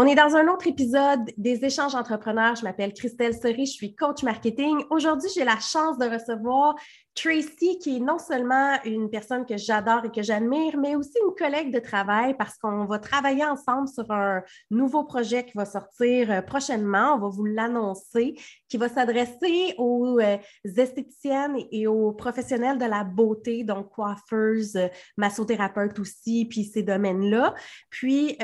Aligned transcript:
On 0.00 0.06
est 0.06 0.14
dans 0.14 0.36
un 0.36 0.46
autre 0.46 0.68
épisode 0.68 1.32
des 1.36 1.64
échanges 1.64 1.96
entrepreneurs. 1.96 2.54
Je 2.54 2.62
m'appelle 2.62 2.92
Christelle 2.92 3.34
Seri, 3.34 3.66
je 3.66 3.72
suis 3.72 3.96
coach 3.96 4.22
marketing. 4.22 4.84
Aujourd'hui, 4.90 5.28
j'ai 5.34 5.42
la 5.42 5.58
chance 5.58 5.98
de 5.98 6.04
recevoir 6.08 6.76
Tracy, 7.18 7.80
qui 7.80 7.96
est 7.96 8.00
non 8.00 8.18
seulement 8.18 8.76
une 8.84 9.10
personne 9.10 9.44
que 9.44 9.56
j'adore 9.56 10.04
et 10.04 10.10
que 10.10 10.22
j'admire, 10.22 10.76
mais 10.78 10.94
aussi 10.94 11.18
une 11.26 11.34
collègue 11.34 11.74
de 11.74 11.80
travail 11.80 12.36
parce 12.38 12.56
qu'on 12.58 12.84
va 12.84 13.00
travailler 13.00 13.44
ensemble 13.44 13.88
sur 13.88 14.08
un 14.12 14.42
nouveau 14.70 15.02
projet 15.02 15.44
qui 15.44 15.56
va 15.56 15.64
sortir 15.64 16.30
euh, 16.30 16.42
prochainement. 16.42 17.16
On 17.16 17.18
va 17.18 17.28
vous 17.28 17.44
l'annoncer, 17.44 18.36
qui 18.68 18.76
va 18.76 18.88
s'adresser 18.88 19.74
aux 19.78 20.20
euh, 20.20 20.36
esthéticiennes 20.64 21.56
et 21.72 21.88
aux 21.88 22.12
professionnels 22.12 22.78
de 22.78 22.84
la 22.84 23.02
beauté, 23.02 23.64
donc 23.64 23.90
coiffeuses, 23.90 24.76
euh, 24.76 24.86
massothérapeutes 25.16 25.98
aussi, 25.98 26.46
puis 26.46 26.62
ces 26.62 26.84
domaines-là. 26.84 27.54
Puis, 27.90 28.36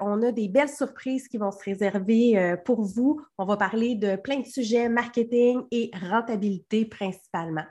on 0.00 0.22
a 0.22 0.32
des 0.32 0.48
belles 0.48 0.68
surprises 0.68 1.28
qui 1.28 1.38
vont 1.38 1.52
se 1.52 1.62
réserver 1.62 2.56
pour 2.64 2.82
vous. 2.82 3.20
On 3.38 3.44
va 3.44 3.56
parler 3.56 3.94
de 3.94 4.16
plein 4.16 4.40
de 4.40 4.46
sujets, 4.46 4.88
marketing 4.88 5.62
et 5.70 5.90
rentabilité 6.10 6.84
principalement. 6.86 7.64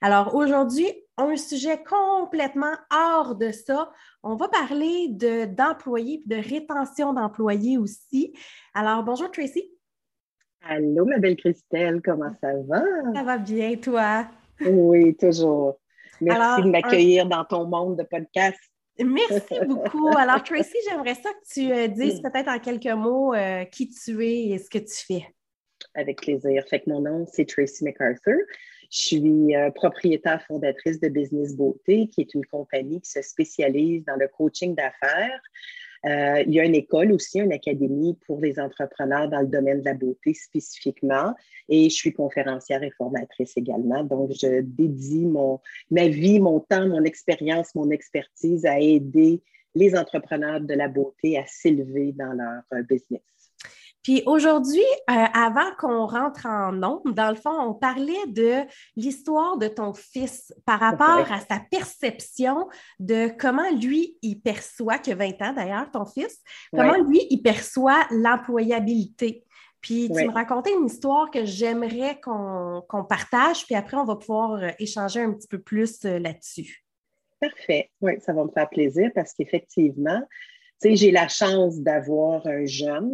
Alors 0.00 0.34
aujourd'hui, 0.34 0.86
un 1.16 1.36
sujet 1.36 1.82
complètement 1.82 2.74
hors 2.92 3.34
de 3.34 3.50
ça. 3.50 3.90
On 4.22 4.36
va 4.36 4.48
parler 4.48 5.08
d'employés 5.08 6.22
et 6.24 6.28
de 6.28 6.36
rétention 6.36 7.12
d'employés 7.12 7.78
aussi. 7.78 8.34
Alors 8.74 9.02
bonjour 9.02 9.30
Tracy. 9.30 9.70
Allô 10.62 11.04
ma 11.04 11.18
belle 11.18 11.36
Christelle, 11.36 12.00
comment 12.04 12.32
ça 12.40 12.52
va? 12.66 12.82
Ça 13.14 13.22
va 13.22 13.38
bien, 13.38 13.76
toi? 13.76 14.26
Oui, 14.60 15.16
toujours. 15.16 15.78
Merci 16.20 16.62
de 16.62 16.70
m'accueillir 16.70 17.26
dans 17.26 17.44
ton 17.44 17.66
monde 17.66 17.98
de 17.98 18.02
podcast. 18.02 18.58
Merci 18.98 19.60
beaucoup. 19.66 20.08
Alors, 20.16 20.42
Tracy, 20.42 20.76
j'aimerais 20.88 21.14
ça 21.14 21.30
que 21.30 21.52
tu 21.52 21.70
euh, 21.70 21.86
dises 21.88 22.22
peut-être 22.22 22.48
en 22.48 22.58
quelques 22.58 22.86
mots 22.86 23.34
euh, 23.34 23.64
qui 23.66 23.90
tu 23.90 24.24
es 24.24 24.48
et 24.48 24.58
ce 24.58 24.70
que 24.70 24.78
tu 24.78 25.04
fais. 25.06 25.26
Avec 25.94 26.22
plaisir. 26.22 26.64
Fait 26.68 26.80
que 26.80 26.88
mon 26.88 27.00
nom, 27.00 27.26
c'est 27.30 27.46
Tracy 27.46 27.84
MacArthur. 27.84 28.38
Je 28.90 29.00
suis 29.00 29.56
euh, 29.56 29.70
propriétaire 29.70 30.42
fondatrice 30.42 31.00
de 31.00 31.08
Business 31.08 31.56
Beauté, 31.56 32.08
qui 32.08 32.20
est 32.20 32.34
une 32.34 32.46
compagnie 32.46 33.00
qui 33.00 33.10
se 33.10 33.22
spécialise 33.22 34.04
dans 34.04 34.16
le 34.16 34.28
coaching 34.28 34.74
d'affaires. 34.74 35.40
Euh, 36.04 36.42
il 36.46 36.54
y 36.54 36.60
a 36.60 36.64
une 36.64 36.74
école 36.74 37.10
aussi, 37.12 37.40
une 37.40 37.52
académie 37.52 38.16
pour 38.26 38.40
les 38.40 38.60
entrepreneurs 38.60 39.28
dans 39.28 39.40
le 39.40 39.48
domaine 39.48 39.80
de 39.80 39.84
la 39.86 39.94
beauté 39.94 40.34
spécifiquement. 40.34 41.34
Et 41.68 41.90
je 41.90 41.94
suis 41.94 42.12
conférencière 42.12 42.82
et 42.82 42.92
formatrice 42.92 43.56
également. 43.56 44.04
Donc, 44.04 44.30
je 44.32 44.60
dédie 44.60 45.26
mon, 45.26 45.60
ma 45.90 46.06
vie, 46.06 46.38
mon 46.38 46.60
temps, 46.60 46.86
mon 46.86 47.02
expérience, 47.02 47.74
mon 47.74 47.90
expertise 47.90 48.66
à 48.66 48.78
aider 48.78 49.42
les 49.74 49.96
entrepreneurs 49.96 50.60
de 50.60 50.74
la 50.74 50.88
beauté 50.88 51.38
à 51.38 51.44
s'élever 51.46 52.12
dans 52.12 52.32
leur 52.32 52.62
euh, 52.72 52.82
business. 52.82 53.20
Puis 54.06 54.22
aujourd'hui, 54.24 54.84
euh, 55.10 55.14
avant 55.34 55.74
qu'on 55.80 56.06
rentre 56.06 56.46
en 56.46 56.70
nombre, 56.70 57.10
dans 57.10 57.28
le 57.28 57.34
fond, 57.34 57.50
on 57.50 57.74
parlait 57.74 58.24
de 58.28 58.60
l'histoire 58.94 59.58
de 59.58 59.66
ton 59.66 59.94
fils 59.94 60.54
par 60.64 60.78
rapport 60.78 61.26
à 61.32 61.40
sa 61.40 61.58
perception 61.72 62.68
de 63.00 63.32
comment 63.36 63.68
lui, 63.72 64.16
il 64.22 64.40
perçoit, 64.40 64.98
que 64.98 65.10
20 65.10 65.42
ans 65.42 65.52
d'ailleurs, 65.54 65.90
ton 65.90 66.04
fils, 66.04 66.40
comment 66.70 67.02
lui, 67.02 67.26
il 67.30 67.42
perçoit 67.42 68.06
l'employabilité. 68.12 69.44
Puis 69.80 70.08
tu 70.14 70.24
me 70.24 70.32
racontais 70.32 70.72
une 70.72 70.86
histoire 70.86 71.28
que 71.32 71.44
j'aimerais 71.44 72.20
qu'on 72.20 73.04
partage, 73.08 73.66
puis 73.66 73.74
après, 73.74 73.96
on 73.96 74.04
va 74.04 74.14
pouvoir 74.14 74.52
euh, 74.52 74.68
échanger 74.78 75.20
un 75.20 75.32
petit 75.32 75.48
peu 75.48 75.58
plus 75.58 76.04
euh, 76.04 76.20
là-dessus. 76.20 76.84
Parfait. 77.40 77.90
Oui, 78.00 78.12
ça 78.20 78.32
va 78.32 78.44
me 78.44 78.52
faire 78.52 78.68
plaisir 78.68 79.10
parce 79.16 79.32
qu'effectivement, 79.32 80.20
tu 80.80 80.90
sais, 80.90 80.94
j'ai 80.94 81.10
la 81.10 81.26
chance 81.26 81.80
d'avoir 81.80 82.46
un 82.46 82.66
jeune 82.66 83.12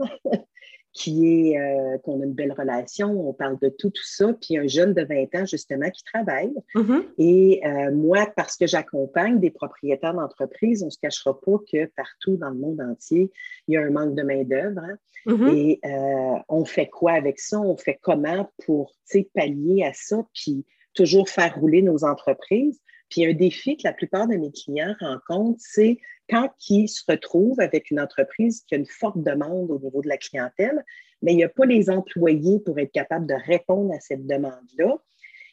qui 0.92 1.50
est 1.52 1.58
euh, 1.58 1.98
qu'on 1.98 2.20
a 2.20 2.24
une 2.24 2.34
belle 2.34 2.52
relation, 2.52 3.28
on 3.28 3.32
parle 3.32 3.58
de 3.60 3.68
tout, 3.68 3.90
tout 3.90 4.04
ça, 4.04 4.32
puis 4.34 4.58
un 4.58 4.66
jeune 4.66 4.92
de 4.92 5.02
20 5.02 5.40
ans, 5.40 5.46
justement, 5.46 5.88
qui 5.90 6.04
travaille. 6.04 6.52
Mm-hmm. 6.74 7.02
Et 7.18 7.62
euh, 7.64 7.92
moi, 7.92 8.30
parce 8.36 8.56
que 8.56 8.66
j'accompagne 8.66 9.40
des 9.40 9.50
propriétaires 9.50 10.14
d'entreprises, 10.14 10.82
on 10.82 10.86
ne 10.86 10.90
se 10.90 10.98
cachera 10.98 11.38
pas 11.40 11.56
que 11.70 11.86
partout 11.96 12.36
dans 12.36 12.50
le 12.50 12.58
monde 12.58 12.80
entier, 12.80 13.30
il 13.68 13.74
y 13.74 13.76
a 13.78 13.82
un 13.82 13.90
manque 13.90 14.14
de 14.14 14.22
main-d'œuvre. 14.22 14.80
Hein. 14.80 14.96
Mm-hmm. 15.26 15.56
Et 15.56 15.80
euh, 15.84 16.38
on 16.48 16.64
fait 16.64 16.88
quoi 16.88 17.12
avec 17.12 17.40
ça? 17.40 17.58
On 17.58 17.76
fait 17.76 17.98
comment 18.00 18.50
pour 18.64 18.92
pallier 19.34 19.84
à 19.84 19.92
ça, 19.92 20.26
puis 20.34 20.64
toujours 20.94 21.28
faire 21.28 21.54
rouler 21.58 21.82
nos 21.82 22.04
entreprises? 22.04 22.80
Puis 23.12 23.26
un 23.26 23.34
défi 23.34 23.76
que 23.76 23.82
la 23.84 23.92
plupart 23.92 24.26
de 24.26 24.36
mes 24.36 24.50
clients 24.50 24.94
rencontrent, 24.98 25.60
c'est 25.60 25.98
quand 26.30 26.48
ils 26.70 26.88
se 26.88 27.02
retrouvent 27.06 27.60
avec 27.60 27.90
une 27.90 28.00
entreprise 28.00 28.64
qui 28.66 28.74
a 28.74 28.78
une 28.78 28.86
forte 28.86 29.22
demande 29.22 29.70
au 29.70 29.78
niveau 29.78 30.00
de 30.00 30.08
la 30.08 30.16
clientèle, 30.16 30.82
mais 31.20 31.34
il 31.34 31.36
n'y 31.36 31.44
a 31.44 31.50
pas 31.50 31.66
les 31.66 31.90
employés 31.90 32.58
pour 32.60 32.78
être 32.78 32.90
capable 32.90 33.26
de 33.26 33.34
répondre 33.34 33.92
à 33.92 34.00
cette 34.00 34.26
demande-là. 34.26 34.96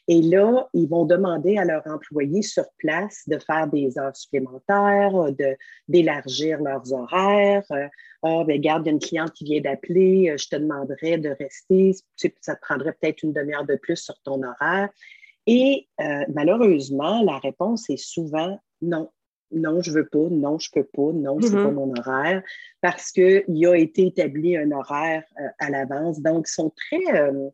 Et 0.08 0.22
là, 0.22 0.70
ils 0.72 0.88
vont 0.88 1.04
demander 1.04 1.58
à 1.58 1.66
leurs 1.66 1.86
employés 1.86 2.40
sur 2.40 2.64
place 2.78 3.24
de 3.28 3.38
faire 3.38 3.66
des 3.66 3.98
heures 3.98 4.16
supplémentaires, 4.16 5.12
d'élargir 5.86 6.62
leurs 6.62 6.90
horaires. 6.94 7.62
Ah, 8.22 8.42
ben, 8.46 8.60
y 8.60 8.68
a 8.70 8.82
une 8.86 8.98
cliente 8.98 9.34
qui 9.34 9.44
vient 9.44 9.60
d'appeler, 9.60 10.34
je 10.38 10.48
te 10.48 10.56
demanderais 10.56 11.18
de 11.18 11.28
rester. 11.38 11.92
Ça 12.40 12.56
te 12.56 12.60
prendrait 12.62 12.96
peut-être 12.98 13.22
une 13.22 13.34
demi-heure 13.34 13.66
de 13.66 13.76
plus 13.76 13.96
sur 13.96 14.18
ton 14.22 14.42
horaire. 14.42 14.88
Et 15.46 15.88
euh, 16.00 16.24
malheureusement, 16.34 17.22
la 17.22 17.38
réponse 17.38 17.88
est 17.90 17.96
souvent 17.96 18.58
non. 18.82 19.10
Non, 19.52 19.82
je 19.82 19.90
veux 19.90 20.06
pas, 20.06 20.28
non, 20.30 20.60
je 20.60 20.70
peux 20.72 20.84
pas, 20.84 21.12
non, 21.12 21.36
c'est 21.40 21.50
pas 21.50 21.56
mm-hmm. 21.56 21.72
mon 21.72 21.92
horaire, 21.96 22.40
parce 22.80 23.10
qu'il 23.10 23.66
a 23.66 23.74
été 23.74 24.06
établi 24.06 24.56
un 24.56 24.70
horaire 24.70 25.24
euh, 25.40 25.48
à 25.58 25.70
l'avance. 25.70 26.20
Donc, 26.20 26.46
ils 26.48 26.52
sont 26.52 26.70
très, 26.70 27.20
euh, 27.20 27.50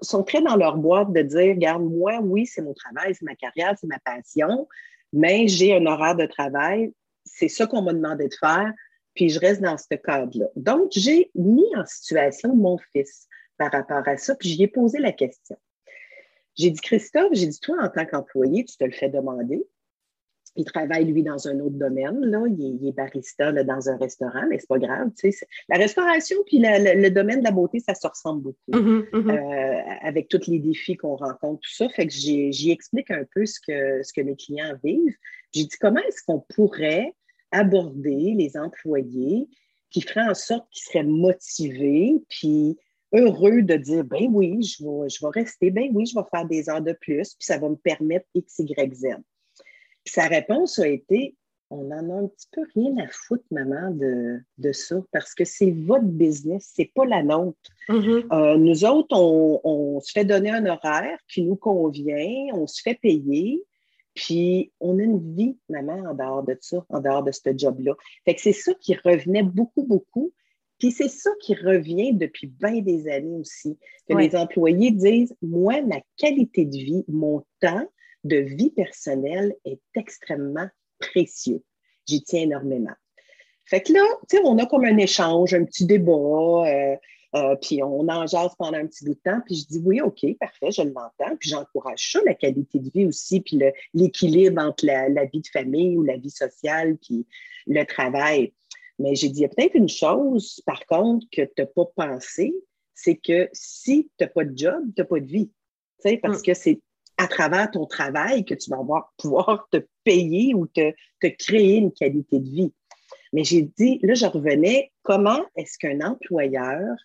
sont 0.00 0.22
très 0.22 0.42
dans 0.42 0.54
leur 0.54 0.76
boîte 0.76 1.12
de 1.12 1.22
dire, 1.22 1.54
regarde, 1.54 1.82
moi, 1.82 2.20
oui, 2.22 2.46
c'est 2.46 2.62
mon 2.62 2.72
travail, 2.72 3.16
c'est 3.16 3.24
ma 3.24 3.34
carrière, 3.34 3.74
c'est 3.80 3.88
ma 3.88 3.98
passion, 3.98 4.68
mais 5.12 5.48
j'ai 5.48 5.74
un 5.74 5.86
horaire 5.86 6.14
de 6.14 6.26
travail, 6.26 6.92
c'est 7.24 7.48
ça 7.48 7.66
qu'on 7.66 7.82
m'a 7.82 7.92
demandé 7.92 8.28
de 8.28 8.34
faire, 8.38 8.72
puis 9.14 9.28
je 9.28 9.40
reste 9.40 9.60
dans 9.60 9.76
ce 9.76 9.94
cadre-là. 9.94 10.46
Donc, 10.54 10.90
j'ai 10.92 11.32
mis 11.34 11.66
en 11.76 11.84
situation 11.84 12.54
mon 12.54 12.78
fils 12.92 13.26
par 13.58 13.72
rapport 13.72 14.06
à 14.06 14.16
ça, 14.16 14.36
puis 14.36 14.50
j'y 14.50 14.62
ai 14.62 14.68
posé 14.68 14.98
la 14.98 15.12
question. 15.12 15.56
J'ai 16.60 16.70
dit, 16.70 16.80
Christophe, 16.80 17.30
j'ai 17.32 17.46
dit, 17.46 17.58
toi, 17.58 17.76
en 17.80 17.88
tant 17.88 18.04
qu'employé, 18.04 18.64
tu 18.64 18.76
te 18.76 18.84
le 18.84 18.90
fais 18.90 19.08
demander. 19.08 19.66
Il 20.56 20.64
travaille, 20.64 21.06
lui, 21.06 21.22
dans 21.22 21.48
un 21.48 21.58
autre 21.60 21.76
domaine. 21.76 22.20
Là. 22.20 22.42
Il, 22.48 22.86
est, 22.86 22.92
barista 22.92 23.50
dans 23.52 23.88
un 23.88 23.96
restaurant, 23.96 24.46
mais 24.48 24.58
c'est 24.58 24.68
pas 24.68 24.78
grave. 24.78 25.10
La 25.70 25.78
restauration 25.78 26.36
puis 26.44 26.58
le 26.60 27.08
domaine 27.08 27.38
de 27.38 27.44
la 27.44 27.50
beauté, 27.50 27.80
ça 27.80 27.94
se 27.94 28.06
ressemble 28.06 28.42
beaucoup 28.42 28.58
mm-hmm, 28.72 29.10
mm-hmm. 29.10 29.30
Euh, 29.30 29.98
avec 30.02 30.28
tous 30.28 30.48
les 30.48 30.58
défis 30.58 30.96
qu'on 30.96 31.16
rencontre, 31.16 31.60
tout 31.60 31.74
ça. 31.74 31.88
Fait 31.88 32.06
que 32.06 32.12
j'y 32.12 32.70
explique 32.70 33.10
un 33.10 33.24
peu 33.32 33.46
ce 33.46 33.58
que, 33.60 34.02
ce 34.02 34.12
que 34.12 34.20
mes 34.20 34.36
clients 34.36 34.74
vivent. 34.84 35.16
J'ai 35.52 35.64
dit, 35.64 35.76
comment 35.80 36.00
est-ce 36.00 36.22
qu'on 36.26 36.40
pourrait 36.54 37.14
aborder 37.52 38.34
les 38.36 38.56
employés 38.58 39.48
qui 39.90 40.02
feraient 40.02 40.28
en 40.28 40.34
sorte 40.34 40.68
qu'ils 40.70 40.84
seraient 40.84 41.04
motivés, 41.04 42.14
puis 42.28 42.76
heureux 43.12 43.62
de 43.62 43.76
dire 43.76 44.04
ben 44.04 44.26
oui, 44.30 44.62
je 44.62 44.84
vais, 44.84 45.08
je 45.08 45.24
vais 45.24 45.30
rester, 45.32 45.70
ben 45.70 45.90
oui, 45.92 46.06
je 46.06 46.14
vais 46.14 46.24
faire 46.30 46.46
des 46.46 46.68
heures 46.68 46.82
de 46.82 46.92
plus, 46.92 47.34
puis 47.34 47.46
ça 47.46 47.58
va 47.58 47.68
me 47.68 47.76
permettre 47.76 48.26
X, 48.34 48.58
Y, 48.58 48.94
Z. 48.94 49.06
Puis 50.04 50.14
sa 50.14 50.26
réponse 50.26 50.78
a 50.78 50.88
été 50.88 51.34
on 51.70 51.90
en 51.92 52.10
a 52.10 52.14
un 52.14 52.26
petit 52.26 52.48
peu 52.50 52.62
rien 52.74 52.96
à 52.98 53.06
foutre, 53.08 53.44
maman, 53.52 53.92
de, 53.92 54.40
de 54.58 54.72
ça, 54.72 54.96
parce 55.12 55.34
que 55.34 55.44
c'est 55.44 55.70
votre 55.70 56.04
business, 56.04 56.72
c'est 56.74 56.90
pas 56.92 57.04
la 57.04 57.22
nôtre. 57.22 57.56
Mm-hmm. 57.88 58.26
Euh, 58.32 58.56
nous 58.56 58.84
autres, 58.84 59.16
on, 59.16 59.60
on, 59.62 60.00
se 60.00 60.10
fait 60.10 60.24
donner 60.24 60.50
un 60.50 60.66
horaire 60.66 61.18
qui 61.32 61.42
nous 61.42 61.56
convient, 61.56 62.52
on 62.54 62.66
se 62.66 62.82
fait 62.82 62.98
payer, 63.00 63.62
puis 64.14 64.72
on 64.80 64.98
a 64.98 65.02
une 65.02 65.34
vie, 65.36 65.56
maman, 65.68 66.10
en 66.10 66.14
dehors 66.14 66.42
de 66.42 66.56
ça, 66.60 66.84
en 66.88 67.00
dehors 67.00 67.22
de 67.22 67.30
ce 67.30 67.56
job-là. 67.56 67.94
Fait 68.24 68.34
que 68.34 68.40
c'est 68.40 68.52
ça 68.52 68.74
qui 68.74 68.96
revenait 68.96 69.44
beaucoup, 69.44 69.84
beaucoup. 69.84 70.32
Puis 70.80 70.92
c'est 70.92 71.08
ça 71.08 71.30
qui 71.40 71.54
revient 71.54 72.14
depuis 72.14 72.48
bien 72.48 72.80
des 72.80 73.06
années 73.06 73.36
aussi, 73.36 73.78
que 74.08 74.16
les 74.16 74.34
employés 74.34 74.90
disent, 74.90 75.36
moi, 75.42 75.82
ma 75.82 76.00
qualité 76.16 76.64
de 76.64 76.76
vie, 76.76 77.04
mon 77.06 77.44
temps 77.60 77.86
de 78.24 78.36
vie 78.36 78.70
personnelle 78.70 79.54
est 79.66 79.80
extrêmement 79.94 80.68
précieux. 80.98 81.62
J'y 82.06 82.22
tiens 82.22 82.42
énormément. 82.42 82.94
Fait 83.66 83.82
que 83.82 83.92
là, 83.92 84.02
tu 84.28 84.36
sais, 84.36 84.42
on 84.44 84.58
a 84.58 84.66
comme 84.66 84.84
un 84.84 84.96
échange, 84.96 85.54
un 85.54 85.64
petit 85.64 85.84
débat, 85.84 86.12
euh, 86.12 86.96
euh, 87.36 87.56
puis 87.56 87.82
on 87.82 88.08
en 88.08 88.26
jase 88.26 88.52
pendant 88.58 88.78
un 88.78 88.86
petit 88.86 89.04
bout 89.04 89.14
de 89.14 89.20
temps, 89.22 89.40
puis 89.44 89.56
je 89.56 89.66
dis 89.66 89.82
oui, 89.84 90.00
OK, 90.00 90.26
parfait, 90.40 90.72
je 90.72 90.82
l'entends, 90.82 91.36
puis 91.38 91.50
j'encourage 91.50 92.10
ça, 92.10 92.20
la 92.24 92.34
qualité 92.34 92.78
de 92.78 92.90
vie 92.90 93.06
aussi, 93.06 93.40
puis 93.40 93.60
l'équilibre 93.94 94.62
entre 94.62 94.86
la, 94.86 95.08
la, 95.10 95.26
vie 95.26 95.40
de 95.40 95.46
famille 95.46 95.96
ou 95.96 96.02
la 96.02 96.16
vie 96.16 96.30
sociale, 96.30 96.96
puis 96.96 97.26
le 97.66 97.84
travail. 97.84 98.52
Mais 99.00 99.14
j'ai 99.14 99.28
dit, 99.30 99.40
il 99.40 99.42
y 99.42 99.44
a 99.46 99.48
peut-être 99.48 99.74
une 99.74 99.88
chose, 99.88 100.60
par 100.66 100.84
contre, 100.86 101.26
que 101.32 101.42
tu 101.42 101.52
n'as 101.58 101.66
pas 101.66 101.86
pensé, 101.96 102.54
c'est 102.94 103.16
que 103.16 103.48
si 103.52 104.10
tu 104.18 104.24
n'as 104.24 104.28
pas 104.28 104.44
de 104.44 104.56
job, 104.56 104.82
tu 104.94 105.00
n'as 105.00 105.06
pas 105.06 105.20
de 105.20 105.26
vie. 105.26 105.50
parce 106.22 106.40
mm. 106.40 106.42
que 106.42 106.54
c'est 106.54 106.80
à 107.16 107.26
travers 107.26 107.70
ton 107.70 107.86
travail 107.86 108.44
que 108.44 108.54
tu 108.54 108.70
vas 108.70 108.78
avoir, 108.78 109.12
pouvoir 109.16 109.68
te 109.70 109.78
payer 110.04 110.54
ou 110.54 110.66
te, 110.66 110.92
te 111.20 111.26
créer 111.26 111.76
une 111.76 111.92
qualité 111.92 112.38
de 112.38 112.48
vie. 112.48 112.72
Mais 113.32 113.44
j'ai 113.44 113.62
dit, 113.62 114.00
là, 114.02 114.14
je 114.14 114.26
revenais, 114.26 114.92
comment 115.02 115.44
est-ce 115.56 115.78
qu'un 115.78 116.00
employeur 116.00 116.96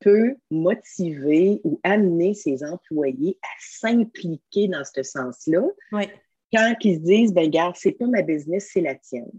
peut 0.00 0.34
motiver 0.50 1.60
ou 1.62 1.80
amener 1.84 2.34
ses 2.34 2.64
employés 2.64 3.38
à 3.42 3.54
s'impliquer 3.60 4.66
dans 4.68 4.84
ce 4.84 5.02
sens-là 5.02 5.62
quand 6.52 6.74
ils 6.82 6.96
se 6.96 7.00
disent, 7.00 7.32
ben 7.32 7.48
gars, 7.48 7.72
c'est 7.74 7.92
pas 7.92 8.06
ma 8.06 8.22
business, 8.22 8.70
c'est 8.72 8.80
la 8.80 8.94
tienne. 8.94 9.30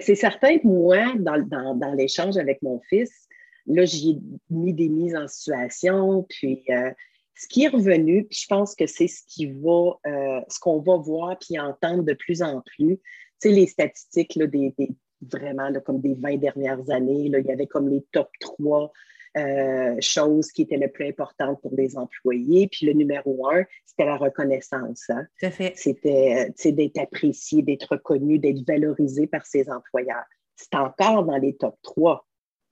C'est 0.00 0.14
certain 0.14 0.58
que 0.58 0.66
moi, 0.66 1.14
dans, 1.18 1.94
l'échange 1.94 2.36
avec 2.36 2.62
mon 2.62 2.80
fils, 2.88 3.28
là, 3.66 3.84
j'ai 3.84 4.16
mis 4.48 4.72
des 4.72 4.88
mises 4.88 5.14
en 5.14 5.28
situation, 5.28 6.26
puis 6.28 6.62
euh, 6.70 6.90
ce 7.36 7.48
qui 7.48 7.64
est 7.64 7.68
revenu, 7.68 8.24
puis 8.24 8.38
je 8.42 8.46
pense 8.46 8.74
que 8.74 8.86
c'est 8.86 9.08
ce 9.08 9.22
va, 9.60 9.98
euh, 10.06 10.40
ce 10.48 10.58
qu'on 10.60 10.80
va 10.80 10.96
voir 10.96 11.38
puis 11.38 11.58
entendre 11.58 12.02
de 12.02 12.14
plus 12.14 12.42
en 12.42 12.62
plus. 12.62 12.98
Sais, 13.38 13.50
les 13.50 13.66
statistiques 13.66 14.34
là, 14.36 14.46
des, 14.46 14.74
vraiment 15.22 15.70
comme 15.84 16.00
des 16.00 16.14
20 16.14 16.36
dernières 16.36 16.90
années, 16.90 17.22
il 17.26 17.46
y 17.46 17.52
avait 17.52 17.66
comme 17.66 17.88
les 17.88 18.04
top 18.12 18.28
3 18.40 18.92
euh, 19.36 19.96
choses 20.00 20.50
qui 20.50 20.62
étaient 20.62 20.76
les 20.76 20.88
plus 20.88 21.06
importantes 21.06 21.60
pour 21.62 21.74
les 21.76 21.96
employés. 21.96 22.68
Puis 22.68 22.86
le 22.86 22.92
numéro 22.92 23.48
un, 23.48 23.64
c'était 23.86 24.04
la 24.04 24.16
reconnaissance. 24.16 25.08
Hein? 25.10 25.26
C'était 25.74 26.52
d'être 26.64 26.98
apprécié, 26.98 27.62
d'être 27.62 27.92
reconnu, 27.92 28.38
d'être 28.38 28.66
valorisé 28.66 29.26
par 29.26 29.46
ses 29.46 29.70
employeurs. 29.70 30.24
C'est 30.56 30.74
encore 30.74 31.24
dans 31.24 31.36
les 31.36 31.56
top 31.56 31.76
3. 31.82 32.26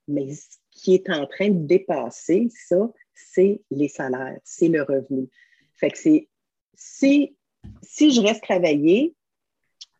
Mais 0.08 0.32
ce 0.32 0.56
qui 0.70 0.94
est 0.94 1.08
en 1.10 1.26
train 1.26 1.50
de 1.50 1.66
dépasser 1.66 2.48
ça, 2.50 2.90
c'est 3.14 3.60
les 3.70 3.88
salaires, 3.88 4.38
c'est 4.42 4.68
le 4.68 4.82
revenu. 4.82 5.28
Fait 5.74 5.90
que 5.90 5.98
c'est 5.98 6.28
si, 6.74 7.36
si 7.82 8.10
je 8.10 8.20
reste 8.20 8.42
travailler, 8.42 9.14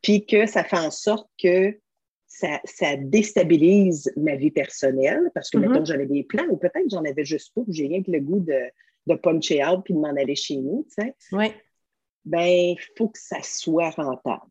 puis 0.03 0.25
que 0.25 0.47
ça 0.47 0.65
fait 0.65 0.79
en 0.79 0.91
sorte 0.91 1.29
que 1.43 1.79
ça, 2.29 2.97
déstabilise 2.97 4.13
ma 4.17 4.37
vie 4.37 4.51
personnelle, 4.51 5.31
parce 5.35 5.51
que, 5.51 5.59
mm-hmm. 5.59 5.69
mettons, 5.69 5.85
j'avais 5.85 6.07
des 6.07 6.25
plans, 6.25 6.47
ou 6.51 6.57
peut-être 6.57 6.89
j'en 6.91 7.05
avais 7.05 7.25
juste 7.25 7.53
pas, 7.55 7.63
j'ai 7.69 7.87
rien 7.87 8.03
que 8.03 8.11
le 8.11 8.21
goût 8.21 8.41
de, 8.41 8.61
de 9.07 9.15
puncher 9.15 9.65
out 9.65 9.83
puis 9.85 9.95
de 9.95 9.99
m'en 9.99 10.15
aller 10.15 10.37
chez 10.37 10.57
nous, 10.57 10.87
tu 10.89 11.03
sais. 11.03 11.15
Oui. 11.33 11.53
Ben, 12.25 12.75
il 12.77 12.79
faut 12.97 13.09
que 13.09 13.19
ça 13.19 13.43
soit 13.43 13.91
rentable. 13.91 14.51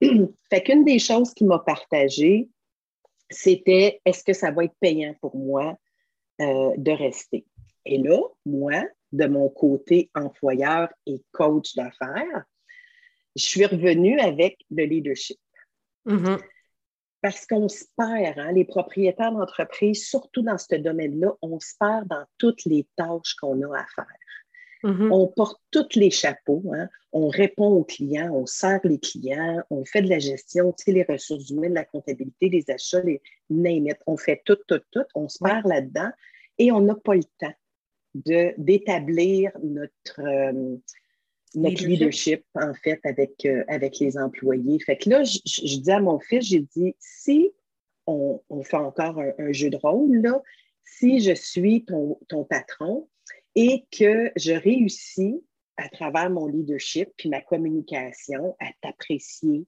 fait 0.50 0.62
qu'une 0.62 0.84
des 0.84 0.98
choses 0.98 1.34
qui 1.34 1.44
m'a 1.44 1.58
partagé, 1.58 2.48
c'était 3.28 4.00
est-ce 4.04 4.22
que 4.22 4.32
ça 4.32 4.52
va 4.52 4.64
être 4.64 4.76
payant 4.80 5.14
pour 5.20 5.36
moi 5.36 5.76
euh, 6.40 6.72
de 6.76 6.92
rester? 6.92 7.44
Et 7.84 7.98
là, 7.98 8.20
moi, 8.44 8.84
de 9.12 9.26
mon 9.26 9.48
côté 9.48 10.10
employeur 10.14 10.88
et 11.06 11.22
coach 11.32 11.74
d'affaires, 11.74 12.44
je 13.34 13.42
suis 13.42 13.66
revenue 13.66 14.18
avec 14.20 14.58
le 14.70 14.84
leadership. 14.84 15.38
Mm-hmm. 16.06 16.40
Parce 17.26 17.44
qu'on 17.44 17.68
se 17.68 17.82
perd, 17.96 18.38
hein, 18.38 18.52
les 18.52 18.64
propriétaires 18.64 19.32
d'entreprise, 19.32 20.06
surtout 20.06 20.42
dans 20.42 20.58
ce 20.58 20.76
domaine-là, 20.76 21.32
on 21.42 21.58
se 21.58 21.72
perd 21.76 22.06
dans 22.06 22.24
toutes 22.38 22.64
les 22.66 22.86
tâches 22.94 23.34
qu'on 23.40 23.60
a 23.62 23.80
à 23.80 23.84
faire. 23.96 24.06
Mm-hmm. 24.84 25.10
On 25.10 25.26
porte 25.26 25.60
tous 25.72 25.98
les 25.98 26.12
chapeaux, 26.12 26.62
hein. 26.72 26.88
on 27.10 27.26
répond 27.26 27.66
aux 27.66 27.82
clients, 27.82 28.32
on 28.32 28.46
sert 28.46 28.78
les 28.84 29.00
clients, 29.00 29.60
on 29.70 29.84
fait 29.84 30.02
de 30.02 30.08
la 30.08 30.20
gestion, 30.20 30.70
tu 30.70 30.84
sais, 30.84 30.92
les 30.92 31.02
ressources 31.02 31.50
humaines, 31.50 31.74
la 31.74 31.84
comptabilité, 31.84 32.48
les 32.48 32.70
achats, 32.70 33.02
les 33.02 33.20
name 33.50 33.88
On 34.06 34.16
fait 34.16 34.40
tout, 34.44 34.58
tout, 34.68 34.82
tout, 34.92 35.04
on 35.16 35.28
se 35.28 35.42
perd 35.42 35.66
là-dedans 35.66 36.12
et 36.58 36.70
on 36.70 36.80
n'a 36.80 36.94
pas 36.94 37.16
le 37.16 37.24
temps 37.40 37.54
d'établir 38.14 39.50
notre, 39.64 40.20
euh, 40.20 40.76
notre 41.54 41.84
leadership. 41.84 42.44
en 42.54 42.74
fait, 42.74 43.00
avec, 43.04 43.44
euh, 43.46 43.64
avec 43.68 43.98
les 43.98 44.18
employés. 44.18 44.78
Fait 44.80 44.96
que 44.96 45.10
là, 45.10 45.22
je, 45.24 45.78
dis 45.78 45.90
à 45.90 46.00
mon 46.00 46.18
fils, 46.18 46.46
j'ai 46.46 46.60
dit, 46.60 46.94
si 46.98 47.52
on, 48.06 48.40
fait 48.62 48.76
encore 48.76 49.20
un, 49.20 49.52
jeu 49.52 49.70
de 49.70 49.76
rôle, 49.76 50.16
là, 50.18 50.40
si 50.84 51.20
je 51.20 51.34
suis 51.34 51.84
ton, 51.84 52.18
ton 52.28 52.44
patron 52.44 53.08
et 53.54 53.84
que 53.90 54.30
je 54.36 54.52
réussis 54.52 55.42
à 55.76 55.88
travers 55.88 56.30
mon 56.30 56.46
leadership 56.46 57.10
puis 57.16 57.28
ma 57.28 57.40
communication 57.40 58.56
à 58.60 58.66
t'apprécier, 58.80 59.66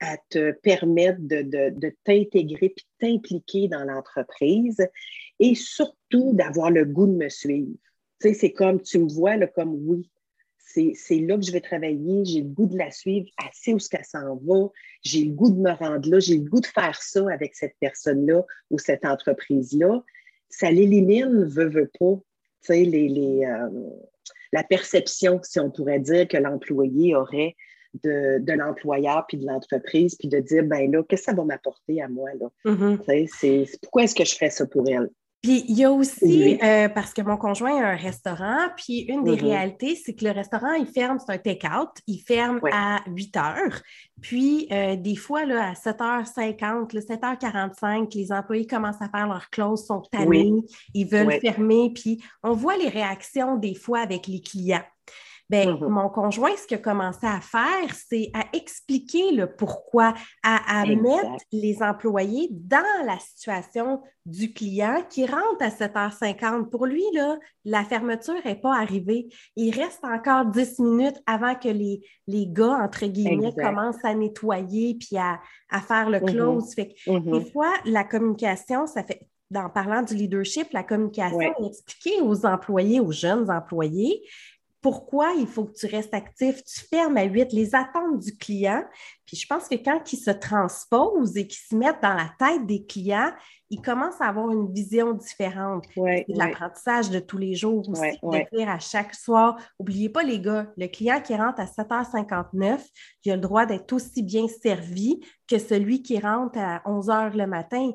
à 0.00 0.16
te 0.30 0.52
permettre 0.52 1.20
de, 1.20 1.42
de, 1.42 1.70
de 1.70 1.94
t'intégrer 2.04 2.70
puis 2.70 2.86
t'impliquer 2.98 3.68
dans 3.68 3.84
l'entreprise 3.84 4.86
et 5.38 5.54
surtout 5.54 6.32
d'avoir 6.32 6.70
le 6.70 6.84
goût 6.84 7.06
de 7.06 7.16
me 7.16 7.28
suivre. 7.28 7.76
Tu 8.20 8.28
sais, 8.28 8.34
c'est 8.34 8.52
comme, 8.52 8.80
tu 8.80 8.98
me 8.98 9.08
vois 9.08 9.36
là, 9.36 9.46
comme 9.46 9.74
oui, 9.86 10.10
c'est 10.72 11.18
là 11.18 11.36
que 11.36 11.42
je 11.42 11.52
vais 11.52 11.60
travailler, 11.60 12.24
j'ai 12.24 12.40
le 12.40 12.48
goût 12.48 12.66
de 12.66 12.78
la 12.78 12.90
suivre, 12.90 13.28
assez 13.44 13.74
où 13.74 13.78
ce 13.78 13.88
qu'elle 13.88 14.04
s'en 14.04 14.36
va, 14.36 14.68
j'ai 15.02 15.24
le 15.24 15.32
goût 15.32 15.50
de 15.50 15.60
me 15.60 15.72
rendre 15.72 16.08
là, 16.08 16.20
j'ai 16.20 16.36
le 16.36 16.48
goût 16.48 16.60
de 16.60 16.66
faire 16.66 17.00
ça 17.00 17.24
avec 17.32 17.54
cette 17.54 17.74
personne-là 17.80 18.44
ou 18.70 18.78
cette 18.78 19.04
entreprise-là. 19.04 20.02
Ça 20.48 20.70
l'élimine, 20.70 21.44
veut, 21.44 21.68
veut 21.68 21.90
pas, 21.98 22.16
tu 22.16 22.66
sais, 22.66 22.84
les, 22.84 23.08
les 23.08 23.44
euh, 23.44 23.68
la 24.52 24.64
perception, 24.64 25.40
si 25.42 25.60
on 25.60 25.70
pourrait 25.70 26.00
dire, 26.00 26.26
que 26.26 26.36
l'employé 26.36 27.14
aurait 27.14 27.56
de, 28.04 28.38
de 28.38 28.52
l'employeur 28.52 29.24
puis 29.28 29.38
de 29.38 29.46
l'entreprise, 29.46 30.16
puis 30.16 30.28
de 30.28 30.38
dire, 30.38 30.64
ben 30.64 30.90
là, 30.90 31.02
qu'est-ce 31.08 31.22
que 31.22 31.30
ça 31.30 31.36
va 31.36 31.44
m'apporter 31.44 32.00
à 32.00 32.08
moi, 32.08 32.30
là? 32.38 32.48
Mm-hmm. 32.64 33.28
c'est 33.32 33.78
pourquoi 33.82 34.04
est-ce 34.04 34.14
que 34.14 34.24
je 34.24 34.34
ferais 34.34 34.50
ça 34.50 34.66
pour 34.66 34.88
elle? 34.88 35.10
Puis 35.42 35.64
il 35.68 35.78
y 35.78 35.84
a 35.84 35.90
aussi, 35.90 36.58
euh, 36.62 36.90
parce 36.90 37.14
que 37.14 37.22
mon 37.22 37.38
conjoint 37.38 37.82
a 37.82 37.92
un 37.92 37.96
restaurant, 37.96 38.68
puis 38.76 39.00
une 39.08 39.24
des 39.24 39.36
mm-hmm. 39.36 39.42
réalités, 39.42 39.96
c'est 39.96 40.14
que 40.14 40.26
le 40.26 40.32
restaurant, 40.32 40.74
il 40.74 40.86
ferme, 40.86 41.18
c'est 41.18 41.32
un 41.32 41.38
take-out, 41.38 41.88
il 42.06 42.18
ferme 42.18 42.60
à 42.70 43.00
8 43.06 43.36
heures. 43.38 43.80
Puis 44.20 44.68
euh, 44.70 44.96
des 44.96 45.16
fois, 45.16 45.46
là, 45.46 45.70
à 45.70 45.72
7h50, 45.72 46.92
7h45, 46.92 48.14
les 48.14 48.32
employés 48.32 48.66
commencent 48.66 49.00
à 49.00 49.08
faire 49.08 49.28
leur 49.28 49.48
close, 49.48 49.86
sont 49.86 50.02
tannés, 50.12 50.52
ils 50.92 51.06
veulent 51.06 51.40
fermer, 51.40 51.90
puis 51.94 52.22
on 52.42 52.52
voit 52.52 52.76
les 52.76 52.88
réactions 52.88 53.56
des 53.56 53.74
fois 53.74 54.00
avec 54.00 54.26
les 54.26 54.42
clients. 54.42 54.84
Ben, 55.50 55.70
mm-hmm. 55.70 55.88
mon 55.88 56.08
conjoint, 56.08 56.56
ce 56.56 56.64
qu'il 56.64 56.76
a 56.76 56.80
commencé 56.80 57.26
à 57.26 57.40
faire, 57.40 57.92
c'est 58.08 58.30
à 58.34 58.44
expliquer 58.52 59.32
le 59.32 59.52
pourquoi, 59.52 60.14
à, 60.44 60.86
mettre 60.86 61.44
les 61.50 61.82
employés 61.82 62.46
dans 62.52 63.04
la 63.04 63.18
situation 63.18 64.00
du 64.24 64.52
client 64.52 65.02
qui 65.10 65.26
rentre 65.26 65.60
à 65.60 65.70
7h50. 65.70 66.70
Pour 66.70 66.86
lui, 66.86 67.02
là, 67.14 67.36
la 67.64 67.82
fermeture 67.82 68.36
n'est 68.44 68.60
pas 68.60 68.76
arrivée. 68.76 69.26
Il 69.56 69.74
reste 69.74 70.04
encore 70.04 70.46
10 70.46 70.78
minutes 70.78 71.20
avant 71.26 71.56
que 71.56 71.68
les, 71.68 72.00
les 72.28 72.46
gars, 72.46 72.78
entre 72.84 73.06
guillemets, 73.06 73.52
commencent 73.52 74.04
à 74.04 74.14
nettoyer 74.14 74.98
puis 75.00 75.18
à, 75.18 75.40
faire 75.80 76.10
le 76.10 76.18
mm-hmm. 76.18 76.32
close. 76.32 76.74
Fait 76.76 76.94
mm-hmm. 77.08 77.42
Des 77.42 77.50
fois, 77.50 77.72
la 77.86 78.04
communication, 78.04 78.86
ça 78.86 79.02
fait 79.02 79.26
en 79.52 79.68
parlant 79.68 80.02
du 80.02 80.14
leadership, 80.14 80.68
la 80.72 80.84
communication, 80.84 81.66
expliquer 81.66 82.20
aux 82.20 82.46
employés, 82.46 83.00
aux 83.00 83.10
jeunes 83.10 83.50
employés, 83.50 84.22
pourquoi 84.80 85.32
il 85.38 85.46
faut 85.46 85.64
que 85.64 85.74
tu 85.74 85.86
restes 85.86 86.14
actif. 86.14 86.62
Tu 86.64 86.80
fermes 86.80 87.16
à 87.16 87.24
8 87.24 87.52
les 87.52 87.74
attentes 87.74 88.18
du 88.18 88.36
client. 88.36 88.82
Puis 89.26 89.36
je 89.36 89.46
pense 89.46 89.68
que 89.68 89.74
quand 89.74 90.12
ils 90.12 90.18
se 90.18 90.30
transposent 90.30 91.36
et 91.36 91.46
qu'ils 91.46 91.66
se 91.68 91.76
mettent 91.76 92.02
dans 92.02 92.14
la 92.14 92.30
tête 92.38 92.66
des 92.66 92.84
clients, 92.84 93.30
ils 93.68 93.80
commencent 93.80 94.20
à 94.20 94.26
avoir 94.26 94.50
une 94.50 94.72
vision 94.72 95.12
différente 95.12 95.84
de 95.96 96.38
l'apprentissage 96.38 97.10
de 97.10 97.20
tous 97.20 97.38
les 97.38 97.54
jours 97.54 97.88
aussi, 97.88 98.18
de 98.22 98.56
dire 98.56 98.68
à 98.68 98.78
chaque 98.78 99.14
soir, 99.14 99.56
n'oubliez 99.78 100.08
pas 100.08 100.24
les 100.24 100.40
gars, 100.40 100.66
le 100.76 100.88
client 100.88 101.20
qui 101.20 101.36
rentre 101.36 101.60
à 101.60 101.66
7h59, 101.66 102.80
il 103.24 103.32
a 103.32 103.36
le 103.36 103.40
droit 103.40 103.66
d'être 103.66 103.92
aussi 103.92 104.22
bien 104.22 104.46
servi 104.48 105.20
que 105.46 105.58
celui 105.58 106.02
qui 106.02 106.18
rentre 106.18 106.58
à 106.58 106.78
11h 106.84 107.36
le 107.36 107.46
matin 107.46 107.92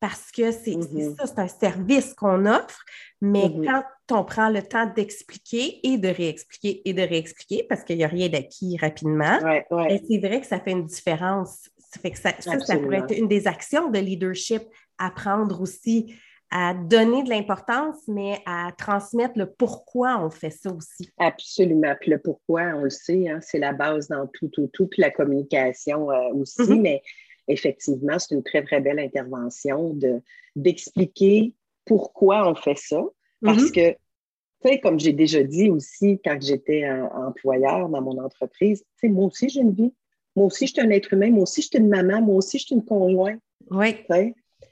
parce 0.00 0.30
que 0.30 0.52
c'est 0.52 0.72
mm-hmm. 0.72 1.16
ça, 1.16 1.26
c'est 1.26 1.38
un 1.38 1.48
service 1.48 2.14
qu'on 2.14 2.46
offre, 2.46 2.84
mais 3.20 3.48
mm-hmm. 3.48 3.82
quand 4.08 4.20
on 4.20 4.24
prend 4.24 4.48
le 4.48 4.62
temps 4.62 4.86
d'expliquer 4.94 5.80
et 5.86 5.98
de 5.98 6.08
réexpliquer 6.08 6.82
et 6.88 6.92
de 6.92 7.02
réexpliquer, 7.02 7.64
parce 7.68 7.82
qu'il 7.82 7.96
n'y 7.96 8.04
a 8.04 8.08
rien 8.08 8.28
d'acquis 8.28 8.76
rapidement, 8.80 9.38
c'est 9.40 10.18
vrai 10.18 10.40
que 10.40 10.46
ça 10.46 10.60
fait 10.60 10.72
une 10.72 10.86
différence. 10.86 11.70
Ça, 11.78 12.00
fait 12.00 12.10
que 12.10 12.18
ça, 12.18 12.32
ça, 12.40 12.76
pourrait 12.78 12.98
être 12.98 13.16
une 13.16 13.28
des 13.28 13.46
actions 13.46 13.90
de 13.90 13.98
leadership, 13.98 14.62
apprendre 14.98 15.60
aussi 15.60 16.14
à 16.50 16.74
donner 16.74 17.22
de 17.22 17.28
l'importance, 17.28 17.96
mais 18.06 18.38
à 18.46 18.70
transmettre 18.76 19.36
le 19.36 19.46
pourquoi 19.46 20.18
on 20.22 20.30
fait 20.30 20.50
ça 20.50 20.70
aussi. 20.72 21.10
Absolument. 21.18 21.94
Puis 22.00 22.10
le 22.10 22.18
pourquoi, 22.18 22.62
on 22.76 22.82
le 22.82 22.90
sait, 22.90 23.28
hein, 23.28 23.40
c'est 23.40 23.58
la 23.58 23.72
base 23.72 24.08
dans 24.08 24.26
tout, 24.26 24.48
tout, 24.48 24.68
tout, 24.72 24.86
puis 24.86 25.02
la 25.02 25.10
communication 25.10 26.10
euh, 26.10 26.32
aussi, 26.34 26.62
mm-hmm. 26.62 26.80
mais 26.80 27.02
effectivement, 27.48 28.18
c'est 28.18 28.34
une 28.34 28.42
très, 28.42 28.62
très 28.62 28.80
belle 28.80 28.98
intervention 28.98 29.94
de, 29.94 30.20
d'expliquer 30.54 31.52
pourquoi 31.84 32.48
on 32.48 32.54
fait 32.54 32.76
ça. 32.76 33.02
Parce 33.42 33.64
mm-hmm. 33.64 33.72
que, 33.72 33.90
tu 33.92 34.68
sais, 34.68 34.80
comme 34.80 34.98
j'ai 34.98 35.12
déjà 35.12 35.42
dit 35.42 35.70
aussi 35.70 36.20
quand 36.24 36.38
j'étais 36.40 36.88
employeur 36.90 37.88
dans 37.88 38.02
mon 38.02 38.18
entreprise, 38.22 38.80
tu 38.80 38.86
sais, 39.00 39.08
moi 39.08 39.26
aussi, 39.26 39.48
j'ai 39.48 39.60
une 39.60 39.74
vie. 39.74 39.92
Moi 40.34 40.46
aussi, 40.46 40.66
je 40.66 40.72
suis 40.72 40.80
un 40.82 40.90
être 40.90 41.12
humain. 41.12 41.30
Moi 41.30 41.42
aussi, 41.42 41.62
je 41.62 41.68
suis 41.68 41.78
une 41.78 41.88
maman. 41.88 42.20
Moi 42.20 42.36
aussi, 42.36 42.58
je 42.58 42.66
suis 42.66 42.74
une 42.74 42.84
conjointe. 42.84 43.40
Oui. 43.70 43.94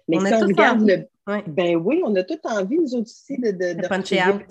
Mais 0.08 0.18
si 0.20 0.34
on 0.34 0.40
regarde 0.40 0.86
le. 0.86 1.08
Ben 1.46 1.76
oui, 1.76 2.02
on 2.04 2.14
a 2.16 2.22
tout 2.22 2.38
envie, 2.44 2.76
nous 2.76 2.94
autres 2.94 3.10
aussi, 3.10 3.38
de. 3.38 3.50
de, 3.50 3.72
de 3.80 4.44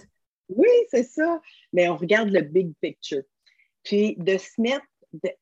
Oui, 0.50 0.68
c'est 0.90 1.04
ça. 1.04 1.40
Mais 1.72 1.88
on 1.88 1.98
regarde 1.98 2.30
le 2.30 2.42
big 2.42 2.74
picture. 2.82 3.22
Puis 3.84 4.16
de 4.18 4.38
se 4.38 4.60
mettre 4.60 4.86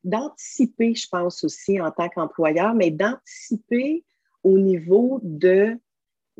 d'anticiper, 0.04 0.96
je 0.96 1.08
pense 1.10 1.44
aussi 1.44 1.80
en 1.80 1.92
tant 1.92 2.10
qu'employeur, 2.10 2.74
mais 2.74 2.92
d'anticiper 2.92 4.04
au 4.44 4.58
niveau 4.58 5.20
de 5.24 5.78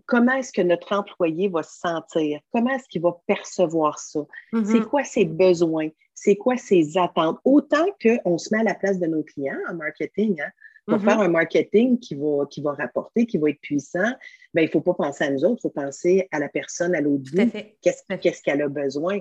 comment 0.06 0.34
est-ce 0.34 0.52
que 0.52 0.62
notre 0.62 0.94
employé 0.94 1.48
va 1.48 1.64
se 1.64 1.80
sentir, 1.80 2.40
comment 2.52 2.72
est-ce 2.72 2.88
qu'il 2.88 3.02
va 3.02 3.18
percevoir 3.28 4.00
ça, 4.00 4.20
mm-hmm. 4.54 4.66
c'est 4.66 4.88
quoi 4.88 5.04
ses 5.04 5.26
besoins, 5.26 5.90
c'est 6.14 6.36
quoi 6.36 6.58
ses 6.58 6.98
attentes, 6.98 7.40
autant 7.46 7.86
qu'on 8.02 8.38
se 8.38 8.54
met 8.54 8.62
à 8.62 8.64
la 8.64 8.76
place 8.76 9.00
de 9.00 9.08
nos 9.08 9.24
clients 9.24 9.60
en 9.70 9.76
marketing. 9.76 10.42
Hein, 10.42 10.50
pour 10.88 10.98
mm-hmm. 10.98 11.04
faire 11.04 11.20
un 11.20 11.28
marketing 11.28 12.00
qui 12.00 12.16
va, 12.16 12.48
qui 12.50 12.60
va 12.60 12.74
rapporter, 12.74 13.28
qui 13.28 13.38
va 13.38 13.52
être 13.52 13.62
puissant, 13.62 14.12
ben, 14.54 14.64
il 14.64 14.66
ne 14.66 14.72
faut 14.72 14.82
pas 14.82 14.96
penser 14.96 15.24
à 15.24 15.30
nous 15.30 15.46
autres, 15.46 15.60
il 15.60 15.62
faut 15.62 15.70
penser 15.70 16.28
à 16.32 16.40
la 16.40 16.50
personne, 16.50 16.96
à 16.96 17.02
l'autre 17.02 17.24
bout, 17.32 17.52
qu'est-ce 17.82 18.42
qu'elle 18.42 18.64
a 18.64 18.68
besoin? 18.68 19.20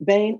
Ben, 0.00 0.38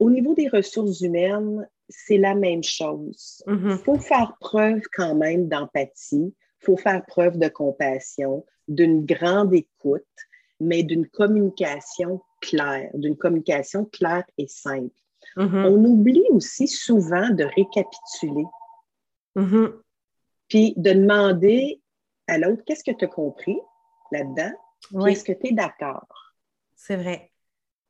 au 0.00 0.10
niveau 0.10 0.34
des 0.34 0.48
ressources 0.48 1.00
humaines, 1.00 1.68
c'est 1.88 2.18
la 2.18 2.34
même 2.34 2.62
chose. 2.62 3.42
Il 3.46 3.54
mm-hmm. 3.54 3.78
faut 3.78 3.98
faire 3.98 4.36
preuve 4.40 4.82
quand 4.92 5.14
même 5.14 5.48
d'empathie, 5.48 6.34
il 6.34 6.64
faut 6.64 6.76
faire 6.76 7.04
preuve 7.06 7.38
de 7.38 7.48
compassion, 7.48 8.44
d'une 8.66 9.04
grande 9.04 9.54
écoute, 9.54 10.04
mais 10.60 10.82
d'une 10.82 11.08
communication 11.08 12.20
claire, 12.40 12.90
d'une 12.94 13.16
communication 13.16 13.84
claire 13.86 14.24
et 14.36 14.48
simple. 14.48 14.94
Mm-hmm. 15.36 15.66
On 15.66 15.84
oublie 15.84 16.24
aussi 16.30 16.68
souvent 16.68 17.30
de 17.30 17.44
récapituler. 17.44 18.46
Mm-hmm. 19.36 19.72
Puis 20.48 20.74
de 20.76 20.92
demander 20.92 21.80
à 22.26 22.38
l'autre 22.38 22.62
qu'est-ce 22.66 22.84
que 22.84 22.96
tu 22.96 23.04
as 23.04 23.08
compris 23.08 23.58
là-dedans, 24.12 24.52
est-ce 25.06 25.24
que 25.24 25.32
tu 25.32 25.48
es 25.48 25.52
d'accord? 25.52 26.06
C'est 26.74 26.96
vrai. 26.96 27.30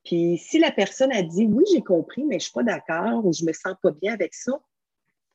Puis 0.09 0.38
si 0.38 0.59
la 0.59 0.71
personne 0.71 1.12
a 1.12 1.23
dit 1.23 1.45
oui, 1.45 1.65
j'ai 1.71 1.83
compris, 1.83 2.25
mais 2.25 2.37
je 2.37 2.37
ne 2.37 2.41
suis 2.45 2.53
pas 2.53 2.62
d'accord 2.62 3.27
ou 3.27 3.35
je 3.35 3.43
ne 3.43 3.49
me 3.49 3.53
sens 3.53 3.75
pas 3.83 3.91
bien 3.91 4.15
avec 4.15 4.33
ça, 4.33 4.59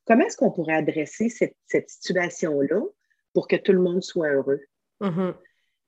comment 0.04 0.26
est-ce 0.26 0.36
qu'on 0.36 0.50
pourrait 0.50 0.74
adresser 0.74 1.30
cette, 1.30 1.56
situation-là 1.88 2.82
pour 3.34 3.48
que 3.48 3.56
tout 3.56 3.72
le 3.72 3.82
monde 3.82 4.02
soit 4.02 4.30
heureux? 4.30 4.62
Mm-hmm. 5.00 5.36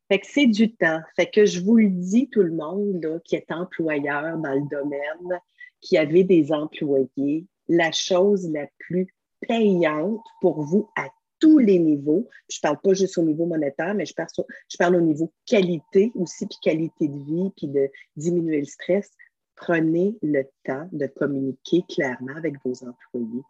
Fait 0.08 0.20
que 0.20 0.28
c'est 0.28 0.46
du 0.46 0.76
temps. 0.76 1.00
Fait 1.16 1.26
que 1.26 1.48
je 1.48 1.62
vous 1.62 1.78
le 1.78 1.90
dis, 1.90 2.30
tout 2.30 2.44
le 2.44 2.52
monde 2.52 3.04
là, 3.04 3.18
qui 3.26 3.36
est 3.36 3.52
employeur 3.52 4.38
dans 4.38 4.54
le 4.54 4.70
domaine, 4.70 5.42
qui 5.82 5.98
avait 5.98 6.24
des 6.24 6.52
employés, 6.52 7.48
la 7.68 7.92
chose 7.92 8.48
la 8.52 8.68
plus 8.78 9.08
payante 9.48 10.24
pour 10.42 10.62
vous 10.62 10.92
à 10.96 11.10
tous 11.46 11.60
les 11.60 11.78
niveaux. 11.78 12.28
Je 12.50 12.58
ne 12.58 12.62
parle 12.62 12.80
pas 12.82 12.94
juste 12.94 13.18
au 13.18 13.22
niveau 13.22 13.46
monétaire, 13.46 13.94
mais 13.94 14.06
je 14.06 14.14
parle, 14.14 14.30
je 14.38 14.78
parle 14.78 14.96
au 14.96 15.02
niveau 15.02 15.32
qualité 15.46 16.12
aussi, 16.16 16.48
puis 16.48 16.58
qualité 16.62 17.08
de 17.08 17.20
vie, 17.20 17.52
puis 17.56 17.68
de 17.68 17.90
diminuer 18.16 18.60
le 18.60 18.66
stress. 18.66 19.12
Prenez 19.56 20.16
le 20.22 20.44
temps 20.66 20.90
de 20.92 21.06
communiquer 21.06 21.84
clairement 21.88 22.36
avec 22.36 22.56
vos 22.66 22.74
employés. 22.74 23.44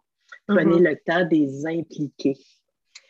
Prenez 0.48 0.75
mm-hmm. 0.75 0.90
le 0.90 0.96
temps 1.06 1.24
de 1.24 1.30
les 1.30 1.66
impliquer. 1.66 2.38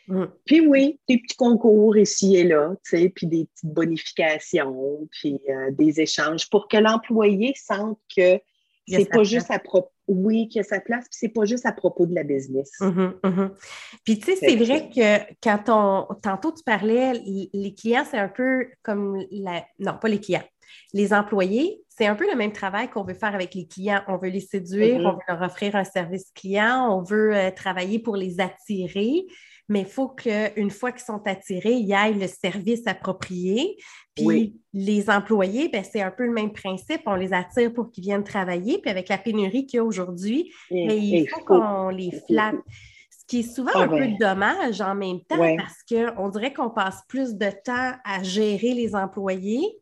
Mm. 0.06 0.24
Puis 0.44 0.66
oui, 0.66 1.00
des 1.08 1.18
petits 1.18 1.36
concours 1.36 1.96
ici 1.96 2.36
et 2.36 2.44
là, 2.44 2.74
puis 2.84 3.26
des 3.26 3.46
petites 3.46 3.74
bonifications, 3.74 5.08
puis 5.10 5.40
euh, 5.48 5.70
des 5.72 6.00
échanges 6.00 6.48
pour 6.48 6.68
que 6.68 6.76
l'employé 6.76 7.54
sente 7.56 7.98
que 8.16 8.38
c'est 8.88 9.10
pas 9.10 9.24
juste 9.24 9.50
à 9.50 9.58
propos. 9.58 9.90
Oui, 10.08 10.48
qu'il 10.48 10.60
y 10.60 10.60
a 10.60 10.64
sa 10.64 10.80
place, 10.80 11.04
puis 11.04 11.18
c'est 11.18 11.28
pas 11.28 11.44
juste 11.44 11.66
à 11.66 11.72
propos 11.72 12.06
de 12.06 12.14
la 12.14 12.22
business. 12.22 12.70
Mm-hmm, 12.80 13.20
mm-hmm. 13.20 13.50
Puis 14.04 14.18
tu 14.18 14.24
sais, 14.24 14.36
c'est 14.36 14.56
vrai 14.56 14.88
que 14.88 15.34
quand 15.42 15.64
on. 15.68 16.14
Tantôt, 16.22 16.52
tu 16.52 16.62
parlais, 16.64 17.12
les 17.52 17.74
clients, 17.74 18.04
c'est 18.08 18.18
un 18.18 18.28
peu 18.28 18.66
comme 18.82 19.22
la. 19.30 19.64
Non, 19.78 19.98
pas 20.00 20.08
les 20.08 20.20
clients. 20.20 20.44
Les 20.92 21.12
employés, 21.12 21.82
c'est 21.88 22.06
un 22.06 22.14
peu 22.14 22.28
le 22.30 22.36
même 22.36 22.52
travail 22.52 22.88
qu'on 22.88 23.04
veut 23.04 23.14
faire 23.14 23.34
avec 23.34 23.54
les 23.54 23.66
clients. 23.66 24.02
On 24.08 24.16
veut 24.16 24.28
les 24.28 24.40
séduire, 24.40 25.00
mm-hmm. 25.00 25.06
on 25.06 25.12
veut 25.12 25.24
leur 25.28 25.42
offrir 25.42 25.76
un 25.76 25.84
service 25.84 26.30
client, 26.34 26.88
on 26.96 27.02
veut 27.02 27.34
euh, 27.34 27.50
travailler 27.50 27.98
pour 27.98 28.16
les 28.16 28.40
attirer 28.40 29.26
mais 29.68 29.80
il 29.80 29.86
faut 29.86 30.08
qu'une 30.08 30.70
fois 30.70 30.92
qu'ils 30.92 31.04
sont 31.04 31.22
attirés, 31.26 31.72
il 31.72 31.86
y 31.86 31.92
ait 31.92 32.12
le 32.12 32.26
service 32.26 32.86
approprié. 32.86 33.76
Puis 34.14 34.56
les 34.72 35.10
employés, 35.10 35.68
ben, 35.68 35.84
c'est 35.84 36.00
un 36.00 36.10
peu 36.10 36.24
le 36.24 36.32
même 36.32 36.52
principe. 36.52 37.02
On 37.06 37.16
les 37.16 37.32
attire 37.32 37.72
pour 37.72 37.90
qu'ils 37.90 38.04
viennent 38.04 38.24
travailler. 38.24 38.78
Puis 38.80 38.90
avec 38.90 39.08
la 39.08 39.18
pénurie 39.18 39.66
qu'il 39.66 39.78
y 39.78 39.80
a 39.80 39.84
aujourd'hui, 39.84 40.52
ben, 40.70 40.90
il 40.90 41.28
faut 41.28 41.44
qu'on 41.44 41.88
les 41.88 42.12
flatte. 42.26 42.56
Ce 43.10 43.26
qui 43.26 43.40
est 43.40 43.54
souvent 43.54 43.72
ah 43.74 43.82
un 43.82 43.88
peu 43.88 44.06
dommage 44.20 44.80
en 44.80 44.94
même 44.94 45.20
temps 45.28 45.36
parce 45.56 45.82
qu'on 45.88 46.28
dirait 46.28 46.52
qu'on 46.52 46.70
passe 46.70 47.02
plus 47.08 47.34
de 47.34 47.50
temps 47.64 47.92
à 48.04 48.22
gérer 48.22 48.72
les 48.72 48.94
employés 48.94 49.80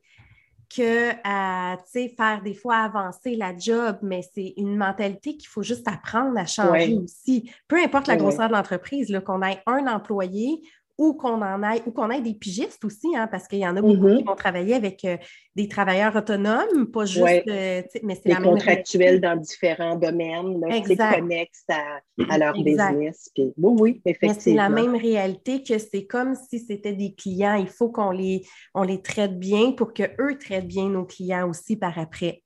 que 0.68 1.10
à 1.24 1.76
faire 2.16 2.42
des 2.42 2.54
fois 2.54 2.76
avancer 2.76 3.36
la 3.36 3.56
job, 3.56 3.98
mais 4.02 4.22
c'est 4.34 4.54
une 4.56 4.76
mentalité 4.76 5.36
qu'il 5.36 5.48
faut 5.48 5.62
juste 5.62 5.86
apprendre 5.88 6.38
à 6.38 6.46
changer 6.46 6.98
aussi. 7.02 7.50
Peu 7.68 7.82
importe 7.82 8.06
la 8.06 8.16
grosseur 8.16 8.48
de 8.48 8.54
l'entreprise, 8.54 9.16
qu'on 9.24 9.42
ait 9.42 9.62
un 9.66 9.86
employé 9.86 10.62
ou 10.96 11.14
qu'on 11.14 11.42
en 11.42 11.62
ait, 11.62 11.82
ou 11.86 11.90
qu'on 11.90 12.10
ait 12.10 12.20
des 12.20 12.34
pigistes 12.34 12.84
aussi, 12.84 13.16
hein, 13.16 13.26
parce 13.26 13.48
qu'il 13.48 13.58
y 13.58 13.66
en 13.66 13.76
a 13.76 13.82
beaucoup 13.82 14.08
qui 14.08 14.22
mm-hmm. 14.22 14.26
vont 14.26 14.36
travailler 14.36 14.74
avec 14.74 15.04
euh, 15.04 15.16
des 15.56 15.66
travailleurs 15.66 16.14
autonomes, 16.14 16.86
pas 16.92 17.04
juste, 17.04 17.48
euh, 17.48 17.82
mais 18.02 18.14
c'est 18.14 18.28
la 18.28 18.40
même 18.40 18.50
contractuels 18.50 19.20
dans 19.20 19.36
différents 19.36 19.96
domaines, 19.96 20.60
qui 20.86 20.96
connexes 20.96 21.64
à, 21.68 22.00
à, 22.30 22.38
leur 22.38 22.54
business. 22.54 23.30
oui, 23.36 23.52
oui, 23.58 24.02
effectivement. 24.04 24.34
c'est 24.38 24.54
la 24.54 24.68
même 24.68 24.94
réalité 24.94 25.62
que 25.64 25.78
c'est 25.78 26.06
comme 26.06 26.34
si 26.36 26.60
c'était 26.60 26.92
des 26.92 27.12
clients. 27.14 27.56
Il 27.56 27.68
faut 27.68 27.88
qu'on 27.88 28.12
les, 28.12 28.46
on 28.74 28.82
les 28.82 29.02
traite 29.02 29.38
bien 29.38 29.72
pour 29.72 29.92
qu'eux 29.92 30.38
traitent 30.38 30.68
bien 30.68 30.88
nos 30.88 31.04
clients 31.04 31.48
aussi 31.48 31.76
par 31.76 31.98
après. 31.98 32.42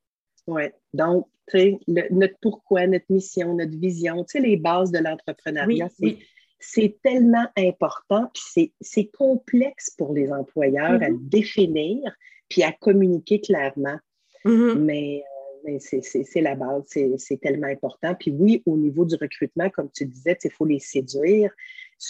Oui, 0.47 0.63
donc, 0.95 1.27
tu 1.51 1.59
sais, 1.59 1.79
notre 2.11 2.35
pourquoi, 2.41 2.87
notre 2.87 3.07
mission, 3.11 3.55
notre 3.55 3.79
vision, 3.79 4.25
tu 4.25 4.33
sais, 4.33 4.41
les 4.41 4.57
bases 4.57 4.91
de 4.91 4.99
l'entrepreneuriat, 4.99 5.89
c'est 5.99 6.19
c'est 6.59 6.99
tellement 7.03 7.47
important, 7.57 8.31
puis 8.35 8.73
c'est 8.81 9.07
complexe 9.07 9.91
pour 9.91 10.13
les 10.13 10.33
employeurs 10.33 11.03
à 11.03 11.09
mm-hmm. 11.11 11.29
définir, 11.29 12.17
puis 12.49 12.63
à 12.63 12.73
communiquer 12.73 13.41
clairement. 13.41 13.99
Mm-hmm. 14.45 14.79
Mais, 14.79 15.25
euh, 15.69 15.79
c'est 15.81 16.41
la 16.41 16.55
base, 16.55 16.85
c'est 17.19 17.41
tellement 17.41 17.67
important. 17.67 18.15
Puis 18.15 18.31
oui, 18.31 18.63
au 18.67 18.77
niveau 18.77 19.05
du 19.05 19.17
recrutement, 19.17 19.69
comme 19.71 19.91
tu 19.91 20.07
disais, 20.07 20.37
il 20.43 20.51
faut 20.51 20.65
les 20.65 20.79
séduire, 20.79 21.51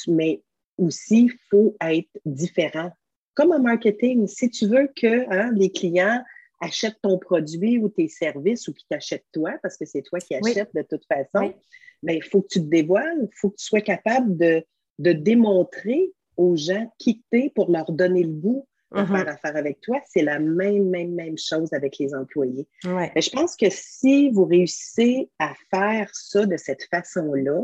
mais 0.07 0.43
aussi, 0.77 1.25
il 1.25 1.33
faut 1.51 1.77
être 1.81 2.09
différent. 2.25 2.91
Comme 3.35 3.53
en 3.53 3.61
marketing, 3.61 4.27
si 4.27 4.51
tu 4.51 4.67
veux 4.67 4.89
que 4.97 5.31
hein, 5.31 5.51
les 5.55 5.71
clients 5.71 6.23
achètent 6.61 7.01
ton 7.03 7.19
produit 7.19 7.79
ou 7.79 7.89
tes 7.89 8.09
services 8.09 8.67
ou 8.69 8.73
qu'ils 8.73 8.87
t'achètent 8.89 9.27
toi, 9.33 9.53
parce 9.63 9.77
que 9.77 9.85
c'est 9.85 10.03
toi 10.03 10.19
qui 10.19 10.35
achètes 10.35 10.75
de 10.75 10.83
toute 10.83 11.05
façon, 11.07 11.55
mais 12.03 12.17
il 12.17 12.23
faut 12.23 12.43
que 12.43 12.49
tu 12.49 12.61
te 12.61 12.67
dévoiles, 12.67 13.19
il 13.23 13.37
faut 13.37 13.51
que 13.51 13.57
tu 13.57 13.65
sois 13.65 13.81
capable 13.81 14.37
de, 14.37 14.65
démontrer 14.99 16.13
aux 16.37 16.57
gens 16.57 16.93
qui 16.99 17.23
t'es 17.31 17.53
pour 17.55 17.71
leur 17.71 17.91
donner 17.93 18.23
le 18.23 18.33
goût 18.33 18.67
de 18.93 19.01
mm-hmm. 19.01 19.07
faire 19.07 19.29
affaire 19.29 19.57
avec 19.57 19.81
toi. 19.81 20.01
C'est 20.09 20.23
la 20.23 20.39
même, 20.39 20.89
même, 20.89 21.15
même 21.15 21.39
chose 21.39 21.73
avec 21.73 21.99
les 21.99 22.15
employés. 22.15 22.67
je 22.83 23.31
pense 23.31 23.55
que 23.55 23.67
si 23.71 24.31
vous 24.31 24.45
réussissez 24.45 25.29
à 25.39 25.53
faire 25.71 26.11
ça 26.13 26.47
de 26.47 26.57
cette 26.57 26.85
façon-là, 26.85 27.63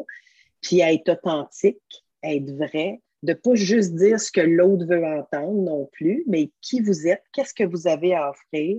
puis 0.61 0.83
à 0.83 0.93
être 0.93 1.11
authentique, 1.11 2.05
à 2.23 2.35
être 2.35 2.50
vrai, 2.53 3.00
de 3.23 3.33
ne 3.33 3.38
pas 3.38 3.55
juste 3.55 3.95
dire 3.95 4.21
ce 4.21 4.31
que 4.31 4.41
l'autre 4.41 4.87
veut 4.87 5.05
entendre 5.05 5.62
non 5.62 5.88
plus, 5.93 6.25
mais 6.26 6.50
qui 6.61 6.81
vous 6.81 7.07
êtes, 7.07 7.23
qu'est-ce 7.33 7.55
que 7.55 7.64
vous 7.64 7.88
avez 7.88 8.14
à 8.14 8.31
offrir, 8.31 8.76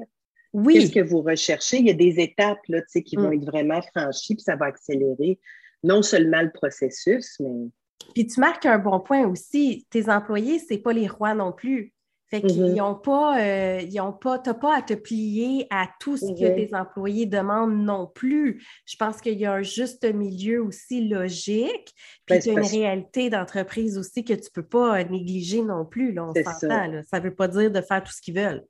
oui. 0.55 0.75
Qu'est-ce 0.75 0.91
que 0.93 1.01
vous 1.01 1.21
recherchez? 1.21 1.77
Il 1.77 1.87
y 1.87 1.91
a 1.91 1.93
des 1.93 2.19
étapes 2.19 2.61
là, 2.69 2.81
qui 2.81 3.15
vont 3.17 3.29
mm. 3.29 3.33
être 3.33 3.45
vraiment 3.45 3.81
franchies, 3.81 4.35
puis 4.35 4.43
ça 4.43 4.55
va 4.55 4.67
accélérer 4.67 5.37
non 5.83 6.01
seulement 6.01 6.41
le 6.41 6.51
processus, 6.51 7.37
mais. 7.39 7.69
Puis 8.13 8.27
tu 8.27 8.39
marques 8.39 8.65
un 8.65 8.77
bon 8.77 8.99
point 8.99 9.27
aussi. 9.27 9.85
Tes 9.89 10.09
employés, 10.09 10.59
ce 10.59 10.73
n'est 10.73 10.79
pas 10.79 10.93
les 10.93 11.07
rois 11.07 11.33
non 11.33 11.51
plus. 11.51 11.93
Fait 12.29 12.41
qu'ils 12.41 12.73
n'ont 12.73 12.93
mm-hmm. 12.93 13.01
pas, 13.01 13.39
euh, 13.39 13.81
ils 13.81 13.99
ont 13.99 14.13
pas, 14.13 14.39
pas 14.39 14.77
à 14.77 14.81
te 14.81 14.93
plier 14.93 15.67
à 15.69 15.87
tout 15.99 16.17
ce 16.17 16.25
que 16.25 16.43
mm-hmm. 16.43 16.69
tes 16.69 16.75
employés 16.75 17.25
demandent 17.25 17.83
non 17.83 18.07
plus. 18.07 18.65
Je 18.85 18.95
pense 18.95 19.21
qu'il 19.21 19.37
y 19.37 19.45
a 19.45 19.53
un 19.53 19.61
juste 19.61 20.05
milieu 20.11 20.63
aussi 20.63 21.07
logique, 21.07 21.93
puis 22.25 22.39
tu 22.39 22.49
as 22.49 22.53
une 22.53 22.59
réalité 22.59 23.29
d'entreprise 23.29 23.97
aussi 23.97 24.23
que 24.23 24.33
tu 24.33 24.49
ne 24.49 24.53
peux 24.53 24.67
pas 24.67 25.03
négliger 25.03 25.61
non 25.61 25.85
plus. 25.85 26.13
Là, 26.13 26.25
on 26.25 26.33
s'entend. 26.33 27.01
Ça 27.03 27.19
ne 27.19 27.23
veut 27.23 27.35
pas 27.35 27.47
dire 27.47 27.71
de 27.71 27.81
faire 27.81 28.03
tout 28.03 28.11
ce 28.11 28.21
qu'ils 28.21 28.35
veulent. 28.35 28.63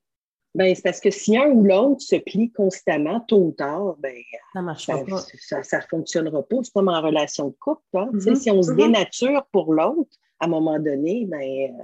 Ben, 0.56 0.74
c'est 0.74 0.82
parce 0.82 1.02
que 1.02 1.12
si 1.12 1.38
un 1.38 1.48
ou 1.48 1.66
l'autre 1.66 2.02
se 2.02 2.16
plie 2.16 2.50
constamment, 2.50 3.20
tôt 3.20 3.48
ou 3.48 3.52
tard, 3.52 3.98
ben, 4.00 4.16
ça 4.54 4.62
ne 4.62 5.04
ben, 5.04 5.06
pas. 5.06 5.22
Ça 5.62 5.78
ne 5.78 5.82
fonctionnera 5.90 6.44
pas. 6.44 6.56
C'est 6.64 6.72
comme 6.74 6.88
en 6.88 7.02
relation 7.02 7.50
de 7.50 7.56
couple. 7.60 7.82
Hein. 7.94 8.10
Mm-hmm. 8.14 8.36
Si 8.36 8.52
on 8.52 8.64
se 8.64 8.72
mm-hmm. 8.72 8.78
dénature 8.78 9.46
pour 9.52 9.74
l'autre, 9.74 10.18
à 10.40 10.46
un 10.46 10.48
moment 10.48 10.80
donné, 10.80 11.26
ben, 11.28 11.78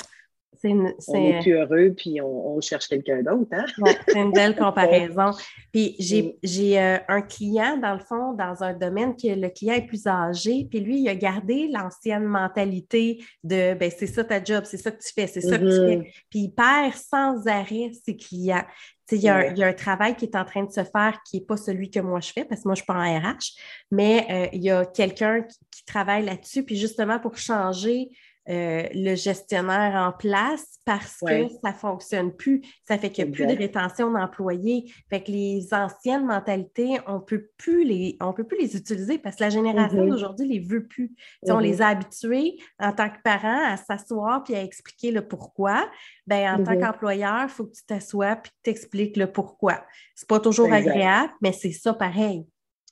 on 0.64 1.16
est 1.16 1.42
plus 1.42 1.54
heureux, 1.54 1.94
puis 1.96 2.22
on, 2.22 2.60
cherche 2.62 2.88
quelqu'un 2.88 3.24
d'autre. 3.24 3.50
Hein? 3.52 3.66
c'est 4.08 4.20
une 4.20 4.32
belle 4.32 4.56
comparaison. 4.58 5.32
Puis 5.72 5.96
j'ai 6.00 6.80
euh, 6.80 6.98
un 7.08 7.22
client, 7.22 7.78
dans 7.78 7.94
le 7.94 8.00
fond, 8.00 8.34
dans 8.34 8.64
un 8.64 8.74
domaine 8.74 9.16
que 9.16 9.28
le 9.28 9.50
client 9.50 9.76
est 9.76 9.88
plus 9.88 10.06
âgé, 10.06 10.68
puis 10.70 10.80
lui, 10.80 11.00
il 11.02 11.10
a 11.10 11.16
gardé 11.16 11.68
l'ancienne 11.68 12.26
mentalité 12.26 13.24
de 13.44 13.74
ben, 13.74 13.92
c'est 13.96 14.08
ça 14.08 14.24
ta 14.24 14.44
job, 14.44 14.64
c'est 14.66 14.78
ça 14.78 14.92
que 14.92 15.02
tu 15.02 15.12
fais, 15.14 15.28
c'est 15.28 15.42
ça 15.42 15.58
que 15.58 15.64
tu 15.64 15.88
fais. 15.88 15.98
Mm-hmm. 15.98 16.26
Puis 16.30 16.40
il 16.40 16.50
perd 16.52 16.94
sans 16.94 17.48
arrêt 17.48 17.92
ses 18.06 18.16
clients 18.16 18.64
Il 19.12 19.20
y, 19.20 19.30
a, 19.30 19.52
y, 19.54 19.64
a 19.64 19.68
un 19.68 19.74
travail 19.74 20.16
qui 20.16 20.26
est 20.26 20.36
en 20.36 20.46
train 20.46 20.64
de 20.64 20.72
se 20.72 20.84
faire 20.84 21.20
qui 21.26 21.38
n'est 21.38 21.46
pas 21.46 21.58
celui 21.58 21.90
que 21.90 22.00
moi 22.00 22.20
je 22.20 22.32
fais, 22.32 22.46
parce 22.46 22.62
que 22.62 22.68
moi, 22.68 22.76
je 22.76 22.82
ne 22.82 22.84
suis 22.84 22.86
pas 22.86 22.94
en 22.94 23.20
RH, 23.20 23.58
mais 23.90 24.28
euh, 24.30 24.48
il 24.54 24.64
y 24.64 24.70
a 24.70 24.86
quelqu'un 24.86 25.42
qui, 25.42 25.58
qui, 25.72 25.86
travaille 25.86 26.24
là-dessus, 26.26 26.64
puis 26.64 26.76
justement 26.76 27.20
pour 27.20 27.38
changer 27.38 28.10
euh, 28.50 28.88
le 28.96 29.14
gestionnaire 29.14 29.94
en 29.96 30.12
place 30.12 30.80
parce 30.84 31.20
que 31.20 31.48
ça 31.62 31.70
ne 31.70 31.76
fonctionne 31.76 32.36
plus. 32.36 32.62
Ça 32.88 32.98
fait 32.98 33.12
qu'il 33.12 33.26
n'y 33.26 33.30
a 33.30 33.34
plus 33.34 33.46
de 33.46 33.56
rétention 33.56 34.12
d'employés. 34.12 34.92
Fait 35.12 35.22
que 35.22 35.32
les 35.32 35.72
anciennes 35.74 36.26
mentalités, 36.26 37.00
on 37.06 37.20
peut 37.20 37.50
plus 37.58 37.84
les, 37.84 38.18
on 38.20 38.34
peut 38.34 38.44
plus 38.44 38.58
les 38.58 38.76
utiliser 38.76 39.20
parce 39.20 39.36
que 39.36 39.44
la 39.44 39.52
génération 39.52 40.04
mm-hmm. 40.04 40.10
d'aujourd'hui 40.10 40.48
ne 40.48 40.54
les 40.54 40.60
veut 40.60 40.88
plus. 40.88 41.14
On 41.44 41.60
les 41.60 41.78
mm-hmm. 41.78 41.82
a 41.84 41.88
habitués 41.90 42.56
en 42.80 42.94
tant 42.94 43.10
que 43.10 43.22
parents 43.24 43.64
à 43.64 43.78
s'asseoir 43.78 44.44
puis 44.44 44.56
à 44.56 44.64
expliquer 44.64 45.12
le 45.12 45.28
pourquoi. 45.28 45.88
Ben, 46.26 46.56
en 46.56 46.64
tant 46.64 46.72
mm-hmm. 46.72 46.80
qu'employeur, 46.80 47.44
il 47.44 47.50
faut 47.50 47.66
que 47.66 47.74
tu 47.74 47.86
t'assoies 47.86 48.38
puis 48.38 48.52
que 48.52 48.58
tu 48.64 48.70
expliques 48.72 49.18
le 49.18 49.32
pourquoi. 49.32 49.84
Ce 50.16 50.24
n'est 50.24 50.28
pas 50.28 50.40
toujours 50.40 50.74
agréable, 50.74 51.32
mais 51.42 51.52
c'est 51.52 51.72
ça 51.72 51.94
pareil. 51.94 52.48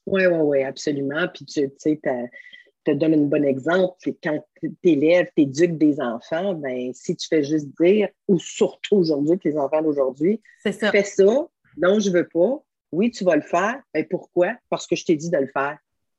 Oui, 0.05 0.25
oui, 0.27 0.39
oui, 0.41 0.63
absolument. 0.63 1.27
Puis 1.33 1.45
tu 1.45 1.67
sais, 1.77 2.01
te 2.85 2.91
donne 2.91 3.13
un 3.13 3.25
bon 3.25 3.43
exemple, 3.43 3.95
quand 4.23 4.43
tu 4.61 4.75
élèves, 4.83 5.27
tu 5.35 5.43
éduques 5.43 5.77
des 5.77 5.99
enfants, 5.99 6.53
ben, 6.53 6.91
si 6.93 7.15
tu 7.15 7.27
fais 7.27 7.43
juste 7.43 7.67
dire, 7.79 8.09
ou 8.27 8.39
surtout 8.39 8.95
aujourd'hui, 8.97 9.37
que 9.37 9.49
les 9.49 9.57
enfants 9.57 9.81
d'aujourd'hui, 9.81 10.41
fais 10.63 10.71
ça, 10.71 11.25
non, 11.77 11.99
je 11.99 12.09
veux 12.09 12.27
pas, 12.27 12.63
oui, 12.91 13.11
tu 13.11 13.23
vas 13.23 13.35
le 13.35 13.41
faire, 13.41 13.81
mais 13.93 14.03
pourquoi? 14.03 14.55
Parce 14.69 14.87
que 14.87 14.95
je 14.95 15.05
t'ai 15.05 15.15
dit 15.15 15.29
de 15.29 15.37
le 15.37 15.47
faire. 15.47 15.77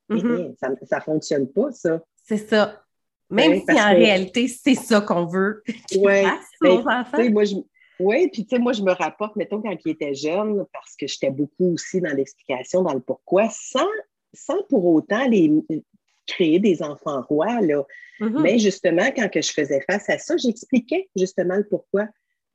Mm-hmm. 0.08 0.56
ça 0.56 0.96
ne 0.96 1.02
fonctionne 1.02 1.48
pas, 1.48 1.70
ça. 1.72 2.02
C'est 2.24 2.36
ça. 2.36 2.82
Même 3.30 3.60
si 3.60 3.80
en 3.80 3.90
réalité, 3.90 4.48
c'est 4.48 4.74
ça 4.74 5.00
qu'on 5.00 5.26
veut. 5.26 5.62
Oui, 5.96 7.30
moi, 7.30 7.44
je, 7.44 7.56
oui, 8.00 8.28
puis 8.32 8.44
tu 8.44 8.56
sais, 8.56 8.60
moi, 8.60 8.72
je 8.72 8.82
me 8.82 8.92
rapporte, 8.92 9.36
mettons, 9.36 9.60
quand 9.60 9.76
il 9.84 9.90
était 9.92 10.14
jeune, 10.14 10.64
parce 10.72 10.96
que 10.96 11.06
j'étais 11.06 11.30
beaucoup 11.30 11.74
aussi 11.74 12.00
dans 12.00 12.14
l'explication, 12.14 12.82
dans 12.82 12.94
le 12.94 13.00
pourquoi, 13.00 13.48
sans, 13.50 13.86
sans 14.32 14.62
pour 14.68 14.86
autant 14.86 15.28
les, 15.28 15.52
créer 16.26 16.58
des 16.58 16.82
enfants 16.82 17.22
rois. 17.22 17.60
Là. 17.60 17.84
Mm-hmm. 18.20 18.40
Mais 18.40 18.58
justement, 18.58 19.10
quand 19.14 19.28
que 19.28 19.42
je 19.42 19.52
faisais 19.52 19.80
face 19.88 20.08
à 20.08 20.18
ça, 20.18 20.36
j'expliquais 20.36 21.08
justement 21.16 21.56
le 21.56 21.66
pourquoi. 21.66 22.08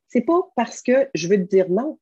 C'est 0.08 0.22
pas 0.22 0.40
parce 0.54 0.82
que 0.82 1.08
je 1.14 1.28
veux 1.28 1.36
te 1.36 1.48
dire 1.48 1.68
non, 1.68 1.98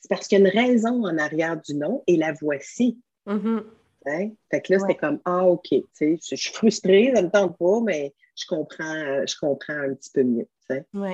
c'est 0.00 0.08
parce 0.08 0.26
qu'il 0.26 0.38
y 0.38 0.42
a 0.42 0.44
une 0.44 0.58
raison 0.58 1.04
en 1.04 1.16
arrière 1.18 1.60
du 1.60 1.74
non 1.74 2.02
et 2.06 2.16
la 2.16 2.32
voici. 2.32 2.98
Mm-hmm. 3.26 3.62
Hein? 4.06 4.30
Fait 4.50 4.60
que 4.60 4.72
là, 4.72 4.78
c'était 4.80 4.96
comme 4.96 5.20
Ah, 5.24 5.46
OK, 5.46 5.68
je 5.70 6.16
suis 6.20 6.52
frustrée, 6.52 7.12
ça 7.14 7.22
ne 7.22 7.26
me 7.26 7.32
tente 7.32 7.56
pas, 7.56 7.80
mais 7.80 8.12
je 8.36 8.44
comprends, 8.46 9.26
je 9.26 9.34
comprends 9.38 9.74
un 9.74 9.94
petit 9.94 10.10
peu 10.12 10.22
mieux. 10.24 10.48
Oui. 10.70 11.10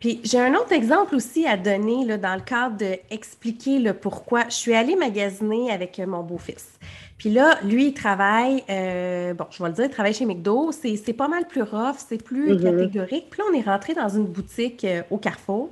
Puis 0.00 0.20
j'ai 0.22 0.38
un 0.38 0.54
autre 0.54 0.72
exemple 0.72 1.14
aussi 1.14 1.46
à 1.46 1.56
donner 1.56 2.04
là, 2.04 2.18
dans 2.18 2.34
le 2.34 2.42
cadre 2.42 2.76
d'expliquer 2.76 3.78
le 3.78 3.94
pourquoi. 3.94 4.44
Je 4.48 4.54
suis 4.54 4.74
allée 4.74 4.96
magasiner 4.96 5.70
avec 5.70 5.98
mon 5.98 6.22
beau-fils. 6.22 6.78
Puis 7.16 7.30
là, 7.30 7.58
lui, 7.62 7.86
il 7.86 7.94
travaille, 7.94 8.64
euh, 8.68 9.32
bon, 9.32 9.46
je 9.50 9.62
vais 9.62 9.68
le 9.68 9.74
dire, 9.76 9.84
il 9.84 9.90
travaille 9.90 10.12
chez 10.12 10.26
McDo. 10.26 10.72
C'est 10.72 11.12
pas 11.12 11.28
mal 11.28 11.46
plus 11.46 11.62
rough, 11.62 11.96
c'est 11.96 12.22
plus 12.22 12.52
mm-hmm. 12.52 12.62
catégorique. 12.62 13.30
Puis 13.30 13.40
là, 13.40 13.44
on 13.50 13.56
est 13.56 13.62
rentré 13.62 13.94
dans 13.94 14.08
une 14.08 14.26
boutique 14.26 14.84
euh, 14.84 15.02
au 15.10 15.18
Carrefour. 15.18 15.70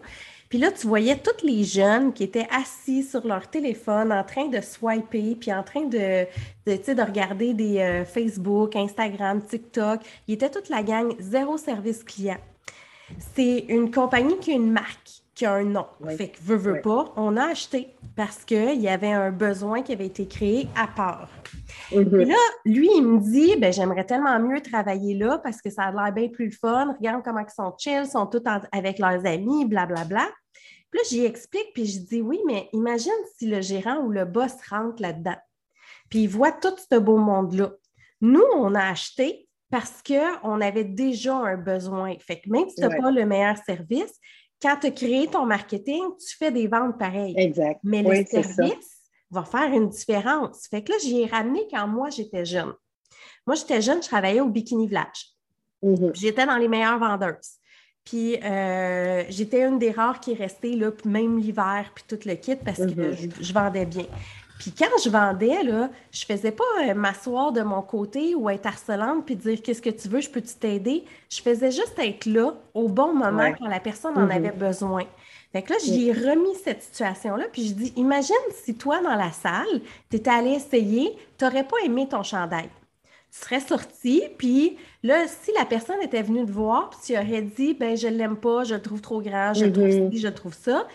Puis 0.48 0.58
là, 0.58 0.72
tu 0.72 0.86
voyais 0.86 1.16
tous 1.16 1.44
les 1.44 1.62
jeunes 1.62 2.12
qui 2.12 2.24
étaient 2.24 2.48
assis 2.50 3.04
sur 3.04 3.26
leur 3.26 3.48
téléphone 3.48 4.12
en 4.12 4.24
train 4.24 4.46
de 4.46 4.60
swiper, 4.60 5.36
puis 5.36 5.52
en 5.52 5.62
train 5.62 5.82
de, 5.82 6.24
de, 6.66 6.94
de 6.94 7.02
regarder 7.02 7.54
des 7.54 7.78
euh, 7.78 8.04
Facebook, 8.04 8.74
Instagram, 8.74 9.42
TikTok. 9.42 10.00
Ils 10.26 10.34
étaient 10.34 10.50
toute 10.50 10.68
la 10.68 10.82
gang, 10.82 11.14
zéro 11.20 11.56
service 11.56 12.02
client. 12.02 12.38
C'est 13.34 13.66
une 13.68 13.90
compagnie 13.90 14.38
qui 14.38 14.52
a 14.52 14.54
une 14.54 14.70
marque 14.70 15.22
qui 15.34 15.46
a 15.46 15.54
un 15.54 15.64
nom. 15.64 15.86
Fait 16.16 16.28
que 16.28 16.38
veut, 16.42 16.56
veut 16.56 16.80
pas, 16.82 17.12
on 17.16 17.36
a 17.36 17.46
acheté 17.46 17.88
parce 18.14 18.44
qu'il 18.44 18.80
y 18.80 18.88
avait 18.88 19.12
un 19.12 19.30
besoin 19.30 19.82
qui 19.82 19.92
avait 19.92 20.06
été 20.06 20.26
créé 20.26 20.68
à 20.76 20.86
part. 20.86 21.28
Mm-hmm. 21.92 22.20
Et 22.20 22.24
là, 22.26 22.36
lui, 22.66 22.90
il 22.94 23.02
me 23.02 23.18
dit 23.18 23.56
ben, 23.56 23.72
J'aimerais 23.72 24.04
tellement 24.04 24.38
mieux 24.38 24.60
travailler 24.60 25.14
là 25.14 25.38
parce 25.38 25.62
que 25.62 25.70
ça 25.70 25.84
a 25.84 25.92
l'air 25.92 26.12
bien 26.12 26.28
plus 26.28 26.50
fun. 26.50 26.94
Regarde 26.98 27.22
comment 27.24 27.40
ils 27.40 27.54
sont 27.54 27.74
chill, 27.78 28.06
sont 28.06 28.26
tous 28.26 28.42
avec 28.72 28.98
leurs 28.98 29.24
amis, 29.24 29.64
blablabla. 29.64 30.04
Bla, 30.04 30.24
bla. 30.24 30.28
Puis 30.90 30.98
là, 30.98 31.04
j'y 31.08 31.24
explique, 31.24 31.72
puis 31.72 31.86
je 31.86 32.00
dis 32.00 32.20
Oui, 32.20 32.40
mais 32.46 32.68
imagine 32.72 33.12
si 33.36 33.46
le 33.46 33.60
gérant 33.60 33.98
ou 33.98 34.10
le 34.10 34.24
boss 34.24 34.52
rentre 34.68 35.00
là-dedans, 35.00 35.36
puis 36.08 36.24
il 36.24 36.28
voit 36.28 36.52
tout 36.52 36.74
ce 36.76 36.98
beau 36.98 37.16
monde-là. 37.16 37.72
Nous, 38.20 38.44
on 38.56 38.74
a 38.74 38.82
acheté 38.90 39.48
parce 39.70 40.02
qu'on 40.02 40.60
avait 40.60 40.84
déjà 40.84 41.34
un 41.34 41.56
besoin. 41.56 42.14
Fait 42.18 42.40
que 42.40 42.50
même 42.50 42.68
si 42.68 42.76
tu 42.76 42.80
n'as 42.82 42.96
pas 42.96 43.10
le 43.10 43.24
meilleur 43.24 43.56
service, 43.58 44.12
quand 44.60 44.76
tu 44.80 44.88
as 44.88 44.90
créé 44.90 45.26
ton 45.26 45.46
marketing, 45.46 46.02
tu 46.18 46.36
fais 46.36 46.50
des 46.50 46.66
ventes 46.66 46.98
pareilles. 46.98 47.34
Exact. 47.38 47.80
Mais 47.82 48.02
le 48.02 48.24
service 48.26 49.00
va 49.30 49.44
faire 49.44 49.72
une 49.72 49.88
différence. 49.88 50.66
Fait 50.68 50.82
que 50.82 50.92
là, 50.92 50.98
j'y 51.02 51.22
ai 51.22 51.26
ramené 51.26 51.66
quand 51.70 51.86
moi, 51.86 52.10
j'étais 52.10 52.44
jeune. 52.44 52.72
Moi, 53.46 53.56
j'étais 53.56 53.80
jeune, 53.80 54.02
je 54.02 54.08
travaillais 54.08 54.40
au 54.40 54.48
Bikini 54.48 54.86
Village. 54.86 55.34
Mm-hmm. 55.82 56.14
J'étais 56.14 56.46
dans 56.46 56.56
les 56.56 56.68
meilleures 56.68 56.98
vendeuses. 56.98 57.58
Puis 58.04 58.36
euh, 58.42 59.24
j'étais 59.28 59.62
une 59.62 59.78
des 59.78 59.92
rares 59.92 60.20
qui 60.20 60.32
est 60.32 60.36
restée, 60.36 60.74
là, 60.74 60.90
même 61.04 61.38
l'hiver, 61.38 61.92
puis 61.94 62.04
tout 62.08 62.18
le 62.26 62.34
kit, 62.34 62.56
parce 62.56 62.78
que 62.78 62.84
mm-hmm. 62.84 63.32
je, 63.40 63.52
vendais 63.52 63.86
bien. 63.86 64.06
Puis 64.60 64.72
quand 64.72 64.98
je 65.02 65.08
vendais, 65.08 65.62
là, 65.62 65.88
je 66.12 66.22
faisais 66.26 66.50
pas 66.50 66.64
euh, 66.82 66.92
m'asseoir 66.92 67.50
de 67.50 67.62
mon 67.62 67.80
côté 67.80 68.34
ou 68.34 68.50
être 68.50 68.66
harcelante 68.66 69.24
puis 69.24 69.34
dire 69.34 69.62
qu'est-ce 69.62 69.80
que 69.80 69.88
tu 69.88 70.06
veux, 70.06 70.20
je 70.20 70.28
peux-tu 70.28 70.52
t'aider? 70.52 71.02
Je 71.30 71.40
faisais 71.40 71.70
juste 71.70 71.98
être 71.98 72.26
là 72.26 72.52
au 72.74 72.86
bon 72.86 73.14
moment 73.14 73.54
quand 73.58 73.66
la 73.66 73.80
personne 73.80 74.18
en 74.18 74.26
mm-hmm. 74.26 74.36
avait 74.36 74.50
besoin. 74.50 75.04
Fait 75.50 75.62
que 75.62 75.72
là, 75.72 75.78
j'y 75.82 76.08
ai 76.08 76.12
remis 76.12 76.54
cette 76.62 76.82
situation-là, 76.82 77.46
puis 77.50 77.68
je 77.68 77.72
dis, 77.72 77.92
imagine 77.96 78.36
si 78.52 78.74
toi, 78.74 79.00
dans 79.00 79.16
la 79.16 79.32
salle, 79.32 79.80
tu 80.10 80.16
étais 80.16 80.30
allé 80.30 80.50
essayer, 80.50 81.16
tu 81.38 81.44
n'aurais 81.46 81.64
pas 81.64 81.78
aimé 81.82 82.06
ton 82.06 82.22
chandail. 82.22 82.68
Tu 83.32 83.38
serais 83.38 83.60
sorti, 83.60 84.24
puis 84.36 84.76
là, 85.02 85.26
si 85.26 85.52
la 85.58 85.64
personne 85.64 86.02
était 86.02 86.22
venue 86.22 86.44
te 86.44 86.52
voir, 86.52 86.90
puis 86.90 86.98
tu 87.06 87.12
aurais 87.14 87.40
dit, 87.42 87.72
ben 87.72 87.96
je 87.96 88.08
l'aime 88.08 88.36
pas, 88.36 88.64
je 88.64 88.74
le 88.74 88.82
trouve 88.82 89.00
trop 89.00 89.22
grand, 89.22 89.54
je 89.54 89.64
le 89.64 89.72
trouve 89.72 89.86
mm-hmm. 89.86 90.12
ci, 90.12 90.18
je 90.18 90.28
le 90.28 90.34
trouve 90.34 90.54
ça, 90.54 90.86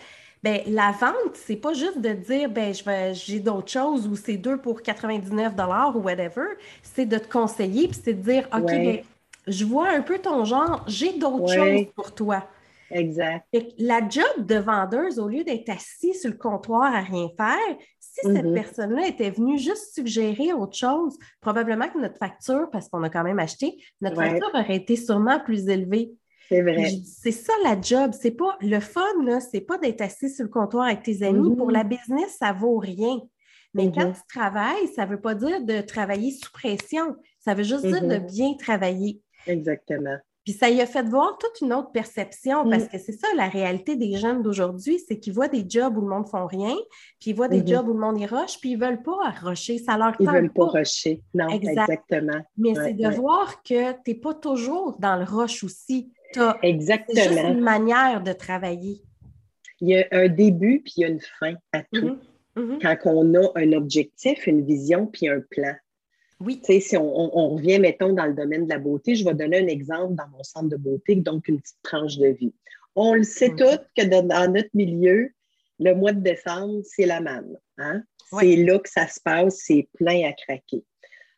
ben, 0.46 0.60
la 0.68 0.92
vente, 0.92 1.34
c'est 1.34 1.56
pas 1.56 1.72
juste 1.72 2.00
de 2.00 2.10
dire 2.10 2.48
ben 2.48 2.72
je 2.72 2.84
vais 2.84 3.14
j'ai 3.14 3.40
d'autres 3.40 3.68
choses 3.68 4.06
ou 4.06 4.14
c'est 4.14 4.36
deux 4.36 4.58
pour 4.58 4.80
99 4.80 5.52
ou 5.96 5.98
whatever, 5.98 6.46
c'est 6.84 7.04
de 7.04 7.18
te 7.18 7.28
conseiller 7.28 7.88
puis 7.88 7.98
c'est 8.00 8.14
de 8.14 8.22
dire 8.22 8.48
OK, 8.54 8.66
ben, 8.66 9.00
je 9.48 9.64
vois 9.64 9.88
un 9.88 10.02
peu 10.02 10.20
ton 10.20 10.44
genre, 10.44 10.84
j'ai 10.86 11.18
d'autres 11.18 11.52
choses 11.52 11.86
pour 11.96 12.14
toi. 12.14 12.46
Exact. 12.92 13.44
la 13.78 14.08
job 14.08 14.46
de 14.46 14.54
vendeuse, 14.54 15.18
au 15.18 15.26
lieu 15.26 15.42
d'être 15.42 15.68
assis 15.68 16.14
sur 16.14 16.30
le 16.30 16.36
comptoir 16.36 16.94
à 16.94 17.00
rien 17.00 17.28
faire, 17.36 17.76
si 17.98 18.20
cette 18.22 18.44
mm-hmm. 18.44 18.54
personne-là 18.54 19.08
était 19.08 19.30
venue 19.30 19.58
juste 19.58 19.96
suggérer 19.96 20.52
autre 20.52 20.76
chose, 20.76 21.18
probablement 21.40 21.88
que 21.88 21.98
notre 21.98 22.18
facture, 22.18 22.70
parce 22.70 22.88
qu'on 22.88 23.02
a 23.02 23.10
quand 23.10 23.24
même 23.24 23.40
acheté, 23.40 23.76
notre 24.00 24.14
facture 24.14 24.48
aurait 24.54 24.76
été 24.76 24.94
sûrement 24.94 25.40
plus 25.40 25.68
élevée. 25.68 26.12
C'est 26.48 26.62
vrai. 26.62 26.90
C'est 27.04 27.32
ça 27.32 27.52
la 27.64 27.80
job. 27.80 28.12
C'est 28.20 28.30
pas 28.32 28.56
le 28.60 28.80
fun, 28.80 29.02
c'est 29.40 29.60
pas 29.60 29.78
d'être 29.78 30.00
assis 30.00 30.30
sur 30.30 30.44
le 30.44 30.50
comptoir 30.50 30.86
avec 30.86 31.02
tes 31.02 31.22
amis. 31.22 31.56
Pour 31.56 31.70
la 31.70 31.84
mm-hmm. 31.84 31.88
business, 31.88 32.36
ça 32.38 32.52
vaut 32.52 32.78
rien. 32.78 33.20
Mais 33.74 33.92
quand 33.92 34.10
mm-hmm. 34.10 34.14
tu 34.14 34.26
travailles, 34.28 34.88
ça 34.94 35.04
ne 35.04 35.10
veut 35.10 35.20
pas 35.20 35.34
dire 35.34 35.62
de 35.62 35.80
travailler 35.80 36.30
sous 36.30 36.50
pression. 36.52 37.16
Ça 37.40 37.54
veut 37.54 37.64
juste 37.64 37.86
dire 37.86 38.02
de 38.02 38.14
mm-hmm. 38.14 38.32
bien 38.32 38.54
travailler. 38.54 39.20
Exactement. 39.46 40.16
Puis 40.46 40.54
ça 40.54 40.70
y 40.70 40.80
a 40.80 40.86
fait 40.86 41.02
voir 41.02 41.38
toute 41.38 41.60
une 41.60 41.72
autre 41.72 41.90
perception 41.90 42.70
parce 42.70 42.84
mm. 42.84 42.88
que 42.88 42.98
c'est 42.98 43.12
ça 43.12 43.26
la 43.36 43.48
réalité 43.48 43.96
des 43.96 44.16
jeunes 44.16 44.42
d'aujourd'hui, 44.42 45.00
c'est 45.00 45.18
qu'ils 45.18 45.32
voient 45.32 45.48
des 45.48 45.64
jobs 45.68 45.98
où 45.98 46.00
le 46.00 46.06
monde 46.06 46.22
ne 46.22 46.28
font 46.28 46.46
rien, 46.46 46.76
puis 47.18 47.30
ils 47.30 47.34
voient 47.34 47.48
des 47.48 47.66
jobs 47.66 47.88
où 47.88 47.92
le 47.92 47.98
monde 47.98 48.20
y 48.20 48.26
rush, 48.26 48.60
puis 48.60 48.70
ils 48.70 48.78
ne 48.78 48.86
veulent 48.86 49.02
pas 49.02 49.30
rusher. 49.42 49.78
Ça 49.78 49.98
leur 49.98 50.14
Ils 50.20 50.26
ne 50.26 50.30
veulent 50.30 50.52
pas, 50.52 50.66
rusher. 50.66 51.20
Non, 51.34 51.48
exactement. 51.48 52.40
Mais 52.56 52.74
c'est 52.76 52.92
de 52.92 53.08
voir 53.08 53.60
que 53.64 53.90
tu 54.04 54.12
n'es 54.12 54.14
pas 54.14 54.34
toujours 54.34 54.96
dans 55.00 55.16
le 55.16 55.24
rush 55.24 55.64
aussi. 55.64 56.12
Exactement. 56.62 57.14
C'est 57.14 57.28
juste 57.32 57.44
une 57.44 57.60
manière 57.60 58.22
de 58.22 58.32
travailler. 58.32 59.02
Il 59.80 59.88
y 59.88 59.96
a 59.96 60.06
un 60.10 60.28
début 60.28 60.82
puis 60.84 60.94
il 60.98 61.00
y 61.00 61.04
a 61.04 61.08
une 61.08 61.20
fin 61.20 61.54
à 61.72 61.82
tout. 61.92 62.18
Mm-hmm. 62.56 62.78
Mm-hmm. 62.78 62.78
Quand 62.80 63.10
on 63.10 63.34
a 63.34 63.52
un 63.56 63.72
objectif, 63.72 64.46
une 64.46 64.64
vision 64.64 65.06
puis 65.06 65.28
un 65.28 65.40
plan. 65.40 65.74
Oui. 66.40 66.60
Tu 66.60 66.74
sais, 66.74 66.80
si 66.80 66.96
on, 66.96 67.54
revient, 67.54 67.78
mettons, 67.78 68.12
dans 68.12 68.26
le 68.26 68.34
domaine 68.34 68.66
de 68.66 68.70
la 68.70 68.78
beauté, 68.78 69.14
je 69.14 69.24
vais 69.24 69.34
donner 69.34 69.58
un 69.58 69.68
exemple 69.68 70.14
dans 70.14 70.28
mon 70.28 70.42
centre 70.42 70.68
de 70.68 70.76
beauté, 70.76 71.14
donc 71.16 71.48
une 71.48 71.60
petite 71.60 71.78
tranche 71.82 72.18
de 72.18 72.28
vie. 72.28 72.52
On 72.94 73.14
le 73.14 73.22
sait 73.22 73.50
mm 73.50 73.56
tous 73.56 73.78
que 73.96 74.04
dans, 74.06 74.52
notre 74.52 74.70
milieu, 74.74 75.30
le 75.78 75.94
mois 75.94 76.12
de 76.12 76.20
décembre, 76.20 76.82
c'est 76.84 77.06
la 77.06 77.20
manne. 77.20 77.58
Hein? 77.78 78.02
C'est 78.38 78.56
là 78.56 78.78
que 78.78 78.88
ça 78.88 79.06
se 79.06 79.20
passe, 79.20 79.62
c'est 79.64 79.88
plein 79.94 80.28
à 80.28 80.32
craquer. 80.32 80.84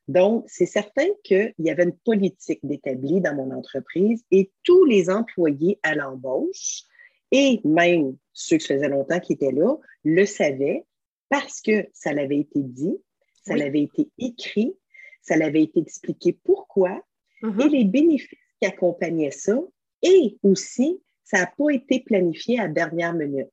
Donc, 0.08 0.44
c'est 0.48 0.66
certain 0.66 1.06
qu'il 1.22 1.52
y 1.58 1.70
avait 1.70 1.84
une 1.84 1.96
politique 1.96 2.60
d'établie 2.62 3.20
dans 3.20 3.34
mon 3.34 3.50
entreprise 3.50 4.24
et 4.30 4.50
tous 4.64 4.84
les 4.86 5.10
employés 5.10 5.78
à 5.82 5.94
l'embauche 5.94 6.84
et 7.30 7.60
même 7.62 8.16
ceux 8.32 8.56
qui 8.56 8.68
faisaient 8.68 8.88
longtemps 8.88 9.20
qui 9.20 9.34
étaient 9.34 9.52
là 9.52 9.76
le 10.04 10.24
savaient 10.24 10.86
parce 11.28 11.60
que 11.60 11.86
ça 11.92 12.14
l'avait 12.14 12.38
été 12.38 12.62
dit, 12.62 12.96
ça 13.44 13.54
l'avait 13.54 13.82
été 13.82 14.08
écrit, 14.18 14.74
ça 15.20 15.36
l'avait 15.36 15.64
été 15.64 15.80
expliqué 15.80 16.38
pourquoi 16.42 17.02
mm-hmm. 17.42 17.66
et 17.66 17.68
les 17.68 17.84
bénéfices 17.84 18.38
qui 18.60 18.66
accompagnaient 18.66 19.30
ça 19.30 19.58
et 20.02 20.38
aussi, 20.42 21.02
ça 21.22 21.40
n'a 21.40 21.46
pas 21.46 21.70
été 21.70 22.00
planifié 22.00 22.58
à 22.58 22.68
dernière 22.68 23.12
minute. 23.12 23.48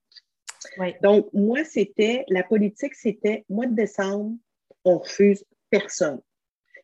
Donc, 1.01 1.27
moi, 1.33 1.63
c'était, 1.63 2.25
la 2.29 2.43
politique, 2.43 2.95
c'était, 2.95 3.45
mois 3.49 3.65
de 3.65 3.75
décembre, 3.75 4.35
on 4.83 4.99
refuse 4.99 5.43
personne. 5.69 6.21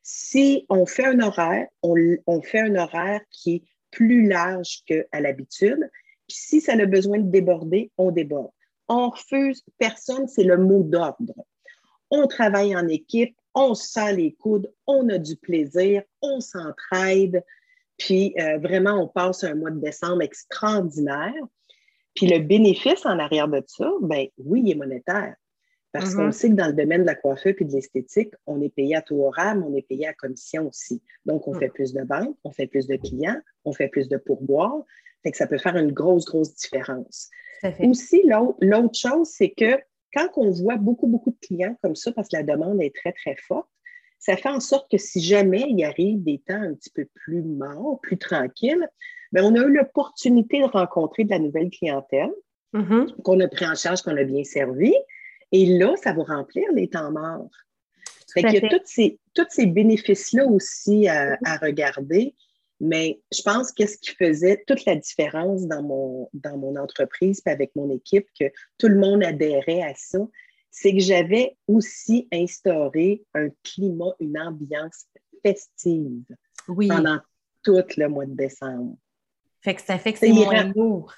Si 0.03 0.65
on 0.69 0.85
fait 0.85 1.05
un 1.05 1.19
horaire, 1.19 1.67
on, 1.83 2.41
fait 2.41 2.59
un 2.59 2.75
horaire 2.75 3.21
qui 3.29 3.55
est 3.55 3.63
plus 3.91 4.27
large 4.27 4.83
qu'à 4.85 5.19
l'habitude. 5.19 5.89
Puis 6.27 6.37
si 6.37 6.61
ça 6.61 6.73
a 6.73 6.85
besoin 6.85 7.19
de 7.19 7.29
déborder, 7.29 7.91
on 7.97 8.11
déborde. 8.11 8.51
On 8.87 9.09
refuse 9.09 9.63
personne, 9.77 10.27
c'est 10.27 10.43
le 10.43 10.57
mot 10.57 10.83
d'ordre. 10.83 11.33
On 12.09 12.27
travaille 12.27 12.75
en 12.75 12.87
équipe, 12.87 13.35
on 13.53 13.73
sent 13.73 14.13
les 14.15 14.33
coudes, 14.33 14.71
on 14.87 15.07
a 15.09 15.17
du 15.17 15.35
plaisir, 15.35 16.03
on 16.21 16.39
s'entraide, 16.39 17.43
puis 17.97 18.33
euh, 18.39 18.57
vraiment, 18.57 18.93
on 18.93 19.07
passe 19.07 19.43
un 19.43 19.55
mois 19.55 19.69
de 19.69 19.79
décembre 19.79 20.23
extraordinaire. 20.23 21.33
Puis 22.15 22.27
le 22.27 22.39
bénéfice 22.39 23.05
en 23.05 23.19
arrière 23.19 23.47
de 23.47 23.63
ça, 23.67 23.89
ben 24.01 24.27
oui, 24.37 24.63
il 24.65 24.71
est 24.71 24.75
monétaire. 24.75 25.35
Parce 25.91 26.15
qu'on 26.15 26.29
mm-hmm. 26.29 26.31
sait 26.31 26.49
que 26.49 26.55
dans 26.55 26.67
le 26.67 26.73
domaine 26.73 27.01
de 27.01 27.07
la 27.07 27.15
coiffure 27.15 27.53
et 27.57 27.65
de 27.65 27.71
l'esthétique, 27.71 28.33
on 28.47 28.61
est 28.61 28.73
payé 28.73 28.95
à 28.95 29.01
tout 29.01 29.21
horaire, 29.21 29.55
mais 29.55 29.65
on 29.65 29.75
est 29.75 29.87
payé 29.87 30.07
à 30.07 30.13
commission 30.13 30.67
aussi. 30.67 31.01
Donc, 31.25 31.47
on 31.47 31.53
mm. 31.53 31.59
fait 31.59 31.69
plus 31.69 31.93
de 31.93 32.01
ventes, 32.01 32.37
on 32.43 32.51
fait 32.51 32.67
plus 32.67 32.87
de 32.87 32.95
clients, 32.95 33.39
on 33.65 33.73
fait 33.73 33.89
plus 33.89 34.07
de 34.07 34.17
pourboires. 34.17 34.83
Fait 35.23 35.31
que 35.31 35.37
ça 35.37 35.47
peut 35.47 35.57
faire 35.57 35.75
une 35.75 35.91
grosse, 35.91 36.25
grosse 36.25 36.55
différence. 36.55 37.29
Aussi, 37.79 38.23
l'autre 38.25 38.97
chose, 38.97 39.27
c'est 39.29 39.51
que 39.51 39.77
quand 40.13 40.29
on 40.37 40.49
voit 40.49 40.77
beaucoup, 40.77 41.07
beaucoup 41.07 41.29
de 41.29 41.37
clients 41.41 41.75
comme 41.83 41.95
ça, 41.95 42.11
parce 42.11 42.27
que 42.27 42.37
la 42.37 42.43
demande 42.43 42.81
est 42.81 42.95
très, 42.95 43.11
très 43.11 43.35
forte, 43.35 43.69
ça 44.17 44.37
fait 44.37 44.49
en 44.49 44.59
sorte 44.59 44.89
que 44.89 44.97
si 44.97 45.19
jamais 45.21 45.65
il 45.67 45.83
arrive 45.83 46.23
des 46.23 46.39
temps 46.39 46.61
un 46.61 46.73
petit 46.73 46.91
peu 46.91 47.05
plus 47.13 47.41
morts, 47.41 47.99
plus 48.01 48.17
tranquilles, 48.17 48.87
bien, 49.31 49.43
on 49.43 49.55
a 49.55 49.59
eu 49.59 49.73
l'opportunité 49.73 50.59
de 50.59 50.65
rencontrer 50.65 51.23
de 51.23 51.31
la 51.31 51.39
nouvelle 51.39 51.69
clientèle 51.69 52.31
mm-hmm. 52.73 53.21
qu'on 53.23 53.39
a 53.39 53.47
pris 53.47 53.65
en 53.65 53.75
charge, 53.75 54.01
qu'on 54.01 54.17
a 54.17 54.23
bien 54.23 54.43
servi. 54.43 54.93
Et 55.51 55.65
là, 55.65 55.95
ça 56.01 56.13
va 56.13 56.23
remplir 56.23 56.65
les 56.73 56.87
temps 56.87 57.11
morts. 57.11 57.49
Fait 58.33 58.41
il 58.41 58.53
y 58.53 58.65
a 58.65 58.69
tous 58.69 58.85
ces, 58.85 59.19
tous 59.33 59.47
ces 59.49 59.65
bénéfices-là 59.65 60.45
aussi 60.45 61.07
à, 61.07 61.37
regarder. 61.61 62.35
Mais 62.79 63.21
je 63.31 63.41
pense 63.43 63.71
que 63.71 63.85
ce 63.85 63.97
qui 63.97 64.11
faisait 64.11 64.63
toute 64.65 64.85
la 64.85 64.95
différence 64.95 65.67
dans 65.67 65.83
mon, 65.83 66.29
dans 66.33 66.57
mon 66.57 66.75
entreprise 66.77 67.41
et 67.45 67.49
avec 67.49 67.75
mon 67.75 67.89
équipe, 67.91 68.27
que 68.39 68.45
tout 68.79 68.87
le 68.87 68.97
monde 68.97 69.23
adhérait 69.23 69.83
à 69.83 69.93
ça, 69.95 70.19
c'est 70.71 70.93
que 70.93 70.99
j'avais 70.99 71.57
aussi 71.67 72.27
instauré 72.31 73.23
un 73.35 73.49
climat, 73.63 74.15
une 74.19 74.39
ambiance 74.39 75.05
festive 75.43 76.23
pendant 76.65 77.19
tout 77.63 77.83
le 77.97 78.07
mois 78.07 78.25
de 78.25 78.33
décembre. 78.33 78.97
Fait 79.61 79.75
que 79.75 79.81
ça 79.81 79.99
fait 79.99 80.13
que 80.13 80.19
c'est 80.19 80.31
moins 80.31 80.71
lourd. 80.75 81.13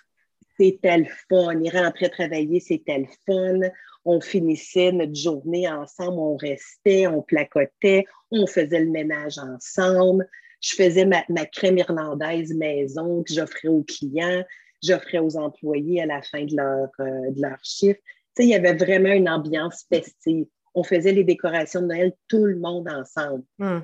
C'était 0.57 0.97
le 0.97 1.07
fun. 1.29 1.59
Il 1.61 1.69
rentrait 1.75 2.09
travailler, 2.09 2.59
c'était 2.59 2.99
le 2.99 3.07
fun. 3.25 3.69
On 4.05 4.19
finissait 4.19 4.91
notre 4.91 5.15
journée 5.15 5.69
ensemble, 5.69 6.19
on 6.19 6.35
restait, 6.35 7.07
on 7.07 7.21
placotait, 7.21 8.05
on 8.31 8.45
faisait 8.47 8.81
le 8.81 8.91
ménage 8.91 9.37
ensemble. 9.37 10.27
Je 10.61 10.75
faisais 10.75 11.05
ma, 11.05 11.45
crème 11.45 11.77
irlandaise 11.77 12.53
maison 12.53 13.23
que 13.23 13.33
j'offrais 13.33 13.67
aux 13.67 13.83
clients, 13.83 14.43
j'offrais 14.81 15.19
aux 15.19 15.37
employés 15.37 16.01
à 16.01 16.05
la 16.05 16.21
fin 16.21 16.43
de 16.43 16.55
leur, 16.55 16.89
euh, 16.99 17.31
de 17.31 17.41
leur 17.41 17.57
chiffre 17.63 17.99
il 18.39 18.49
y 18.49 18.55
avait 18.55 18.73
vraiment 18.73 19.13
une 19.13 19.29
ambiance 19.29 19.85
festive. 19.91 20.45
On 20.73 20.83
faisait 20.83 21.11
les 21.11 21.23
décorations 21.23 21.81
de 21.81 21.87
Noël 21.87 22.13
tout 22.27 22.45
le 22.45 22.57
monde 22.57 22.89
ensemble. 22.89 23.43
Hmm. 23.59 23.81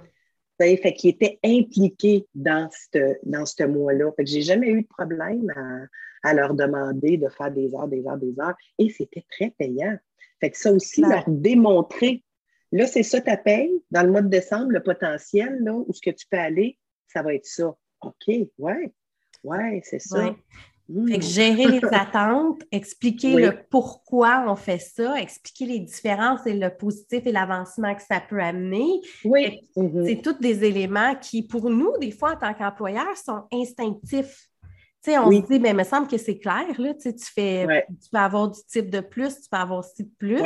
Fait 0.59 0.93
qu'ils 0.93 1.11
étaient 1.11 1.39
impliqués 1.43 2.27
dans 2.35 2.69
ce 2.71 3.15
dans 3.23 3.71
mois-là. 3.71 4.11
Fait 4.15 4.25
que 4.25 4.29
j'ai 4.29 4.41
jamais 4.41 4.69
eu 4.69 4.81
de 4.81 4.87
problème 4.87 5.51
à, 6.23 6.33
leur 6.33 6.53
demander 6.53 7.17
de 7.17 7.29
faire 7.29 7.51
des 7.51 7.73
heures, 7.73 7.87
des 7.87 8.05
heures, 8.05 8.17
des 8.17 8.37
heures. 8.39 8.55
Et 8.77 8.89
c'était 8.89 9.25
très 9.31 9.51
payant. 9.51 9.97
Fait 10.41 10.51
que 10.51 10.57
ça 10.57 10.71
aussi, 10.71 11.01
leur 11.01 11.23
démontrer, 11.27 12.23
là, 12.73 12.87
c'est 12.87 13.03
ça 13.03 13.21
ta 13.21 13.37
paye. 13.37 13.71
Dans 13.91 14.03
le 14.03 14.11
mois 14.11 14.21
de 14.21 14.27
décembre, 14.27 14.71
le 14.71 14.83
potentiel, 14.83 15.59
là, 15.61 15.73
où 15.73 15.93
ce 15.93 16.01
que 16.01 16.11
tu 16.11 16.25
peux 16.29 16.37
aller, 16.37 16.77
ça 17.07 17.21
va 17.21 17.33
être 17.33 17.45
ça. 17.45 17.73
OK, 18.01 18.27
ouais, 18.57 18.93
ouais, 19.43 19.81
c'est 19.83 19.99
ça. 19.99 20.35
Fait 21.07 21.19
que 21.19 21.25
gérer 21.25 21.67
les 21.67 21.81
attentes, 21.91 22.63
expliquer 22.71 23.35
le 23.35 23.53
pourquoi 23.69 24.45
on 24.47 24.55
fait 24.55 24.79
ça, 24.79 25.19
expliquer 25.19 25.65
les 25.65 25.79
différences 25.79 26.45
et 26.47 26.53
le 26.53 26.75
positif 26.75 27.21
et 27.25 27.31
l'avancement 27.31 27.93
que 27.93 28.01
ça 28.01 28.19
peut 28.19 28.41
amener. 28.41 29.01
Oui. 29.23 29.59
Mm-hmm. 29.75 30.05
C'est 30.07 30.21
tous 30.21 30.39
des 30.39 30.63
éléments 30.63 31.15
qui, 31.15 31.43
pour 31.43 31.69
nous, 31.69 31.91
des 31.99 32.11
fois, 32.11 32.33
en 32.33 32.37
tant 32.37 32.53
qu'employeur, 32.53 33.15
sont 33.17 33.43
instinctifs. 33.53 34.49
On 35.07 35.31
se 35.31 35.47
dit, 35.47 35.59
mais 35.59 35.69
il 35.69 35.75
me 35.75 35.83
semble 35.83 36.07
que 36.07 36.17
c'est 36.17 36.37
clair, 36.37 36.65
là. 36.77 36.93
Tu, 36.93 37.11
fais, 37.33 37.85
tu 37.87 38.09
peux 38.11 38.17
avoir 38.17 38.49
du 38.49 38.59
type 38.67 38.89
de 38.89 38.99
plus, 38.99 39.41
tu 39.41 39.49
peux 39.49 39.57
avoir 39.57 39.79
aussi 39.79 40.03
de 40.03 40.11
plus, 40.17 40.41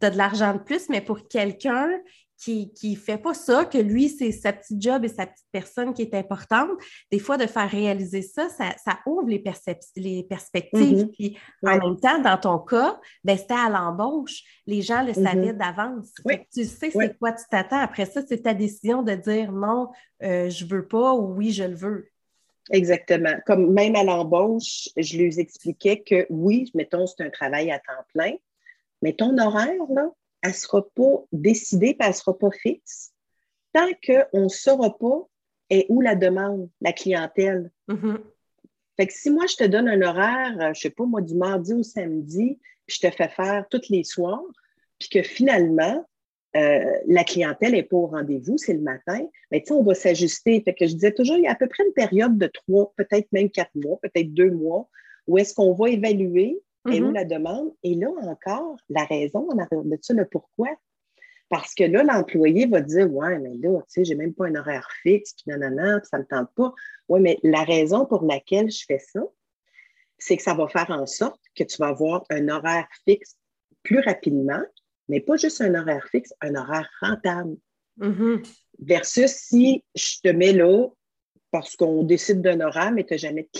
tu 0.00 0.06
as 0.06 0.10
de 0.10 0.16
l'argent 0.16 0.54
de 0.54 0.58
plus, 0.58 0.88
mais 0.88 1.00
pour 1.00 1.28
quelqu'un 1.28 1.88
qui 2.36 2.72
ne 2.84 2.96
fait 2.96 3.18
pas 3.18 3.34
ça, 3.34 3.64
que 3.64 3.78
lui, 3.78 4.08
c'est 4.08 4.30
sa 4.30 4.52
petite 4.52 4.80
job 4.80 5.04
et 5.04 5.08
sa 5.08 5.26
petite 5.26 5.46
personne 5.50 5.94
qui 5.94 6.02
est 6.02 6.14
importante, 6.14 6.70
des 7.10 7.18
fois, 7.18 7.36
de 7.38 7.46
faire 7.46 7.70
réaliser 7.70 8.22
ça, 8.22 8.48
ça, 8.48 8.98
ouvre 9.06 9.28
les, 9.28 9.42
les 9.96 10.22
perspectives. 10.24 11.04
Mm-hmm. 11.04 11.12
Puis 11.12 11.38
en 11.62 11.78
même 11.78 11.98
temps, 11.98 12.20
dans 12.20 12.38
ton 12.38 12.58
cas, 12.58 13.00
ben, 13.24 13.36
c'était 13.36 13.54
à 13.54 13.68
l'embauche. 13.68 14.42
Les 14.66 14.82
gens 14.82 15.02
le 15.02 15.12
mm-hmm. 15.12 15.24
savaient 15.24 15.52
d'avance. 15.54 16.12
Tu 16.52 16.64
sais 16.64 16.90
c'est 16.90 17.18
quoi 17.18 17.32
tu 17.32 17.44
t'attends. 17.50 17.80
Après 17.80 18.06
ça, 18.06 18.20
c'est 18.26 18.42
ta 18.42 18.54
décision 18.54 19.02
de 19.02 19.14
dire 19.14 19.52
non, 19.52 19.88
euh, 20.22 20.50
je 20.50 20.64
ne 20.64 20.70
veux 20.70 20.86
pas 20.86 21.14
ou 21.14 21.34
oui, 21.34 21.52
je 21.52 21.64
le 21.64 21.74
veux. 21.74 22.08
Exactement. 22.70 23.34
Comme 23.46 23.72
même 23.72 23.94
à 23.96 24.02
l'embauche, 24.02 24.88
je 24.96 25.16
lui 25.16 25.38
expliquais 25.38 26.02
que 26.02 26.26
oui, 26.30 26.70
mettons, 26.74 27.06
c'est 27.06 27.24
un 27.24 27.30
travail 27.30 27.70
à 27.70 27.78
temps 27.78 28.04
plein, 28.12 28.32
mais 29.02 29.12
ton 29.12 29.38
horaire, 29.38 29.82
là, 29.88 30.10
elle 30.46 30.52
ne 30.52 30.56
sera 30.56 30.86
pas 30.94 31.24
décidée, 31.32 31.94
puis 31.94 31.98
elle 32.00 32.08
ne 32.08 32.14
sera 32.14 32.38
pas 32.38 32.50
fixe, 32.50 33.12
tant 33.72 33.88
qu'on 34.06 34.44
ne 34.44 34.48
saura 34.48 34.96
pas 34.96 35.26
et 35.70 35.86
où 35.88 36.00
la 36.00 36.14
demande, 36.14 36.68
la 36.80 36.92
clientèle. 36.92 37.70
Mm-hmm. 37.88 38.18
Fait 38.96 39.06
que 39.08 39.12
si 39.12 39.30
moi, 39.30 39.44
je 39.46 39.56
te 39.56 39.64
donne 39.64 39.88
un 39.88 40.00
horaire, 40.02 40.54
euh, 40.60 40.64
je 40.66 40.68
ne 40.68 40.74
sais 40.74 40.90
pas, 40.90 41.04
moi, 41.04 41.20
du 41.20 41.34
mardi 41.34 41.74
au 41.74 41.82
samedi, 41.82 42.58
puis 42.86 42.98
je 43.00 43.08
te 43.08 43.12
fais 43.12 43.28
faire 43.28 43.66
tous 43.68 43.88
les 43.90 44.04
soirs, 44.04 44.44
puis 44.98 45.08
que 45.08 45.22
finalement, 45.22 46.06
euh, 46.56 46.92
la 47.06 47.24
clientèle 47.24 47.72
n'est 47.72 47.82
pas 47.82 47.96
au 47.96 48.06
rendez-vous, 48.06 48.56
c'est 48.56 48.72
le 48.72 48.80
matin, 48.80 49.20
mais 49.50 49.60
tu 49.60 49.66
sais, 49.66 49.72
on 49.74 49.82
va 49.82 49.94
s'ajuster. 49.94 50.62
Fait 50.62 50.72
que 50.72 50.86
je 50.86 50.94
disais 50.94 51.12
toujours, 51.12 51.36
il 51.36 51.42
y 51.42 51.46
a 51.48 51.52
à 51.52 51.56
peu 51.56 51.66
près 51.66 51.84
une 51.84 51.92
période 51.92 52.38
de 52.38 52.46
trois, 52.46 52.94
peut-être 52.96 53.30
même 53.32 53.50
quatre 53.50 53.74
mois, 53.74 53.98
peut-être 54.00 54.32
deux 54.32 54.52
mois, 54.52 54.88
où 55.26 55.36
est-ce 55.36 55.52
qu'on 55.52 55.74
va 55.74 55.90
évaluer 55.90 56.58
et 56.88 57.00
où 57.00 57.10
mm-hmm. 57.10 57.14
la 57.14 57.24
demande? 57.24 57.72
Et 57.82 57.94
là 57.94 58.08
encore, 58.22 58.76
la 58.88 59.04
raison 59.04 59.46
on 59.50 59.58
arrière 59.58 59.84
de 59.84 59.98
ça, 60.00 60.14
le 60.14 60.26
pourquoi. 60.26 60.68
Parce 61.48 61.74
que 61.74 61.84
là, 61.84 62.02
l'employé 62.02 62.66
va 62.66 62.80
dire 62.80 63.12
Ouais, 63.12 63.38
mais 63.38 63.54
là, 63.54 63.78
tu 63.82 63.84
sais, 63.88 64.04
j'ai 64.04 64.14
même 64.14 64.34
pas 64.34 64.46
un 64.46 64.54
horaire 64.56 64.88
fixe, 65.02 65.34
puis 65.34 65.44
nanana, 65.46 66.00
puis 66.00 66.08
ça 66.08 66.18
me 66.18 66.24
tente 66.24 66.50
pas. 66.54 66.72
Oui, 67.08 67.20
mais 67.20 67.38
la 67.42 67.62
raison 67.62 68.04
pour 68.04 68.24
laquelle 68.24 68.70
je 68.70 68.84
fais 68.86 68.98
ça, 68.98 69.20
c'est 70.18 70.36
que 70.36 70.42
ça 70.42 70.54
va 70.54 70.66
faire 70.68 70.90
en 70.90 71.06
sorte 71.06 71.40
que 71.54 71.62
tu 71.62 71.76
vas 71.78 71.88
avoir 71.88 72.24
un 72.30 72.48
horaire 72.48 72.88
fixe 73.04 73.36
plus 73.82 74.00
rapidement, 74.00 74.62
mais 75.08 75.20
pas 75.20 75.36
juste 75.36 75.60
un 75.60 75.74
horaire 75.74 76.06
fixe, 76.10 76.32
un 76.40 76.54
horaire 76.56 76.90
rentable. 77.00 77.56
Mm-hmm. 77.98 78.46
Versus 78.80 79.30
si 79.30 79.84
je 79.94 80.20
te 80.22 80.28
mets 80.28 80.52
là 80.52 80.88
parce 81.50 81.76
qu'on 81.76 82.02
décide 82.02 82.42
d'un 82.42 82.60
horaire, 82.60 82.92
mais 82.92 83.04
tu 83.04 83.14
n'as 83.14 83.18
jamais 83.18 83.42
de 83.42 83.58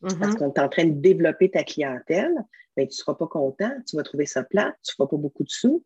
parce 0.00 0.14
mm-hmm. 0.14 0.36
qu'on 0.36 0.52
est 0.52 0.60
en 0.60 0.68
train 0.68 0.84
de 0.84 1.00
développer 1.00 1.50
ta 1.50 1.64
clientèle, 1.64 2.34
ben, 2.76 2.86
tu 2.86 2.92
ne 2.92 2.96
seras 2.96 3.14
pas 3.14 3.26
content, 3.26 3.70
tu 3.86 3.96
vas 3.96 4.02
trouver 4.02 4.26
ça 4.26 4.42
plat, 4.42 4.74
tu 4.82 4.92
ne 4.92 4.94
feras 4.96 5.08
pas 5.08 5.16
beaucoup 5.16 5.44
de 5.44 5.50
sous. 5.50 5.84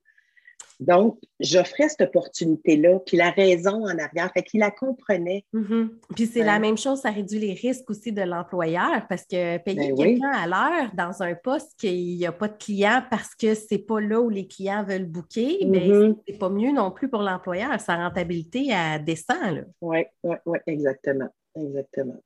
Donc, 0.80 1.18
j'offrais 1.40 1.88
cette 1.88 2.02
opportunité-là, 2.02 3.00
puis 3.04 3.16
la 3.16 3.30
raison 3.30 3.84
en 3.84 3.98
arrière, 3.98 4.30
fait 4.32 4.44
qu'il 4.44 4.60
la 4.60 4.70
comprenait. 4.70 5.44
Mm-hmm. 5.52 5.88
Puis 6.14 6.26
c'est 6.26 6.44
la 6.44 6.60
même 6.60 6.78
chose, 6.78 7.00
ça 7.00 7.10
réduit 7.10 7.40
les 7.40 7.52
risques 7.52 7.90
aussi 7.90 8.12
de 8.12 8.22
l'employeur 8.22 9.06
parce 9.08 9.22
que 9.24 9.58
payer 9.58 9.92
ben 9.92 9.96
quelqu'un 9.96 10.30
à 10.30 10.46
l'heure 10.46 10.90
dans 10.94 11.20
un 11.22 11.34
poste 11.34 11.78
qu'il 11.80 12.16
n'y 12.16 12.26
a 12.26 12.32
pas 12.32 12.46
de 12.46 12.56
clients 12.56 13.02
parce 13.10 13.34
que 13.34 13.54
c'est 13.54 13.78
pas 13.78 14.00
là 14.00 14.20
où 14.20 14.30
les 14.30 14.46
clients 14.46 14.84
veulent 14.84 15.06
booker, 15.06 15.64
mais 15.66 15.88
mm-hmm. 15.88 16.16
c'est 16.28 16.38
pas 16.38 16.48
mieux 16.48 16.72
non 16.72 16.92
plus 16.92 17.08
pour 17.08 17.22
l'employeur. 17.22 17.80
Sa 17.80 17.96
rentabilité 17.96 18.72
à 18.72 19.00
descend. 19.00 19.66
Oui, 19.80 20.04
oui, 20.22 20.36
oui, 20.46 20.58
exactement. 20.66 21.28
Exactement. 21.56 22.22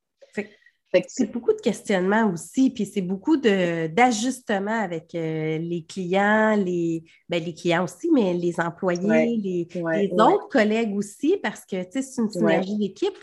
C'est 1.09 1.33
beaucoup 1.33 1.53
de 1.53 1.61
questionnements 1.61 2.31
aussi, 2.31 2.71
puis 2.71 2.85
c'est 2.85 3.01
beaucoup 3.01 3.39
d'ajustements 3.39 4.81
avec 4.81 5.15
euh, 5.15 5.57
les 5.57 5.87
clients, 5.89 6.55
les, 6.55 7.05
ben, 7.31 7.43
les 7.43 7.55
clients 7.55 7.85
aussi, 7.85 8.11
mais 8.13 8.35
les 8.35 8.61
employés, 8.61 9.37
les, 9.43 10.11
autres 10.13 10.49
collègues 10.51 10.95
aussi, 10.95 11.39
parce 11.43 11.65
que 11.65 11.77
c'est 11.91 12.21
une 12.21 12.31
synergie 12.31 12.77
d'équipe. 12.77 13.15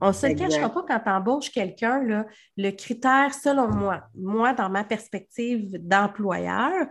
On 0.00 0.08
ne 0.08 0.12
se 0.12 0.26
le 0.26 0.34
cachera 0.34 0.72
pas 0.72 0.84
quand 0.88 1.00
tu 1.00 1.10
embauches 1.10 1.50
quelqu'un. 1.50 2.24
Le 2.56 2.70
critère, 2.70 3.34
selon 3.34 3.68
moi, 3.68 4.04
moi, 4.14 4.54
dans 4.54 4.70
ma 4.70 4.84
perspective 4.84 5.76
d'employeur, 5.80 6.86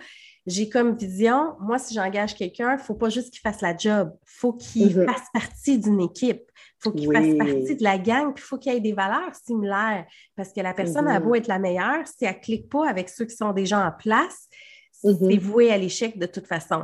j'ai 0.45 0.69
comme 0.69 0.95
vision, 0.95 1.55
moi, 1.59 1.79
si 1.79 1.95
j'engage 1.95 2.35
quelqu'un, 2.35 2.73
il 2.73 2.77
ne 2.77 2.83
faut 2.83 2.95
pas 2.95 3.09
juste 3.09 3.31
qu'il 3.31 3.41
fasse 3.41 3.61
la 3.61 3.75
job, 3.75 4.11
il 4.13 4.25
faut 4.25 4.53
qu'il 4.53 4.89
mm-hmm. 4.89 5.05
fasse 5.05 5.27
partie 5.33 5.79
d'une 5.79 6.01
équipe 6.01 6.50
faut 6.81 6.91
qu'il 6.91 7.11
fasse 7.11 7.35
partie 7.37 7.75
de 7.75 7.83
la 7.83 7.97
gang, 7.97 8.33
puis 8.33 8.43
il 8.43 8.47
faut 8.47 8.57
qu'il 8.57 8.73
y 8.73 8.75
ait 8.75 8.81
des 8.81 8.93
valeurs 8.93 9.35
similaires. 9.35 10.05
Parce 10.35 10.51
que 10.51 10.61
la 10.61 10.73
personne 10.73 11.07
a 11.07 11.19
beau 11.19 11.33
mm-hmm. 11.33 11.37
être 11.37 11.47
la 11.47 11.59
meilleure, 11.59 12.07
si 12.07 12.25
elle 12.25 12.35
ne 12.35 12.41
clique 12.41 12.69
pas 12.69 12.89
avec 12.89 13.09
ceux 13.09 13.25
qui 13.25 13.35
sont 13.35 13.53
déjà 13.53 13.85
en 13.85 13.91
place, 13.91 14.47
c'est 14.91 15.09
mm-hmm. 15.09 15.39
voué 15.39 15.71
à 15.71 15.77
l'échec 15.77 16.17
de 16.17 16.25
toute 16.25 16.47
façon. 16.47 16.83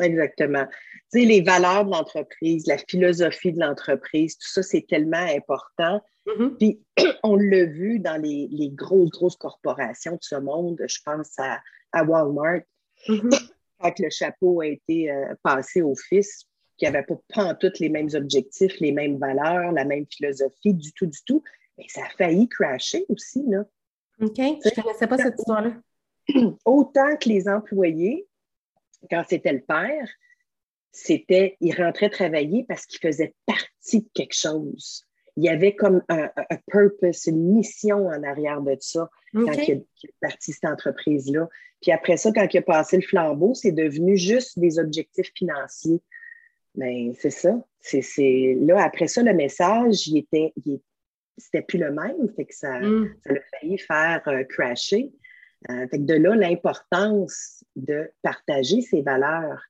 Exactement. 0.00 0.66
Tu 1.12 1.20
sais, 1.20 1.24
les 1.24 1.40
valeurs 1.40 1.84
de 1.84 1.90
l'entreprise, 1.90 2.66
la 2.66 2.78
philosophie 2.78 3.52
de 3.52 3.60
l'entreprise, 3.60 4.36
tout 4.36 4.48
ça, 4.48 4.62
c'est 4.62 4.86
tellement 4.86 5.16
important. 5.16 6.02
Mm-hmm. 6.26 6.56
Puis, 6.56 6.82
on 7.22 7.36
l'a 7.36 7.64
vu 7.64 7.98
dans 7.98 8.20
les, 8.20 8.70
grosses, 8.74 9.10
grosses 9.10 9.36
corporations 9.36 10.12
de 10.12 10.22
ce 10.22 10.36
monde. 10.36 10.80
Je 10.86 10.98
pense 11.04 11.32
à, 11.38 12.04
Walmart, 12.04 12.60
quand 13.06 13.98
le 13.98 14.10
chapeau 14.10 14.60
a 14.60 14.66
été 14.66 15.10
euh, 15.10 15.34
passé 15.42 15.82
au 15.82 15.94
fils, 15.94 16.44
qui 16.78 16.84
n'avait 16.84 17.02
pas, 17.02 17.20
pas 17.34 17.54
toutes 17.54 17.80
les 17.80 17.88
mêmes 17.88 18.08
objectifs, 18.14 18.78
les 18.80 18.92
mêmes 18.92 19.18
valeurs, 19.18 19.72
la 19.72 19.84
même 19.84 20.06
philosophie, 20.06 20.74
du 20.74 20.92
tout, 20.92 21.06
du 21.06 21.18
tout. 21.24 21.42
Mais 21.76 21.86
ça 21.88 22.02
a 22.04 22.08
failli 22.16 22.48
crasher 22.48 23.04
aussi, 23.08 23.44
là. 23.46 23.64
OK. 24.20 24.36
Je 24.36 24.42
ne 24.42 24.82
connaissais 24.82 25.06
pas 25.06 25.18
cette 25.18 25.38
histoire-là. 25.38 25.74
Autant 26.64 27.16
que 27.16 27.28
les 27.28 27.48
employés, 27.48 28.26
quand 29.10 29.24
c'était 29.28 29.52
le 29.52 29.60
père, 29.60 30.08
c'était, 30.92 31.56
il 31.60 31.74
rentrait 31.74 32.10
travailler 32.10 32.64
parce 32.68 32.86
qu'il 32.86 33.00
faisait 33.00 33.34
partie 33.46 34.00
de 34.00 34.08
quelque 34.14 34.34
chose. 34.34 35.04
Il 35.36 35.44
y 35.44 35.48
avait 35.48 35.76
comme 35.76 36.02
un, 36.08 36.30
purpose, 36.66 37.26
une 37.26 37.54
mission 37.54 38.08
en 38.08 38.22
arrière 38.24 38.60
de 38.60 38.76
ça 38.80 39.08
quand 39.32 39.52
il, 39.52 39.70
est 39.70 39.86
parti 40.20 40.52
cette 40.52 40.64
entreprise-là. 40.64 41.48
Puis 41.80 41.92
après 41.92 42.16
ça, 42.16 42.32
quand 42.32 42.52
il 42.52 42.58
a 42.58 42.62
passé 42.62 42.96
le 42.96 43.02
flambeau, 43.02 43.54
c'est 43.54 43.70
devenu 43.70 44.16
juste 44.16 44.58
des 44.58 44.80
objectifs 44.80 45.30
financiers. 45.36 46.02
Mais 46.74 47.06
ben, 47.06 47.14
c'est 47.18 47.30
ça. 47.30 47.58
C'est, 47.80 48.56
là, 48.60 48.82
après 48.82 49.08
ça, 49.08 49.22
le 49.22 49.32
message, 49.32 50.06
il 50.06 50.18
était, 50.18 50.52
c'était 51.36 51.62
plus 51.62 51.78
le 51.78 51.90
même. 51.90 52.28
Fait 52.36 52.44
que 52.44 52.54
ça, 52.54 52.78
mm. 52.80 53.14
ça 53.26 53.32
a 53.32 53.58
failli 53.58 53.78
faire 53.78 54.22
euh, 54.26 54.44
crasher. 54.44 55.12
Euh, 55.70 55.88
fait 55.88 55.98
que 55.98 56.04
de 56.04 56.14
là, 56.14 56.36
l'importance 56.36 57.64
de 57.76 58.10
partager 58.22 58.80
ses 58.80 59.02
valeurs. 59.02 59.62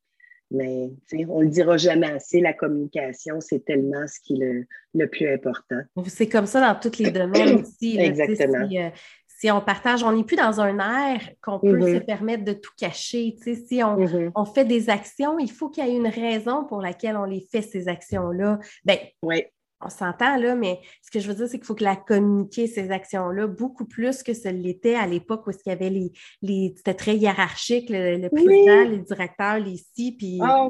Mais 0.51 0.91
on 1.29 1.41
ne 1.41 1.45
le 1.45 1.51
dira 1.51 1.77
jamais 1.77 2.11
assez, 2.11 2.41
la 2.41 2.55
communication, 2.55 3.39
c'est 3.39 3.67
tellement 3.67 4.07
ce 4.07 4.19
qui 4.21 4.41
est 4.41 4.67
le, 4.95 5.07
plus 5.07 5.29
important. 5.29 5.81
C'est 6.07 6.29
comme 6.29 6.47
ça 6.47 6.61
dans 6.61 6.81
tous 6.81 6.99
les 6.99 7.11
domaines 7.11 7.61
aussi. 7.61 7.99
Exactement. 7.99 8.67
Euh, 8.73 8.89
si 9.39 9.51
on 9.53 9.61
partage, 9.61 10.03
on 10.03 10.13
n'est 10.13 10.25
plus 10.25 10.37
dans 10.37 10.61
un 10.61 10.79
air 10.79 11.21
qu'on 11.43 11.61
peut 11.61 11.81
se 11.81 11.87
mm-hmm. 11.87 12.05
permettre 12.05 12.45
de 12.45 12.53
tout 12.53 12.73
cacher. 12.77 13.37
si 13.41 13.55
mm-hmm. 13.55 14.33
on, 14.35 14.45
fait 14.45 14.65
des 14.65 14.91
actions, 14.91 15.39
il 15.39 15.51
faut 15.51 15.69
qu'il 15.69 15.87
y 15.87 15.89
ait 15.89 15.97
une 15.97 16.09
raison 16.09 16.65
pour 16.65 16.83
laquelle 16.83 17.17
on 17.17 17.25
les 17.25 17.47
fait, 17.51 17.63
ces 17.63 17.89
actions-là. 17.89 18.59
Ben, 18.85 18.99
oui 19.23 19.45
on 19.81 19.91
s'entend 19.91 20.37
là, 20.37 20.55
mais 20.55 20.81
ce 21.03 21.11
que 21.11 21.21
je 21.21 21.29
veux 21.29 21.35
dire, 21.35 21.49
c'est 21.49 21.59
qu'il 21.59 21.67
faut 21.67 21.75
que 21.75 21.85
la 21.85 21.95
communiquer 21.95 22.67
ces 22.67 22.91
actions-là 22.91 23.47
beaucoup 23.47 23.85
plus 23.85 24.23
que 24.23 24.35
ce 24.35 24.49
l'était 24.49 24.97
à 24.97 25.07
l'époque 25.07 25.47
où 25.47 25.51
il 25.51 25.69
y 25.69 25.73
avait 25.73 25.91
les, 25.91 26.13
les 26.43 26.75
c'était 26.77 26.95
très 26.95 27.17
hiérarchique, 27.17 27.89
le, 27.89 28.29
président, 28.29 28.85
les 28.89 28.99
directeurs, 28.99 29.59
les 29.59 29.77
si, 29.95 30.13
puis 30.13 30.39
ah, 30.43 30.69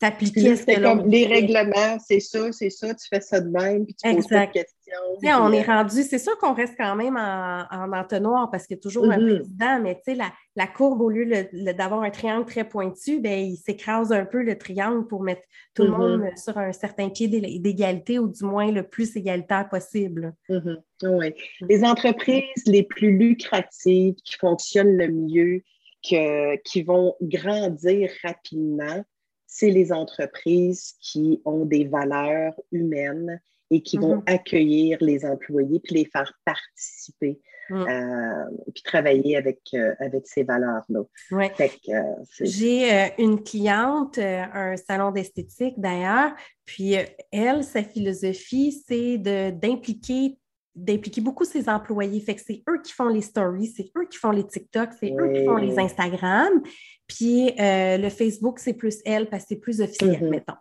t'appliquais 0.00 0.56
ce 0.56 0.66
que 0.66 0.82
comme 0.82 1.08
les 1.08 1.26
règlements, 1.26 1.98
c'est 2.04 2.20
ça, 2.20 2.50
c'est 2.50 2.70
ça, 2.70 2.94
tu 2.94 3.06
fais 3.08 3.20
ça 3.20 3.40
de 3.40 3.48
même, 3.48 3.84
puis 3.86 3.94
tu 3.94 4.12
poses 4.12 4.26
pas 4.26 4.46
de 4.46 4.52
questions. 4.52 4.85
On 4.88 5.52
est 5.52 5.68
euh, 5.68 5.72
rendu, 5.72 6.02
c'est 6.02 6.18
sûr 6.18 6.36
qu'on 6.38 6.54
reste 6.54 6.74
quand 6.76 6.94
même 6.94 7.16
en, 7.16 7.64
en 7.70 7.92
entonnoir 7.92 8.50
parce 8.50 8.66
qu'il 8.66 8.76
y 8.76 8.78
a 8.78 8.82
toujours 8.82 9.04
un 9.10 9.18
mm-hmm. 9.18 9.36
président, 9.36 9.80
mais 9.82 9.94
tu 9.96 10.00
sais, 10.04 10.14
la, 10.14 10.32
la, 10.54 10.66
courbe, 10.66 11.00
au 11.00 11.10
lieu 11.10 11.26
d'avoir 11.74 12.02
un 12.02 12.10
triangle 12.10 12.46
très 12.46 12.68
pointu, 12.68 13.20
ben, 13.20 13.38
il 13.38 13.56
s'écrase 13.56 14.12
un 14.12 14.24
peu 14.24 14.42
le 14.42 14.56
triangle 14.56 15.06
pour 15.06 15.22
mettre 15.22 15.42
tout 15.74 15.82
le 15.82 15.90
mm-hmm. 15.90 16.18
monde 16.18 16.36
sur 16.36 16.58
un 16.58 16.72
certain 16.72 17.08
pied 17.08 17.28
d'égalité 17.28 18.18
ou 18.18 18.28
du 18.28 18.44
moins 18.44 18.70
le 18.70 18.82
plus 18.82 19.16
égalitaire 19.16 19.68
possible. 19.68 20.34
Mm-hmm. 20.48 20.76
Oui. 21.02 21.34
Les 21.68 21.84
entreprises 21.84 22.66
les 22.66 22.82
plus 22.82 23.16
lucratives 23.16 24.14
qui 24.24 24.36
fonctionnent 24.36 24.96
le 24.96 25.08
mieux, 25.08 25.62
que, 26.08 26.56
qui 26.62 26.82
vont 26.82 27.14
grandir 27.20 28.10
rapidement, 28.22 29.04
c'est 29.46 29.70
les 29.70 29.92
entreprises 29.92 30.94
qui 31.00 31.40
ont 31.44 31.64
des 31.64 31.84
valeurs 31.84 32.54
humaines 32.72 33.40
et 33.70 33.82
qui 33.82 33.98
vont 33.98 34.16
mhm. 34.16 34.22
accueillir 34.26 34.98
les 35.00 35.24
employés 35.24 35.80
puis 35.80 35.96
les 35.96 36.04
faire 36.04 36.32
participer. 36.44 37.40
Mm. 37.68 37.74
Euh, 37.74 38.44
puis 38.72 38.82
travailler 38.84 39.36
avec, 39.36 39.58
euh, 39.74 39.92
avec 39.98 40.28
ces 40.28 40.44
valeurs-là. 40.44 41.00
Euh, 41.32 42.02
J'ai 42.40 43.12
une 43.18 43.42
cliente, 43.42 44.18
un 44.18 44.76
salon 44.76 45.10
d'esthétique 45.10 45.74
d'ailleurs, 45.76 46.32
puis 46.64 46.94
elle, 47.32 47.64
sa 47.64 47.82
philosophie, 47.82 48.84
c'est 48.86 49.18
d'impliquer 49.18 50.38
d'impliquer 50.76 51.22
beaucoup 51.22 51.44
ses 51.44 51.68
employés. 51.68 52.20
Fait 52.20 52.34
que 52.34 52.42
c'est 52.46 52.62
eux 52.68 52.80
qui 52.82 52.92
font 52.92 53.08
les 53.08 53.22
stories, 53.22 53.72
c'est 53.74 53.90
eux 53.96 54.06
qui 54.08 54.18
font 54.18 54.30
les 54.30 54.46
TikTok, 54.46 54.90
c'est 55.00 55.10
eux 55.18 55.32
qui 55.32 55.44
font 55.44 55.56
les 55.56 55.78
Instagram. 55.78 56.62
Puis 57.08 57.52
euh, 57.58 57.96
le 57.96 58.10
Facebook, 58.10 58.58
c'est 58.58 58.74
plus 58.74 58.98
elle 59.04 59.28
parce 59.28 59.44
que 59.44 59.48
c'est 59.50 59.56
plus 59.60 59.80
officiel, 59.80 60.20
mm-hmm. 60.20 60.28
mettons. 60.28 60.52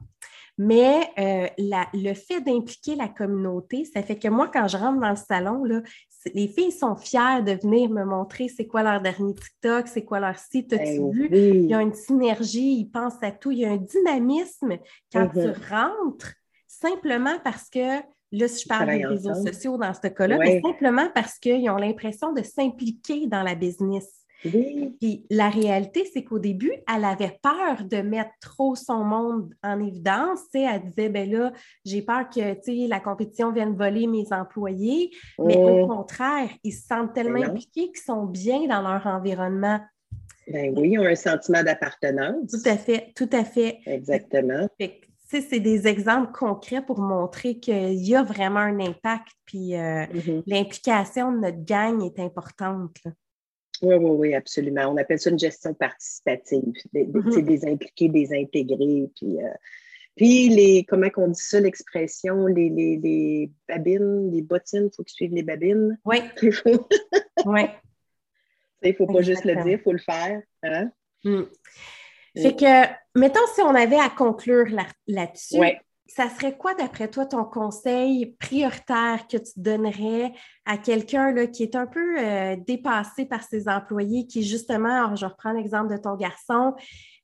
Mais 0.58 1.10
euh, 1.20 1.48
le 1.94 2.14
fait 2.14 2.40
d'impliquer 2.42 2.96
la 2.96 3.10
communauté, 3.10 3.84
ça 3.86 4.02
fait 4.02 4.18
que 4.18 4.30
moi, 4.30 4.50
quand 4.52 4.68
je 4.68 4.78
rentre 4.78 5.02
dans 5.02 5.10
le 5.10 5.16
salon, 5.16 5.64
là, 5.64 5.82
les 6.34 6.48
filles 6.48 6.72
sont 6.72 6.96
fières 6.96 7.44
de 7.44 7.52
venir 7.52 7.90
me 7.90 8.04
montrer 8.04 8.48
c'est 8.48 8.66
quoi 8.66 8.82
leur 8.82 9.02
dernier 9.02 9.34
TikTok, 9.36 9.88
c'est 9.88 10.06
quoi 10.06 10.20
leur 10.20 10.38
site. 10.40 10.74
As-tu 10.74 11.00
ben 11.00 11.12
vu? 11.12 11.30
Il 11.32 11.66
y 11.66 11.74
a 11.74 11.82
une 11.82 11.94
synergie, 11.94 12.80
ils 12.80 12.90
pensent 12.90 13.22
à 13.22 13.32
tout. 13.32 13.52
Il 13.52 13.60
y 13.60 13.66
a 13.66 13.72
un 13.72 13.78
dynamisme 13.78 14.78
quand 15.12 15.28
tu 15.28 15.40
mm-hmm. 15.40 15.70
rentres, 15.70 16.34
simplement 16.68 17.38
parce 17.44 17.70
que 17.70 18.02
Là, 18.32 18.48
si 18.48 18.64
je 18.64 18.68
parle 18.68 18.90
des 18.90 19.06
réseaux 19.06 19.34
sociaux 19.34 19.78
dans 19.78 19.94
ce 19.94 20.08
cas-là, 20.08 20.38
mais 20.38 20.60
simplement 20.60 21.08
parce 21.14 21.40
qu'ils 21.40 21.70
ont 21.70 21.78
l'impression 21.78 22.34
de 22.34 22.42
s'impliquer 22.42 23.28
dans 23.28 23.44
la 23.44 23.56
business. 23.56 24.25
Puis 24.42 25.26
la 25.30 25.50
réalité, 25.50 26.10
c'est 26.14 26.24
qu'au 26.24 26.40
début, 26.40 26.74
elle 26.94 27.06
avait 27.06 27.40
peur 27.42 27.84
de 27.84 27.98
mettre 27.98 28.32
trop 28.42 28.76
son 28.76 29.04
monde 29.04 29.54
en 29.64 29.80
évidence. 29.80 30.42
elle 30.54 30.84
disait, 30.90 31.10
ben 31.10 31.30
là, 31.30 31.52
j'ai 31.84 32.02
peur 32.02 32.30
que 32.30 32.90
la 32.90 33.00
compétition 33.00 33.52
vienne 33.52 33.76
voler 33.76 34.08
mes 34.08 34.32
employés. 34.32 35.12
Mais 35.40 35.58
au 35.58 35.88
contraire, 35.88 36.50
ils 36.64 36.74
se 36.74 36.86
sentent 36.88 37.14
tellement 37.14 37.40
ben 37.40 37.52
impliqués 37.52 37.88
qu'ils 37.88 38.04
sont 38.06 38.26
bien 38.26 38.68
dans 38.68 38.82
leur 38.82 39.06
environnement. 39.08 39.80
Ben 40.48 40.74
oui, 40.78 40.92
ils 40.92 41.00
ont 41.00 41.06
un 41.06 41.16
sentiment 41.16 41.64
d'appartenance. 41.64 42.52
Tout 42.52 42.70
à 42.70 42.78
fait, 42.78 43.12
tout 43.16 43.30
à 43.32 43.44
fait. 43.44 43.80
Exactement 43.88 44.68
c'est 45.42 45.60
des 45.60 45.88
exemples 45.88 46.32
concrets 46.32 46.86
pour 46.86 47.00
montrer 47.00 47.60
qu'il 47.60 47.94
y 47.94 48.16
a 48.16 48.24
vraiment 48.24 48.60
un 48.60 48.80
impact, 48.80 49.28
puis 49.46 49.76
euh, 49.76 50.06
mm-hmm. 50.06 50.44
l'implication 50.48 51.32
de 51.32 51.40
notre 51.40 51.64
gang 51.66 52.02
est 52.04 52.20
importante. 52.20 52.98
Oui, 53.86 53.96
oui, 53.96 54.12
oui, 54.12 54.34
absolument. 54.34 54.88
On 54.88 54.98
appelle 54.98 55.20
ça 55.20 55.30
une 55.30 55.40
gestion 55.40 55.74
participative. 55.74 56.74
Des, 56.92 57.06
mm-hmm. 57.06 57.46
des 57.46 57.66
impliqués, 57.66 58.10
des 58.10 58.34
intégrés, 58.34 59.10
puis, 59.16 59.44
euh, 59.44 59.50
puis 60.16 60.50
les, 60.50 60.86
comment 60.88 61.08
on 61.18 61.28
dit 61.28 61.42
ça, 61.42 61.60
l'expression, 61.60 62.48
les, 62.48 62.70
les, 62.70 63.52
babines, 63.68 64.32
les 64.32 64.42
bottines, 64.42 64.90
il 64.92 64.96
faut 64.96 65.04
qu'ils 65.04 65.14
suivent 65.14 65.36
les 65.36 65.44
babines. 65.44 66.00
Oui. 66.06 66.18
oui. 67.46 67.62
Il 68.82 68.90
ne 68.90 68.94
faut 68.94 69.08
pas 69.08 69.22
juste 69.22 69.46
le 69.46 69.56
dire, 69.56 69.78
il 69.78 69.80
faut 69.80 69.92
le 69.92 70.00
faire. 70.00 70.42
Hein? 70.64 70.92
Mm. 71.24 71.44
Fait 72.38 72.56
que, 72.56 73.20
mettons, 73.20 73.46
si 73.54 73.62
on 73.62 73.76
avait 73.76 74.00
à 74.00 74.10
conclure 74.10 74.66
là-dessus, 75.08 75.60
ça 76.08 76.30
serait 76.30 76.56
quoi, 76.56 76.76
d'après 76.76 77.10
toi, 77.10 77.26
ton 77.26 77.44
conseil 77.44 78.36
prioritaire 78.40 79.26
que 79.30 79.38
tu 79.38 79.54
donnerais 79.58 80.34
à 80.66 80.78
quelqu'un 80.78 81.48
qui 81.48 81.64
est 81.64 81.76
un 81.76 81.88
peu 81.88 82.20
euh, 82.20 82.56
dépassé 82.56 83.26
par 83.26 83.44
ses 83.44 83.68
employés, 83.68 84.28
qui, 84.28 84.44
justement, 84.44 85.16
je 85.16 85.26
reprends 85.26 85.54
l'exemple 85.54 85.92
de 85.92 85.98
ton 85.98 86.16
garçon, 86.16 86.76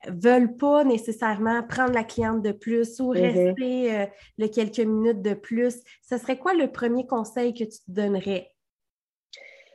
veulent 0.07 0.57
pas 0.57 0.83
nécessairement 0.83 1.61
prendre 1.63 1.93
la 1.93 2.03
cliente 2.03 2.41
de 2.41 2.51
plus 2.51 2.99
ou 2.99 3.13
mm-hmm. 3.13 3.21
rester 3.21 3.95
euh, 3.95 4.05
le 4.39 4.47
quelques 4.47 4.79
minutes 4.79 5.21
de 5.21 5.35
plus? 5.35 5.81
Ce 6.01 6.17
serait 6.17 6.39
quoi 6.39 6.55
le 6.55 6.71
premier 6.71 7.05
conseil 7.05 7.53
que 7.53 7.63
tu 7.63 7.77
te 7.77 7.91
donnerais? 7.91 8.51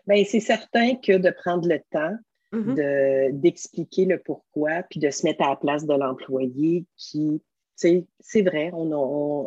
Bien, 0.09 0.25
c'est 0.25 0.41
certain 0.41 0.97
que 0.97 1.17
de 1.17 1.31
prendre 1.31 1.69
le 1.69 1.81
temps, 1.91 2.17
Mm-hmm. 2.53 3.41
d'expliquer 3.41 4.05
le 4.05 4.21
pourquoi, 4.21 4.85
puis 4.89 5.01
de 5.01 5.11
se 5.11 5.27
mettre 5.27 5.43
à 5.43 5.51
la 5.51 5.57
place 5.57 5.85
de 5.85 5.93
l'employé 5.93 6.87
qui, 6.97 7.43
c'est 7.77 8.43
vrai, 8.43 8.71
on, 8.73 8.91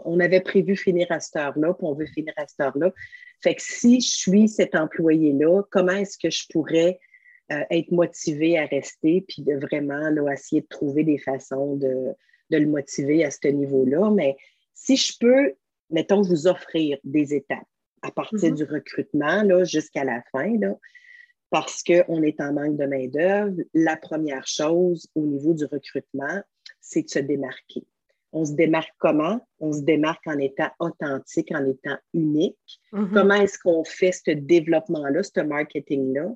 on, 0.05 0.19
avait 0.19 0.41
prévu 0.41 0.75
finir 0.75 1.07
à 1.09 1.19
cette 1.19 1.35
heure-là, 1.35 1.73
puis 1.73 1.87
on 1.87 1.93
veut 1.93 2.05
finir 2.05 2.33
à 2.37 2.45
cette 2.47 2.59
heure-là. 2.59 2.93
Fait 3.41 3.55
que 3.55 3.61
si 3.61 4.01
je 4.01 4.09
suis 4.09 4.47
cet 4.47 4.75
employé-là, 4.75 5.63
comment 5.71 5.93
est-ce 5.93 6.17
que 6.17 6.29
je 6.29 6.43
pourrais 6.51 6.99
euh, 7.51 7.63
être 7.71 7.91
motivé 7.91 8.59
à 8.59 8.65
rester, 8.65 9.25
puis 9.27 9.41
de 9.41 9.55
vraiment 9.55 10.09
là, 10.09 10.31
essayer 10.31 10.61
de 10.61 10.67
trouver 10.67 11.03
des 11.03 11.17
façons 11.17 11.75
de, 11.75 12.13
de 12.51 12.57
le 12.57 12.67
motiver 12.67 13.25
à 13.25 13.31
ce 13.31 13.47
niveau-là? 13.47 14.11
Mais 14.11 14.37
si 14.75 14.95
je 14.95 15.13
peux, 15.19 15.53
mettons, 15.89 16.21
vous 16.21 16.47
offrir 16.47 16.99
des 17.03 17.33
étapes 17.33 17.65
à 18.03 18.11
partir 18.11 18.51
mm-hmm. 18.51 18.55
du 18.55 18.63
recrutement 18.63 19.63
jusqu'à 19.65 20.03
la 20.03 20.21
fin, 20.31 20.55
là, 20.59 20.75
parce 21.49 21.83
qu'on 21.83 22.21
est 22.21 22.39
en 22.41 22.53
manque 22.53 22.77
de 22.77 22.85
main-d'œuvre, 22.85 23.55
la 23.73 23.97
première 23.97 24.45
chose 24.45 25.09
au 25.15 25.25
niveau 25.25 25.53
du 25.53 25.65
recrutement, 25.65 26.41
c'est 26.79 27.03
de 27.03 27.09
se 27.09 27.19
démarquer. 27.19 27.83
On 28.31 28.45
se 28.45 28.53
démarque 28.53 28.93
comment? 28.99 29.39
On 29.59 29.73
se 29.73 29.81
démarque 29.81 30.25
en 30.27 30.37
étant 30.37 30.69
authentique, 30.79 31.51
en 31.53 31.65
étant 31.65 31.97
unique. 32.13 32.79
Mhm. 32.93 33.11
Comment 33.13 33.35
est-ce 33.35 33.57
qu'on 33.59 33.83
fait 33.83 34.11
ce 34.11 34.31
développement-là, 34.31 35.23
ce 35.23 35.41
marketing-là? 35.41 36.27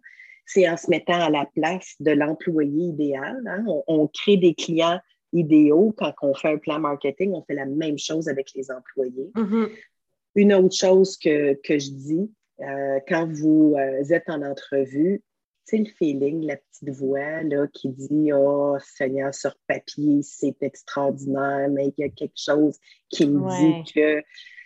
C'est 0.45 0.67
en 0.67 0.75
se 0.75 0.89
mettant 0.89 1.21
à 1.21 1.29
la 1.29 1.45
place 1.55 1.95
de 1.99 2.11
l'employé 2.11 2.85
idéal. 2.87 3.41
hein? 3.47 3.63
On, 3.67 3.83
on 3.87 4.07
crée 4.07 4.37
des 4.37 4.53
clients 4.55 4.99
idéaux. 5.31 5.93
Quand 5.97 6.13
on 6.21 6.33
fait 6.33 6.49
un 6.53 6.57
plan 6.57 6.79
marketing, 6.79 7.31
on 7.33 7.43
fait 7.43 7.55
la 7.55 7.65
même 7.65 7.97
chose 7.97 8.27
avec 8.27 8.49
les 8.55 8.69
employés. 8.71 9.31
Mhm. 9.35 9.69
Une 10.35 10.53
autre 10.53 10.75
chose 10.75 11.17
que, 11.17 11.53
que 11.63 11.77
je 11.79 11.91
dis, 11.91 12.31
euh, 12.59 12.99
quand 13.07 13.31
vous 13.31 13.75
euh, 13.77 14.03
êtes 14.09 14.29
en 14.29 14.41
entrevue, 14.41 15.21
c'est 15.65 15.77
le 15.77 15.85
feeling, 15.85 16.45
la 16.45 16.57
petite 16.57 16.89
voix 16.89 17.41
là, 17.43 17.67
qui 17.67 17.89
dit 17.89 18.31
Oh 18.33 18.77
Seigneur, 18.79 19.33
sur 19.33 19.55
papier, 19.67 20.21
c'est 20.23 20.61
extraordinaire, 20.61 21.69
mais 21.69 21.87
il 21.97 22.01
y 22.01 22.03
a 22.05 22.09
quelque 22.09 22.37
chose 22.37 22.77
qui 23.09 23.25
me 23.25 23.39
Ouais. 23.39 23.81
dit 23.83 23.93
que, 23.93 24.23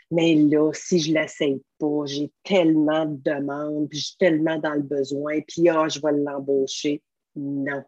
mais 0.09 0.35
là, 0.35 0.71
si 0.73 0.99
je 0.99 1.11
ne 1.11 1.19
l'essaye 1.19 1.61
pas, 1.79 2.05
j'ai 2.05 2.31
tellement 2.43 3.05
de 3.05 3.17
demandes, 3.21 3.89
puis 3.89 3.99
je 3.99 4.05
suis 4.07 4.17
tellement 4.17 4.57
dans 4.57 4.73
le 4.73 4.81
besoin, 4.81 5.41
puis 5.41 5.69
ah, 5.69 5.87
je 5.87 5.99
vais 6.01 6.13
l'embaucher. 6.13 7.03
Non. 7.35 7.83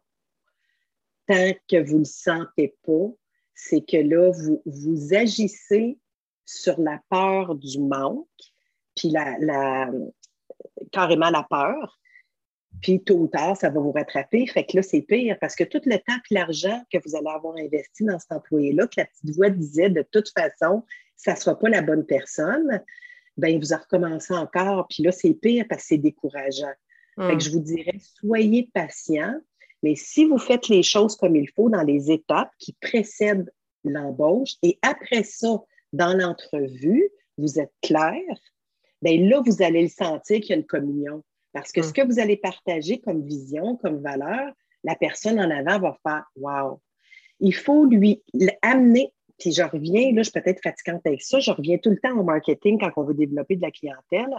Tant 1.28 1.52
que 1.68 1.84
vous 1.84 1.94
ne 1.96 2.00
le 2.00 2.06
sentez 2.06 2.76
pas, 2.86 3.10
c'est 3.56 3.82
que 3.82 3.98
là, 3.98 4.32
vous, 4.32 4.62
vous 4.66 5.14
agissez 5.14 5.98
sur 6.46 6.80
la 6.80 7.00
peur 7.10 7.56
du 7.56 7.80
manque, 7.80 8.28
puis 8.96 9.10
la, 9.10 9.38
la- 9.40 9.92
carrément 10.92 11.30
la 11.30 11.46
peur. 11.50 11.99
Puis 12.82 13.02
tôt 13.04 13.18
ou 13.18 13.28
tard, 13.28 13.58
ça 13.58 13.70
va 13.70 13.80
vous 13.80 13.92
rattraper. 13.92 14.46
Fait 14.48 14.66
que 14.66 14.78
là, 14.78 14.84
c'est 14.84 15.02
pire 15.02 15.38
parce 15.40 15.56
que 15.56 15.64
tout 15.64 15.82
le 15.86 15.98
temps 15.98 16.16
et 16.30 16.34
l'argent 16.34 16.82
que 16.92 16.98
vous 17.04 17.16
allez 17.16 17.28
avoir 17.28 17.56
investi 17.58 18.06
dans 18.06 18.20
cet 18.20 18.32
employé-là, 18.32 18.88
que 18.88 18.96
la 18.98 19.06
petite 19.06 19.36
voix 19.36 19.50
disait 19.50 19.90
de 19.90 20.06
toute 20.12 20.30
façon, 20.30 20.84
ça 21.16 21.34
ne 21.34 21.38
sera 21.38 21.60
pas 21.60 21.70
la 21.70 21.82
bonne 21.82 22.06
personne, 22.06 22.82
ben 23.38 23.60
vous 23.60 23.74
en 23.74 23.78
recommencez 23.78 24.34
encore. 24.34 24.88
Puis 24.90 25.04
là, 25.04 25.12
c'est 25.12 25.34
pire 25.34 25.66
parce 25.70 25.82
que 25.84 25.88
c'est 25.90 25.98
décourageant. 25.98 26.74
Fait 27.18 27.36
que 27.36 27.44
je 27.44 27.52
vous 27.52 27.60
dirais, 27.60 28.00
soyez 28.00 28.70
patient, 28.74 29.36
mais 29.84 29.96
si 29.96 30.24
vous 30.24 30.38
faites 30.38 30.70
les 30.70 30.84
choses 30.84 31.18
comme 31.18 31.36
il 31.36 31.50
faut 31.50 31.70
dans 31.70 31.84
les 31.84 32.12
étapes 32.12 32.52
qui 32.60 32.72
précèdent 32.80 33.52
l'embauche 33.84 34.54
et 34.64 34.80
après 34.82 35.24
ça, 35.24 35.62
dans 35.92 36.18
l'entrevue, 36.18 37.10
vous 37.38 37.60
êtes 37.60 37.74
clair, 37.82 38.24
bien 39.02 39.28
là, 39.28 39.42
vous 39.46 39.62
allez 39.62 39.82
le 39.82 39.90
sentir 39.90 40.40
qu'il 40.40 40.50
y 40.52 40.54
a 40.54 40.58
une 40.58 40.66
communion. 40.66 41.24
Parce 41.54 41.72
que 41.72 41.82
Mm. 41.82 41.84
ce 41.84 41.94
que 41.94 42.02
vous 42.06 42.20
allez 42.20 42.38
partager 42.38 43.00
comme 43.00 43.24
vision, 43.26 43.76
comme 43.78 44.02
valeur, 44.02 44.52
la 44.84 44.96
personne 44.96 45.40
en 45.40 45.50
avant 45.50 45.80
va 45.80 45.98
faire 46.04 46.24
Wow! 46.36 46.80
Il 47.40 47.54
faut 47.56 47.86
lui 47.86 48.22
amener, 48.62 49.14
puis 49.38 49.52
je 49.52 49.64
reviens, 49.64 50.12
là, 50.14 50.22
je 50.24 50.30
suis 50.30 50.40
peut-être 50.42 50.62
fatigante 50.62 51.02
avec 51.06 51.22
ça, 51.22 51.40
je 51.40 51.52
reviens 51.52 51.78
tout 51.78 51.90
le 51.90 51.98
temps 51.98 52.18
au 52.18 52.24
marketing 52.24 52.78
quand 52.80 52.92
on 52.98 53.04
veut 53.04 53.14
développer 53.14 53.56
de 53.56 53.62
la 53.62 53.72
clientèle. 53.72 54.30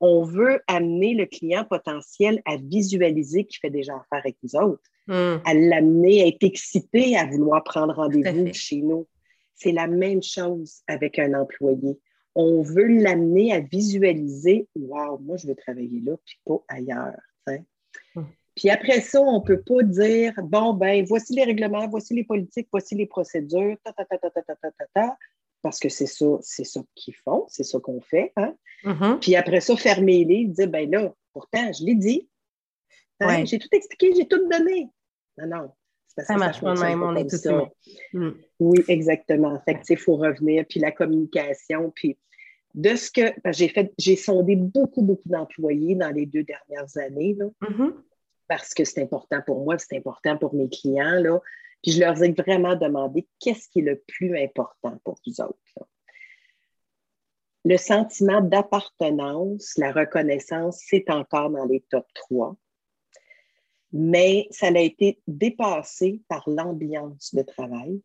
On 0.00 0.22
veut 0.24 0.60
amener 0.66 1.14
le 1.14 1.26
client 1.26 1.64
potentiel 1.64 2.42
à 2.44 2.56
visualiser 2.56 3.44
qu'il 3.44 3.58
fait 3.60 3.70
déjà 3.70 3.94
affaire 3.94 4.18
avec 4.24 4.36
nous 4.42 4.56
autres, 4.56 4.82
Mm. 5.08 5.40
à 5.44 5.54
l'amener 5.54 6.22
à 6.22 6.26
être 6.28 6.44
excité 6.44 7.16
à 7.16 7.26
vouloir 7.26 7.64
prendre 7.64 7.94
rendez-vous 7.94 8.52
chez 8.52 8.82
nous. 8.82 9.08
C'est 9.54 9.72
la 9.72 9.86
même 9.88 10.22
chose 10.22 10.82
avec 10.86 11.18
un 11.18 11.34
employé. 11.34 11.98
On 12.34 12.62
veut 12.62 12.86
l'amener 12.86 13.52
à 13.52 13.60
visualiser 13.60 14.68
Wow, 14.74 15.18
moi, 15.18 15.36
je 15.36 15.46
veux 15.46 15.54
travailler 15.54 16.00
là, 16.00 16.16
puis 16.24 16.38
pas 16.44 16.62
ailleurs. 16.68 17.20
Mm. 17.46 18.22
Puis 18.54 18.70
après 18.70 19.00
ça, 19.00 19.20
on 19.20 19.40
ne 19.40 19.44
peut 19.44 19.62
pas 19.62 19.82
dire 19.82 20.34
bon, 20.42 20.74
ben, 20.74 21.04
voici 21.06 21.34
les 21.34 21.44
règlements, 21.44 21.88
voici 21.88 22.14
les 22.14 22.24
politiques, 22.24 22.68
voici 22.70 22.94
les 22.94 23.06
procédures, 23.06 23.76
ta, 23.82 23.92
ta, 23.92 24.04
ta, 24.04 24.18
ta, 24.18 24.30
ta, 24.30 24.42
ta, 24.42 24.54
ta, 24.56 24.70
ta, 24.70 24.86
ta, 24.94 25.16
parce 25.62 25.78
que 25.78 25.88
c'est 25.88 26.06
ça, 26.06 26.26
c'est 26.42 26.64
ça 26.64 26.82
qu'ils 26.94 27.14
font, 27.14 27.46
c'est 27.48 27.64
ça 27.64 27.78
qu'on 27.80 28.00
fait. 28.00 28.32
Hein? 28.36 28.54
Mhm. 28.84 29.20
Puis 29.20 29.36
après 29.36 29.60
ça, 29.60 29.76
fermer 29.76 30.24
les, 30.24 30.44
dire 30.46 30.68
ben 30.68 30.90
là, 30.90 31.14
pourtant, 31.32 31.72
je 31.72 31.84
l'ai 31.84 31.94
dit. 31.94 32.28
Hein, 33.20 33.26
Ouais. 33.26 33.46
J'ai 33.46 33.58
tout 33.58 33.68
expliqué, 33.72 34.12
j'ai 34.14 34.26
tout 34.26 34.48
donné. 34.48 34.88
Non, 35.38 35.46
non. 35.46 35.72
Parce 36.16 36.28
Ça 36.28 36.36
marche 36.36 36.60
pas 36.60 36.74
de 36.74 36.80
même, 36.80 37.02
on 37.02 37.14
est 37.16 37.28
tous 37.28 37.44
humains. 37.44 37.68
Mm. 38.12 38.30
Oui, 38.60 38.84
exactement. 38.88 39.60
Fait 39.64 39.74
que, 39.74 39.80
il 39.90 39.96
faut 39.96 40.16
revenir. 40.16 40.64
Puis 40.68 40.80
la 40.80 40.90
communication, 40.92 41.90
puis 41.94 42.18
de 42.74 42.94
ce 42.96 43.10
que 43.10 43.34
j'ai 43.52 43.68
fait, 43.68 43.92
j'ai 43.98 44.16
sondé 44.16 44.56
beaucoup, 44.56 45.02
beaucoup 45.02 45.28
d'employés 45.28 45.94
dans 45.94 46.10
les 46.10 46.26
deux 46.26 46.42
dernières 46.44 46.96
années, 46.96 47.34
là, 47.38 47.46
Mhm. 47.68 47.94
parce 48.48 48.72
que 48.74 48.84
c'est 48.84 49.02
important 49.02 49.40
pour 49.46 49.64
moi, 49.64 49.76
c'est 49.78 49.96
important 49.96 50.38
pour 50.38 50.54
mes 50.54 50.68
clients, 50.68 51.20
là. 51.20 51.40
Puis 51.82 51.92
je 51.92 52.00
leur 52.00 52.22
ai 52.22 52.32
vraiment 52.32 52.76
demandé 52.76 53.26
qu'est-ce 53.40 53.68
qui 53.68 53.80
est 53.80 53.82
le 53.82 54.02
plus 54.06 54.38
important 54.38 54.96
pour 55.04 55.16
vous 55.26 55.40
autres. 55.40 55.58
là. 55.76 55.86
Le 57.64 57.76
sentiment 57.76 58.40
d'appartenance, 58.40 59.74
la 59.76 59.92
reconnaissance, 59.92 60.82
c'est 60.88 61.08
encore 61.10 61.50
dans 61.50 61.64
les 61.64 61.80
top 61.90 62.06
3. 62.14 62.56
Mais 63.92 64.46
ça 64.50 64.68
a 64.68 64.78
été 64.78 65.20
dépassé 65.26 66.20
par 66.28 66.42
l'ambiance 66.48 67.34
de 67.34 67.42
travail. 67.42 68.00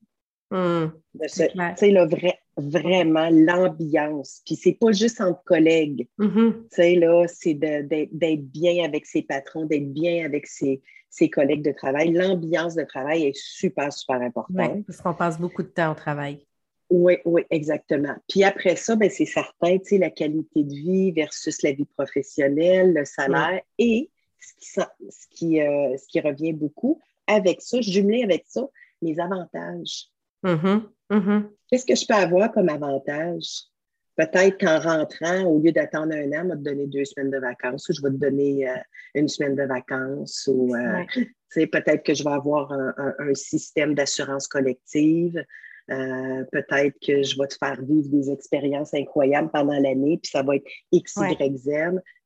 Mm. 0.52 0.88
C'est 1.28 1.52
sais, 1.78 1.92
là, 1.92 2.06
vrai- 2.06 2.40
vraiment 2.58 3.30
l'ambiance. 3.30 4.42
Puis 4.46 4.56
c'est 4.56 4.74
pas 4.74 4.92
juste 4.92 5.22
entre 5.22 5.44
collègues. 5.44 6.08
Mhm. 6.18 6.68
Tu 6.72 6.76
sais, 6.76 6.96
là, 6.96 7.26
c'est 7.28 7.54
d'être 7.54 8.52
bien 8.52 8.84
avec 8.84 9.06
ses 9.06 9.22
patrons, 9.22 9.66
d'être 9.66 9.92
bien 9.94 10.26
avec 10.26 10.48
ses, 10.48 10.82
ses 11.10 11.30
collègues 11.30 11.64
de 11.64 11.72
travail. 11.72 12.12
L'ambiance 12.12 12.76
de 12.76 12.84
travail 12.84 13.26
est 13.26 13.36
super, 13.38 13.94
super 13.94 14.22
importante. 14.22 14.56
Ouais, 14.58 14.84
parce 14.86 15.02
qu'on 15.02 15.14
passe 15.14 15.40
beaucoup 15.40 15.64
de 15.64 15.68
temps 15.68 15.92
au 15.92 15.96
travail. 15.96 16.46
Oui, 16.90 17.18
oui, 17.26 17.44
exactement. 17.50 18.16
Puis 18.30 18.44
après 18.44 18.78
ça, 18.78 18.96
ben, 18.96 19.10
c'est 19.10 19.26
certain, 19.26 19.78
tu 19.78 19.86
sais, 19.86 19.98
la 19.98 20.10
qualité 20.10 20.64
de 20.64 20.74
vie 20.74 21.12
versus 21.12 21.62
la 21.62 21.74
vie 21.74 21.86
professionnelle, 21.86 22.94
le 22.94 23.04
salaire 23.04 23.62
et 23.78 24.10
ce 24.48 24.54
qui, 24.60 24.66
s'en- 24.70 25.10
ce, 25.10 25.28
qui, 25.32 25.62
euh, 25.62 25.96
ce 25.98 26.08
qui 26.08 26.20
revient 26.20 26.54
beaucoup 26.54 27.00
avec 27.28 27.62
ça, 27.62 27.82
jumelé 27.82 28.24
avec 28.24 28.44
ça, 28.48 28.68
mes 29.02 29.20
avantages. 29.20 30.08
Mhm. 30.44 30.88
Mhm. 31.10 31.50
Qu'est-ce 31.70 31.86
que 31.86 31.96
je 31.96 32.06
peux 32.08 32.14
avoir 32.14 32.52
comme 32.52 32.70
avantage? 32.70 33.64
Peut-être 34.16 34.58
qu'en 34.60 34.80
rentrant, 34.80 35.44
au 35.46 35.60
lieu 35.60 35.72
d'attendre 35.72 36.14
un 36.16 36.32
an, 36.34 36.46
on 36.46 36.50
va 36.50 36.56
te 36.56 36.62
donner 36.62 36.88
deux 36.88 37.06
semaines 37.06 37.30
de 37.30 37.38
vacances 37.38 37.88
ou 37.90 37.94
je 37.94 38.02
vais 38.02 38.10
te 38.10 38.16
donner 38.16 38.68
euh, 38.68 38.74
une 39.14 39.28
semaine 39.28 39.56
de 39.56 39.64
vacances 39.64 40.50
ou 40.52 40.74
euh, 40.76 41.04
Ouais. 41.56 41.68
peut-être 41.68 42.04
que 42.04 42.14
je 42.16 42.24
vais 42.24 42.32
avoir 42.32 42.72
un, 42.72 42.94
un- 42.98 43.16
un 43.20 43.34
système 43.36 43.94
d'assurance 43.94 44.48
collective. 44.48 45.44
Euh, 45.90 46.44
peut-être 46.52 46.96
que 47.00 47.22
je 47.24 47.40
vais 47.40 47.48
te 47.48 47.56
faire 47.56 47.80
vivre 47.82 48.10
des 48.10 48.30
expériences 48.32 48.94
incroyables 48.94 49.50
pendant 49.52 49.80
l'année, 49.80 50.20
puis 50.22 50.32
ça 50.32 50.42
va 50.44 50.56
être 50.58 50.68
X. 50.92 51.16
Y, 51.18 51.56
Z. 51.58 51.70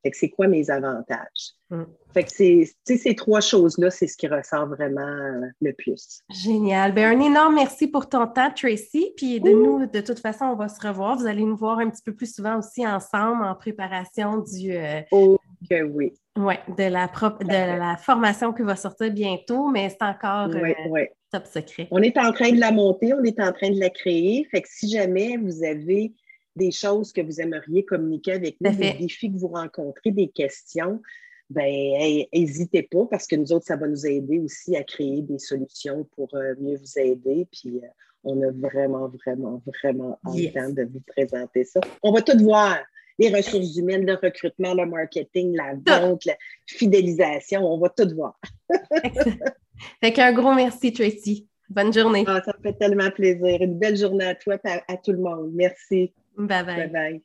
Fait 0.04 0.12
que 0.12 0.18
c'est 0.18 0.30
quoi 0.30 0.48
mes 0.48 0.70
avantages? 0.70 1.54
Mm. 1.70 1.84
Fait 2.14 2.24
que 2.24 2.32
c'est, 2.32 2.68
ces 2.98 3.16
trois 3.16 3.40
choses-là, 3.40 3.90
c'est 3.92 4.08
ce 4.08 4.18
qui 4.18 4.28
ressort 4.28 4.68
vraiment 4.68 5.02
euh, 5.02 5.48
le 5.62 5.74
plus. 5.74 6.22
Génial. 6.30 6.94
Ben, 6.94 7.18
un 7.18 7.22
énorme 7.22 7.56
merci 7.56 7.88
pour 7.88 8.10
ton 8.10 8.28
temps, 8.28 8.52
Tracy. 8.54 9.14
Puis 9.16 9.40
de 9.40 9.52
nous, 9.52 9.86
de 9.86 10.02
toute 10.02 10.20
façon, 10.20 10.46
on 10.46 10.56
va 10.56 10.68
se 10.70 10.86
revoir. 10.86 11.18
Vous 11.18 11.28
allez 11.28 11.44
nous 11.44 11.56
voir 11.56 11.80
un 11.80 11.90
petit 11.90 12.02
peu 12.04 12.14
plus 12.14 12.34
souvent 12.34 12.58
aussi 12.60 12.86
ensemble 12.86 13.44
en 13.46 13.56
préparation 13.56 14.40
du, 14.40 14.74
euh, 14.76 15.02
Oh, 15.12 15.38
que 15.70 15.84
oui. 15.84 16.12
de, 16.36 16.90
la 16.90 17.08
prop- 17.08 17.44
de 17.44 17.78
la 17.80 17.96
formation 17.98 18.52
qui 18.54 18.64
va 18.64 18.76
sortir 18.76 19.12
bientôt, 19.12 19.70
mais 19.70 19.90
c'est 19.90 20.04
encore 20.04 20.50
euh, 20.50 21.06
top 21.32 21.46
secret. 21.46 21.88
On 21.92 22.02
est 22.02 22.18
en 22.18 22.34
train 22.34 22.52
de 22.52 22.60
la 22.60 22.72
monter, 22.72 23.14
on 23.14 23.24
est 23.24 23.40
en 23.40 23.52
train 23.54 23.70
de 23.70 23.80
la 23.80 23.90
créer. 23.92 24.46
Fait 24.52 24.62
que 24.62 24.68
si 24.70 24.90
jamais 24.90 25.38
vous 25.38 25.64
avez 25.64 26.14
des 26.56 26.72
choses 26.72 27.14
que 27.14 27.22
vous 27.22 27.40
aimeriez 27.42 27.86
communiquer 27.86 28.34
avec 28.34 28.58
nous, 28.62 28.72
des 28.76 28.94
défis 28.94 29.32
que 29.32 29.38
vous 29.38 29.48
rencontrez, 29.50 30.12
des 30.12 30.28
questions, 30.30 31.02
ben 31.50 32.24
n'hésitez 32.34 32.84
pas 32.84 33.06
parce 33.10 33.28
que 33.28 33.36
nous 33.36 33.52
autres, 33.52 33.66
ça 33.66 33.76
va 33.76 33.88
nous 33.88 34.06
aider 34.06 34.40
aussi 34.40 34.76
à 34.78 34.84
créer 34.84 35.22
des 35.22 35.38
solutions 35.40 36.08
pour 36.16 36.30
euh, 36.34 36.56
mieux 36.60 36.78
vous 36.78 37.00
aider. 37.00 37.46
Puis 37.52 37.78
euh, 37.84 37.88
on 38.24 38.42
a 38.42 38.52
vraiment, 38.52 39.10
vraiment, 39.10 39.62
vraiment 39.84 40.20
Yes. 40.34 40.56
hâte 40.56 40.76
de 40.76 40.84
vous 40.84 41.02
présenter 41.06 41.66
ça. 41.66 41.82
On 42.04 42.14
va 42.14 42.22
tout 42.22 42.38
voir. 42.42 42.80
Les 43.20 43.30
ressources 43.30 43.76
humaines, 43.76 44.06
le 44.06 44.14
recrutement, 44.16 44.74
le 44.74 44.86
marketing, 44.86 45.56
la 45.56 45.74
vente, 45.86 46.26
la 46.26 46.36
fidélisation, 46.66 47.62
on 47.66 47.78
va 47.78 47.90
tout 47.90 48.10
voir. 48.16 48.40
fait 50.02 50.14
qu'un 50.14 50.34
gros 50.34 50.54
merci, 50.54 50.92
Tracy. 50.94 51.48
Bonne 51.70 51.94
journée. 51.94 52.24
Ah, 52.28 52.42
ça 52.44 52.54
me 52.58 52.64
fait 52.64 52.78
tellement 52.78 53.12
plaisir. 53.12 53.62
Une 53.62 53.78
belle 53.78 53.98
journée 53.98 54.26
à 54.26 54.36
toi 54.36 54.56
et 54.56 54.68
à, 54.70 54.84
à 54.88 54.98
tout 54.98 55.12
le 55.12 55.20
monde. 55.20 55.52
Merci. 55.54 56.14
ביי 56.38 56.64
ביי. 56.64 56.76
ביי, 56.76 56.88
ביי. 56.88 57.20